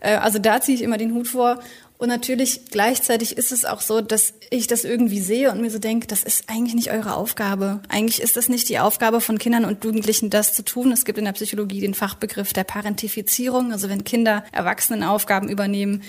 Äh, 0.00 0.16
also 0.16 0.38
da 0.38 0.60
ziehe 0.60 0.76
ich 0.76 0.82
immer 0.82 0.98
den 0.98 1.14
Hut 1.14 1.28
vor. 1.28 1.60
Und 1.98 2.08
natürlich 2.08 2.66
gleichzeitig 2.70 3.36
ist 3.36 3.52
es 3.52 3.64
auch 3.64 3.80
so, 3.80 4.00
dass 4.00 4.34
ich 4.50 4.66
das 4.66 4.84
irgendwie 4.84 5.20
sehe 5.20 5.50
und 5.50 5.60
mir 5.60 5.70
so 5.70 5.78
denke, 5.78 6.06
das 6.06 6.24
ist 6.24 6.48
eigentlich 6.48 6.74
nicht 6.74 6.90
eure 6.90 7.14
Aufgabe. 7.14 7.80
Eigentlich 7.88 8.20
ist 8.20 8.36
das 8.36 8.48
nicht 8.48 8.68
die 8.68 8.78
Aufgabe 8.78 9.20
von 9.20 9.38
Kindern 9.38 9.64
und 9.64 9.82
Jugendlichen, 9.82 10.28
das 10.28 10.52
zu 10.52 10.62
tun. 10.62 10.92
Es 10.92 11.04
gibt 11.04 11.18
in 11.18 11.24
der 11.24 11.32
Psychologie 11.32 11.80
den 11.80 11.94
Fachbegriff 11.94 12.52
der 12.52 12.64
Parentifizierung, 12.64 13.72
also 13.72 13.88
wenn 13.88 14.04
Kinder 14.04 14.44
Erwachsenenaufgaben 14.52 15.48
übernehmen. 15.48 16.02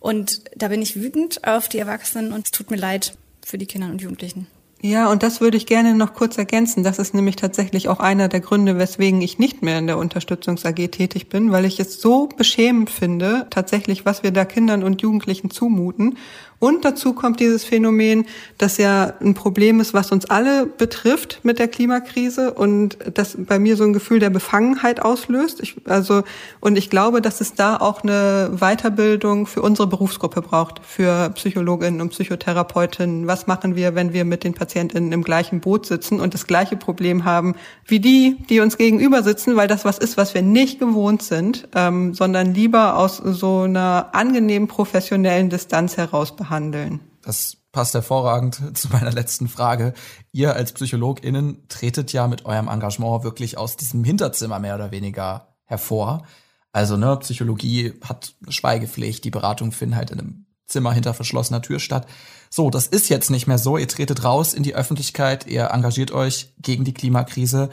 Und 0.00 0.42
da 0.56 0.68
bin 0.68 0.80
ich 0.80 0.96
wütend 0.96 1.46
auf 1.46 1.68
die 1.68 1.78
Erwachsenen 1.78 2.32
und 2.32 2.46
es 2.46 2.50
tut 2.50 2.70
mir 2.70 2.76
leid 2.76 3.14
für 3.44 3.58
die 3.58 3.66
Kinder 3.66 3.88
und 3.88 4.00
Jugendlichen. 4.00 4.46
Ja, 4.86 5.10
und 5.10 5.22
das 5.22 5.40
würde 5.40 5.56
ich 5.56 5.64
gerne 5.64 5.94
noch 5.94 6.12
kurz 6.12 6.36
ergänzen. 6.36 6.84
Das 6.84 6.98
ist 6.98 7.14
nämlich 7.14 7.36
tatsächlich 7.36 7.88
auch 7.88 8.00
einer 8.00 8.28
der 8.28 8.40
Gründe, 8.40 8.76
weswegen 8.76 9.22
ich 9.22 9.38
nicht 9.38 9.62
mehr 9.62 9.78
in 9.78 9.86
der 9.86 9.96
Unterstützungs 9.96 10.66
AG 10.66 10.88
tätig 10.88 11.30
bin, 11.30 11.50
weil 11.52 11.64
ich 11.64 11.80
es 11.80 12.02
so 12.02 12.28
beschämend 12.28 12.90
finde, 12.90 13.46
tatsächlich, 13.48 14.04
was 14.04 14.22
wir 14.22 14.30
da 14.30 14.44
Kindern 14.44 14.82
und 14.82 15.00
Jugendlichen 15.00 15.48
zumuten 15.48 16.18
und 16.58 16.84
dazu 16.84 17.12
kommt 17.12 17.40
dieses 17.40 17.64
Phänomen, 17.64 18.24
dass 18.58 18.78
ja 18.78 19.12
ein 19.20 19.34
Problem 19.34 19.80
ist, 19.80 19.92
was 19.92 20.12
uns 20.12 20.24
alle 20.26 20.66
betrifft 20.66 21.40
mit 21.42 21.58
der 21.58 21.68
Klimakrise 21.68 22.54
und 22.54 22.96
das 23.12 23.36
bei 23.38 23.58
mir 23.58 23.76
so 23.76 23.84
ein 23.84 23.92
Gefühl 23.92 24.18
der 24.18 24.30
Befangenheit 24.30 25.00
auslöst. 25.02 25.60
Ich, 25.60 25.76
also, 25.84 26.22
und 26.60 26.78
ich 26.78 26.88
glaube, 26.88 27.20
dass 27.20 27.40
es 27.40 27.54
da 27.54 27.76
auch 27.76 28.02
eine 28.02 28.52
Weiterbildung 28.58 29.46
für 29.46 29.60
unsere 29.60 29.88
Berufsgruppe 29.88 30.40
braucht, 30.40 30.80
für 30.82 31.30
Psychologinnen 31.34 32.00
und 32.00 32.10
Psychotherapeutinnen. 32.10 33.26
Was 33.26 33.46
machen 33.46 33.76
wir, 33.76 33.94
wenn 33.94 34.14
wir 34.14 34.24
mit 34.24 34.42
den 34.42 34.54
Patientinnen 34.54 35.12
im 35.12 35.22
gleichen 35.22 35.60
Boot 35.60 35.84
sitzen 35.84 36.18
und 36.18 36.32
das 36.32 36.46
gleiche 36.46 36.76
Problem 36.76 37.24
haben 37.24 37.56
wie 37.86 38.00
die, 38.00 38.38
die 38.48 38.60
uns 38.60 38.78
gegenüber 38.78 39.22
sitzen, 39.22 39.56
weil 39.56 39.68
das 39.68 39.84
was 39.84 39.98
ist, 39.98 40.16
was 40.16 40.32
wir 40.32 40.40
nicht 40.40 40.78
gewohnt 40.78 41.22
sind, 41.22 41.68
ähm, 41.74 42.14
sondern 42.14 42.54
lieber 42.54 42.96
aus 42.96 43.18
so 43.18 43.60
einer 43.60 44.10
angenehmen 44.12 44.66
professionellen 44.66 45.50
Distanz 45.50 45.98
heraus 45.98 46.34
behandeln. 46.34 46.53
Das 47.22 47.56
passt 47.72 47.94
hervorragend 47.94 48.60
zu 48.78 48.88
meiner 48.88 49.12
letzten 49.12 49.48
Frage. 49.48 49.94
Ihr 50.32 50.54
als 50.54 50.72
PsychologInnen 50.72 51.68
tretet 51.68 52.12
ja 52.12 52.26
mit 52.26 52.44
eurem 52.44 52.68
Engagement 52.68 53.24
wirklich 53.24 53.58
aus 53.58 53.76
diesem 53.76 54.04
Hinterzimmer 54.04 54.58
mehr 54.58 54.74
oder 54.74 54.90
weniger 54.90 55.54
hervor. 55.64 56.26
Also, 56.72 56.96
ne, 56.96 57.16
Psychologie 57.18 57.94
hat 58.02 58.34
Schweigepflicht, 58.48 59.24
die 59.24 59.30
Beratungen 59.30 59.72
finden 59.72 59.96
halt 59.96 60.10
in 60.10 60.20
einem 60.20 60.46
Zimmer 60.66 60.92
hinter 60.92 61.14
verschlossener 61.14 61.62
Tür 61.62 61.78
statt. 61.78 62.06
So, 62.50 62.70
das 62.70 62.86
ist 62.86 63.08
jetzt 63.08 63.30
nicht 63.30 63.46
mehr 63.46 63.58
so. 63.58 63.76
Ihr 63.78 63.88
tretet 63.88 64.24
raus 64.24 64.54
in 64.54 64.62
die 64.62 64.74
Öffentlichkeit, 64.74 65.46
ihr 65.46 65.70
engagiert 65.70 66.12
euch 66.12 66.52
gegen 66.58 66.84
die 66.84 66.94
Klimakrise. 66.94 67.70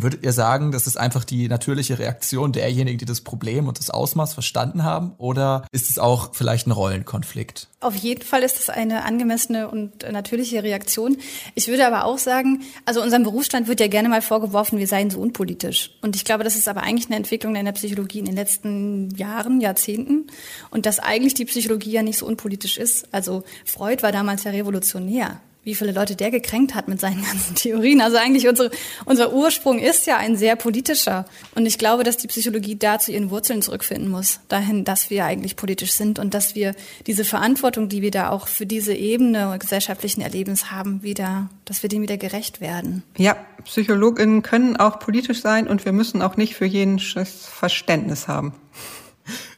Würdet 0.00 0.22
ihr 0.22 0.32
sagen, 0.32 0.70
das 0.70 0.86
ist 0.86 0.96
einfach 0.96 1.24
die 1.24 1.48
natürliche 1.48 1.98
Reaktion 1.98 2.52
derjenigen, 2.52 2.98
die 2.98 3.04
das 3.04 3.20
Problem 3.20 3.66
und 3.66 3.80
das 3.80 3.90
Ausmaß 3.90 4.32
verstanden 4.32 4.84
haben? 4.84 5.12
Oder 5.18 5.66
ist 5.72 5.90
es 5.90 5.98
auch 5.98 6.34
vielleicht 6.34 6.68
ein 6.68 6.70
Rollenkonflikt? 6.70 7.66
Auf 7.80 7.96
jeden 7.96 8.22
Fall 8.22 8.44
ist 8.44 8.60
es 8.60 8.70
eine 8.70 9.04
angemessene 9.04 9.68
und 9.68 10.08
natürliche 10.08 10.62
Reaktion. 10.62 11.16
Ich 11.56 11.66
würde 11.66 11.84
aber 11.84 12.04
auch 12.04 12.18
sagen, 12.18 12.62
also 12.84 13.02
unserem 13.02 13.24
Berufsstand 13.24 13.66
wird 13.66 13.80
ja 13.80 13.88
gerne 13.88 14.08
mal 14.08 14.22
vorgeworfen, 14.22 14.78
wir 14.78 14.86
seien 14.86 15.10
so 15.10 15.18
unpolitisch. 15.18 15.90
Und 16.00 16.14
ich 16.14 16.24
glaube, 16.24 16.44
das 16.44 16.54
ist 16.54 16.68
aber 16.68 16.82
eigentlich 16.84 17.06
eine 17.06 17.16
Entwicklung 17.16 17.56
in 17.56 17.64
der 17.64 17.72
Psychologie 17.72 18.20
in 18.20 18.26
den 18.26 18.36
letzten 18.36 19.10
Jahren, 19.16 19.60
Jahrzehnten. 19.60 20.28
Und 20.70 20.86
dass 20.86 21.00
eigentlich 21.00 21.34
die 21.34 21.44
Psychologie 21.44 21.90
ja 21.90 22.02
nicht 22.04 22.18
so 22.18 22.26
unpolitisch 22.26 22.78
ist. 22.78 23.08
Also 23.12 23.42
Freud 23.64 24.04
war 24.04 24.12
damals 24.12 24.44
ja 24.44 24.52
revolutionär 24.52 25.40
wie 25.68 25.74
viele 25.74 25.92
Leute 25.92 26.16
der 26.16 26.30
gekränkt 26.30 26.74
hat 26.74 26.88
mit 26.88 26.98
seinen 26.98 27.22
ganzen 27.26 27.54
Theorien. 27.54 28.00
Also 28.00 28.16
eigentlich 28.16 28.48
unsere, 28.48 28.70
unser 29.04 29.34
Ursprung 29.34 29.78
ist 29.78 30.06
ja 30.06 30.16
ein 30.16 30.36
sehr 30.36 30.56
politischer. 30.56 31.26
Und 31.54 31.66
ich 31.66 31.76
glaube, 31.76 32.04
dass 32.04 32.16
die 32.16 32.26
Psychologie 32.26 32.76
da 32.76 32.98
zu 32.98 33.12
ihren 33.12 33.30
Wurzeln 33.30 33.60
zurückfinden 33.60 34.10
muss. 34.10 34.40
Dahin, 34.48 34.84
dass 34.84 35.10
wir 35.10 35.26
eigentlich 35.26 35.56
politisch 35.56 35.92
sind 35.92 36.18
und 36.18 36.32
dass 36.32 36.54
wir 36.54 36.74
diese 37.06 37.24
Verantwortung, 37.24 37.90
die 37.90 38.00
wir 38.00 38.10
da 38.10 38.30
auch 38.30 38.48
für 38.48 38.64
diese 38.64 38.94
Ebene 38.94 39.56
gesellschaftlichen 39.60 40.22
Erlebens 40.22 40.70
haben, 40.70 41.02
wieder, 41.02 41.50
dass 41.66 41.82
wir 41.82 41.90
dem 41.90 42.00
wieder 42.00 42.16
gerecht 42.16 42.62
werden. 42.62 43.02
Ja, 43.18 43.36
PsychologInnen 43.64 44.42
können 44.42 44.76
auch 44.76 44.98
politisch 44.98 45.42
sein 45.42 45.68
und 45.68 45.84
wir 45.84 45.92
müssen 45.92 46.22
auch 46.22 46.38
nicht 46.38 46.54
für 46.54 46.64
jeden 46.64 46.98
Verständnis 46.98 48.26
haben. 48.26 48.54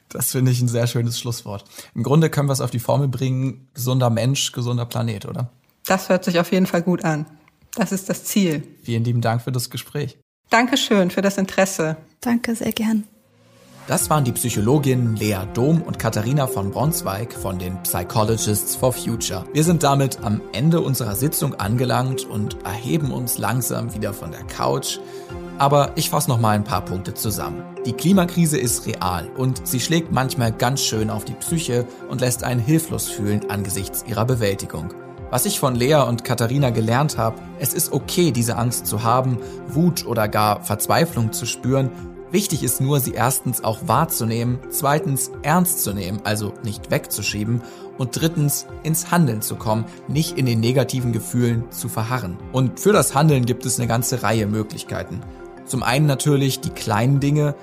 Das 0.09 0.33
finde 0.33 0.51
ich 0.51 0.61
ein 0.61 0.67
sehr 0.67 0.89
schönes 0.89 1.21
Schlusswort. 1.21 1.65
Im 1.95 2.03
Grunde 2.03 2.31
können 2.31 2.49
wir 2.49 2.53
es 2.53 2.61
auf 2.61 2.73
die 2.73 2.81
Formel 2.81 3.07
bringen, 3.07 3.69
gesunder 3.75 4.11
Mensch, 4.11 4.51
gesunder 4.51 4.85
Planet, 4.85 5.27
oder? 5.27 5.51
Das 5.91 6.09
hört 6.09 6.24
sich 6.24 6.38
auf 6.38 6.53
jeden 6.53 6.66
Fall 6.66 6.82
gut 6.82 7.05
an. 7.05 7.26
Das 7.74 7.91
ist 7.91 8.09
das 8.09 8.22
Ziel. 8.22 8.62
Vielen 8.84 9.03
lieben 9.03 9.22
Dank 9.22 9.43
für 9.43 9.51
das 9.51 9.70
Gespräch. 9.70 10.20
Dankeschön 10.49 11.11
für 11.11 11.20
das 11.20 11.36
Interesse. 11.36 11.97
Danke, 12.20 12.55
sehr 12.55 12.70
gern. 12.70 13.09
Das 13.88 14.09
waren 14.09 14.22
die 14.22 14.30
Psychologinnen 14.30 15.16
Lea 15.16 15.41
Dom 15.53 15.82
und 15.82 15.99
Katharina 15.99 16.47
von 16.47 16.70
Bronsweig 16.70 17.32
von 17.32 17.59
den 17.59 17.82
Psychologists 17.82 18.76
for 18.76 18.93
Future. 18.93 19.45
Wir 19.53 19.64
sind 19.64 19.82
damit 19.82 20.22
am 20.22 20.41
Ende 20.53 20.80
unserer 20.80 21.16
Sitzung 21.16 21.55
angelangt 21.55 22.24
und 22.24 22.64
erheben 22.64 23.11
uns 23.11 23.38
langsam 23.38 23.93
wieder 23.93 24.14
von 24.14 24.30
der 24.30 24.45
Couch. 24.45 25.01
Aber 25.59 25.91
ich 25.97 26.09
fasse 26.09 26.30
noch 26.30 26.38
mal 26.38 26.55
ein 26.55 26.62
paar 26.62 26.84
Punkte 26.84 27.14
zusammen. 27.14 27.64
Die 27.84 27.95
Klimakrise 27.95 28.59
ist 28.59 28.86
real 28.86 29.28
und 29.36 29.66
sie 29.66 29.80
schlägt 29.80 30.12
manchmal 30.12 30.53
ganz 30.53 30.84
schön 30.84 31.11
auf 31.11 31.24
die 31.24 31.34
Psyche 31.34 31.84
und 32.09 32.20
lässt 32.20 32.45
einen 32.45 32.61
hilflos 32.61 33.09
fühlen 33.09 33.51
angesichts 33.51 34.05
ihrer 34.07 34.24
Bewältigung. 34.24 34.95
Was 35.31 35.47
ich 35.47 35.61
von 35.61 35.76
Lea 35.76 36.03
und 36.09 36.24
Katharina 36.24 36.70
gelernt 36.70 37.16
habe, 37.16 37.41
es 37.61 37.72
ist 37.72 37.93
okay, 37.93 38.33
diese 38.33 38.57
Angst 38.57 38.87
zu 38.89 39.05
haben, 39.05 39.39
Wut 39.68 40.05
oder 40.05 40.26
gar 40.26 40.62
Verzweiflung 40.64 41.33
zu 41.33 41.47
spüren. 41.47 41.91
Wichtig 42.33 42.64
ist 42.64 42.81
nur, 42.81 42.99
sie 42.99 43.12
erstens 43.12 43.62
auch 43.62 43.78
wahrzunehmen, 43.87 44.59
zweitens 44.70 45.31
ernst 45.43 45.85
zu 45.85 45.93
nehmen, 45.93 46.20
also 46.24 46.53
nicht 46.64 46.91
wegzuschieben 46.91 47.62
und 47.97 48.20
drittens 48.20 48.66
ins 48.83 49.12
Handeln 49.12 49.41
zu 49.41 49.55
kommen, 49.55 49.85
nicht 50.09 50.37
in 50.37 50.47
den 50.47 50.59
negativen 50.59 51.12
Gefühlen 51.12 51.70
zu 51.70 51.89
verharren. 51.89 52.37
Und 52.51 52.81
für 52.81 52.93
das 52.93 53.14
Handeln 53.14 53.47
gibt 53.47 53.64
es 53.66 53.78
eine 53.78 53.89
ganze 53.89 54.24
Reihe 54.24 54.47
Möglichkeiten. 54.47 55.20
Zum 55.64 55.85
einen 55.85 56.07
natürlich 56.07 56.61
die 56.61 56.70
kleinen 56.70 57.20
Dinge, 57.20 57.55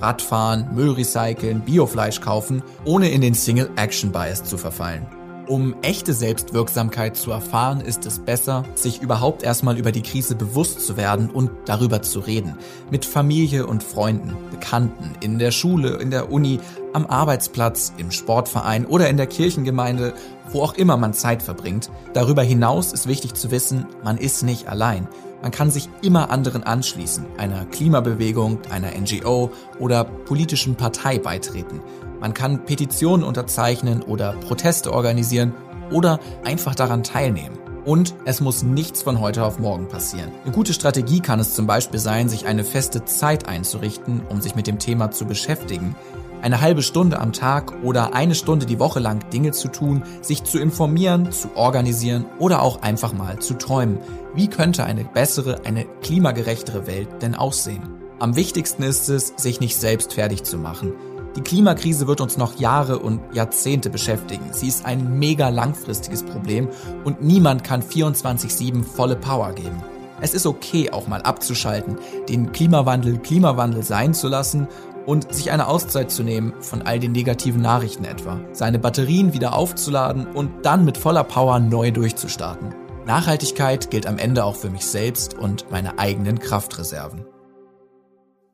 Radfahren, 0.00 0.74
Müll 0.74 0.90
recyceln, 0.90 1.60
Biofleisch 1.60 2.20
kaufen, 2.20 2.64
ohne 2.84 3.10
in 3.10 3.20
den 3.20 3.34
Single 3.34 3.70
Action 3.76 4.10
Bias 4.10 4.42
zu 4.42 4.58
verfallen. 4.58 5.06
Um 5.52 5.74
echte 5.82 6.14
Selbstwirksamkeit 6.14 7.14
zu 7.14 7.30
erfahren, 7.30 7.82
ist 7.82 8.06
es 8.06 8.20
besser, 8.20 8.64
sich 8.74 9.02
überhaupt 9.02 9.42
erstmal 9.42 9.76
über 9.76 9.92
die 9.92 10.00
Krise 10.00 10.34
bewusst 10.34 10.80
zu 10.80 10.96
werden 10.96 11.28
und 11.28 11.50
darüber 11.66 12.00
zu 12.00 12.20
reden. 12.20 12.56
Mit 12.90 13.04
Familie 13.04 13.66
und 13.66 13.82
Freunden, 13.82 14.34
Bekannten, 14.50 15.10
in 15.20 15.38
der 15.38 15.50
Schule, 15.50 15.96
in 15.96 16.10
der 16.10 16.32
Uni, 16.32 16.58
am 16.94 17.04
Arbeitsplatz, 17.04 17.92
im 17.98 18.12
Sportverein 18.12 18.86
oder 18.86 19.10
in 19.10 19.18
der 19.18 19.26
Kirchengemeinde, 19.26 20.14
wo 20.52 20.62
auch 20.62 20.72
immer 20.72 20.96
man 20.96 21.12
Zeit 21.12 21.42
verbringt. 21.42 21.90
Darüber 22.14 22.42
hinaus 22.42 22.94
ist 22.94 23.06
wichtig 23.06 23.34
zu 23.34 23.50
wissen, 23.50 23.84
man 24.02 24.16
ist 24.16 24.44
nicht 24.44 24.68
allein. 24.68 25.06
Man 25.42 25.50
kann 25.50 25.70
sich 25.70 25.90
immer 26.02 26.30
anderen 26.30 26.62
anschließen, 26.62 27.26
einer 27.36 27.66
Klimabewegung, 27.66 28.60
einer 28.70 28.92
NGO 28.98 29.50
oder 29.80 30.04
politischen 30.04 30.76
Partei 30.76 31.18
beitreten. 31.18 31.80
Man 32.22 32.34
kann 32.34 32.64
Petitionen 32.64 33.24
unterzeichnen 33.24 34.00
oder 34.00 34.34
Proteste 34.34 34.92
organisieren 34.92 35.52
oder 35.90 36.20
einfach 36.44 36.76
daran 36.76 37.02
teilnehmen. 37.02 37.58
Und 37.84 38.14
es 38.24 38.40
muss 38.40 38.62
nichts 38.62 39.02
von 39.02 39.18
heute 39.18 39.44
auf 39.44 39.58
morgen 39.58 39.88
passieren. 39.88 40.30
Eine 40.44 40.54
gute 40.54 40.72
Strategie 40.72 41.18
kann 41.18 41.40
es 41.40 41.56
zum 41.56 41.66
Beispiel 41.66 41.98
sein, 41.98 42.28
sich 42.28 42.46
eine 42.46 42.62
feste 42.62 43.04
Zeit 43.04 43.48
einzurichten, 43.48 44.22
um 44.28 44.40
sich 44.40 44.54
mit 44.54 44.68
dem 44.68 44.78
Thema 44.78 45.10
zu 45.10 45.24
beschäftigen. 45.24 45.96
Eine 46.42 46.60
halbe 46.60 46.82
Stunde 46.82 47.18
am 47.18 47.32
Tag 47.32 47.72
oder 47.82 48.14
eine 48.14 48.36
Stunde 48.36 48.66
die 48.66 48.78
Woche 48.78 49.00
lang 49.00 49.28
Dinge 49.30 49.50
zu 49.50 49.66
tun, 49.66 50.04
sich 50.20 50.44
zu 50.44 50.60
informieren, 50.60 51.32
zu 51.32 51.56
organisieren 51.56 52.26
oder 52.38 52.62
auch 52.62 52.82
einfach 52.82 53.12
mal 53.12 53.40
zu 53.40 53.54
träumen. 53.54 53.98
Wie 54.32 54.46
könnte 54.46 54.84
eine 54.84 55.02
bessere, 55.02 55.64
eine 55.64 55.86
klimagerechtere 56.02 56.86
Welt 56.86 57.08
denn 57.20 57.34
aussehen? 57.34 57.82
Am 58.20 58.36
wichtigsten 58.36 58.84
ist 58.84 59.08
es, 59.08 59.32
sich 59.36 59.58
nicht 59.58 59.76
selbst 59.76 60.14
fertig 60.14 60.44
zu 60.44 60.56
machen. 60.56 60.92
Die 61.36 61.40
Klimakrise 61.40 62.06
wird 62.06 62.20
uns 62.20 62.36
noch 62.36 62.58
Jahre 62.58 62.98
und 62.98 63.20
Jahrzehnte 63.32 63.88
beschäftigen. 63.88 64.52
Sie 64.52 64.68
ist 64.68 64.84
ein 64.84 65.18
mega 65.18 65.48
langfristiges 65.48 66.22
Problem 66.22 66.68
und 67.04 67.22
niemand 67.22 67.64
kann 67.64 67.82
24-7 67.82 68.84
volle 68.84 69.16
Power 69.16 69.52
geben. 69.52 69.82
Es 70.20 70.34
ist 70.34 70.46
okay, 70.46 70.90
auch 70.90 71.08
mal 71.08 71.22
abzuschalten, 71.22 71.96
den 72.28 72.52
Klimawandel 72.52 73.18
Klimawandel 73.18 73.82
sein 73.82 74.12
zu 74.14 74.28
lassen 74.28 74.68
und 75.06 75.34
sich 75.34 75.50
eine 75.50 75.66
Auszeit 75.68 76.10
zu 76.10 76.22
nehmen 76.22 76.52
von 76.60 76.82
all 76.82 77.00
den 77.00 77.12
negativen 77.12 77.62
Nachrichten 77.62 78.04
etwa, 78.04 78.38
seine 78.52 78.78
Batterien 78.78 79.32
wieder 79.32 79.54
aufzuladen 79.54 80.26
und 80.26 80.64
dann 80.64 80.84
mit 80.84 80.98
voller 80.98 81.24
Power 81.24 81.58
neu 81.58 81.90
durchzustarten. 81.90 82.74
Nachhaltigkeit 83.06 83.90
gilt 83.90 84.06
am 84.06 84.18
Ende 84.18 84.44
auch 84.44 84.56
für 84.56 84.70
mich 84.70 84.86
selbst 84.86 85.34
und 85.34 85.70
meine 85.70 85.98
eigenen 85.98 86.38
Kraftreserven. 86.38 87.24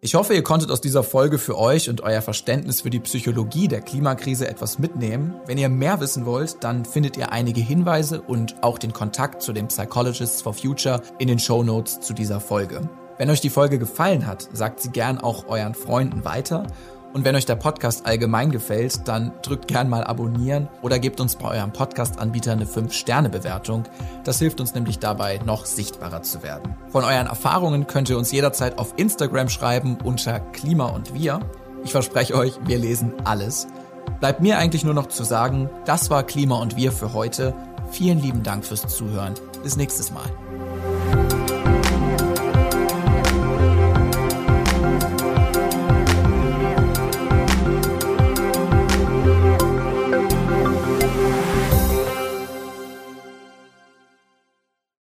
Ich 0.00 0.14
hoffe, 0.14 0.32
ihr 0.32 0.44
konntet 0.44 0.70
aus 0.70 0.80
dieser 0.80 1.02
Folge 1.02 1.38
für 1.38 1.58
euch 1.58 1.90
und 1.90 2.02
euer 2.02 2.22
Verständnis 2.22 2.82
für 2.82 2.90
die 2.90 3.00
Psychologie 3.00 3.66
der 3.66 3.80
Klimakrise 3.80 4.46
etwas 4.46 4.78
mitnehmen. 4.78 5.34
Wenn 5.46 5.58
ihr 5.58 5.68
mehr 5.68 5.98
wissen 5.98 6.24
wollt, 6.24 6.62
dann 6.62 6.84
findet 6.84 7.16
ihr 7.16 7.32
einige 7.32 7.60
Hinweise 7.60 8.20
und 8.20 8.62
auch 8.62 8.78
den 8.78 8.92
Kontakt 8.92 9.42
zu 9.42 9.52
den 9.52 9.66
Psychologists 9.66 10.40
for 10.40 10.54
Future 10.54 11.02
in 11.18 11.26
den 11.26 11.40
Show 11.40 11.64
Notes 11.64 11.98
zu 11.98 12.14
dieser 12.14 12.38
Folge. 12.38 12.88
Wenn 13.16 13.28
euch 13.28 13.40
die 13.40 13.50
Folge 13.50 13.80
gefallen 13.80 14.28
hat, 14.28 14.48
sagt 14.52 14.78
sie 14.78 14.90
gern 14.90 15.18
auch 15.18 15.48
euren 15.48 15.74
Freunden 15.74 16.24
weiter. 16.24 16.68
Und 17.12 17.24
wenn 17.24 17.34
euch 17.34 17.46
der 17.46 17.56
Podcast 17.56 18.06
allgemein 18.06 18.50
gefällt, 18.50 19.08
dann 19.08 19.32
drückt 19.42 19.66
gern 19.66 19.88
mal 19.88 20.04
abonnieren 20.04 20.68
oder 20.82 20.98
gebt 20.98 21.20
uns 21.20 21.36
bei 21.36 21.56
eurem 21.58 21.72
Podcast-Anbieter 21.72 22.52
eine 22.52 22.66
5-Sterne-Bewertung. 22.66 23.84
Das 24.24 24.38
hilft 24.38 24.60
uns 24.60 24.74
nämlich 24.74 24.98
dabei, 24.98 25.40
noch 25.44 25.64
sichtbarer 25.64 26.22
zu 26.22 26.42
werden. 26.42 26.76
Von 26.90 27.04
euren 27.04 27.26
Erfahrungen 27.26 27.86
könnt 27.86 28.10
ihr 28.10 28.18
uns 28.18 28.30
jederzeit 28.30 28.78
auf 28.78 28.94
Instagram 28.96 29.48
schreiben 29.48 29.96
unter 30.04 30.40
Klima 30.40 30.86
und 30.86 31.14
Wir. 31.14 31.40
Ich 31.82 31.92
verspreche 31.92 32.34
euch, 32.34 32.58
wir 32.66 32.78
lesen 32.78 33.14
alles. 33.24 33.68
Bleibt 34.20 34.40
mir 34.40 34.58
eigentlich 34.58 34.84
nur 34.84 34.94
noch 34.94 35.06
zu 35.06 35.24
sagen, 35.24 35.70
das 35.86 36.10
war 36.10 36.24
Klima 36.24 36.56
und 36.56 36.76
Wir 36.76 36.92
für 36.92 37.14
heute. 37.14 37.54
Vielen 37.90 38.20
lieben 38.20 38.42
Dank 38.42 38.66
fürs 38.66 38.86
Zuhören. 38.86 39.34
Bis 39.62 39.76
nächstes 39.76 40.10
Mal. 40.10 40.47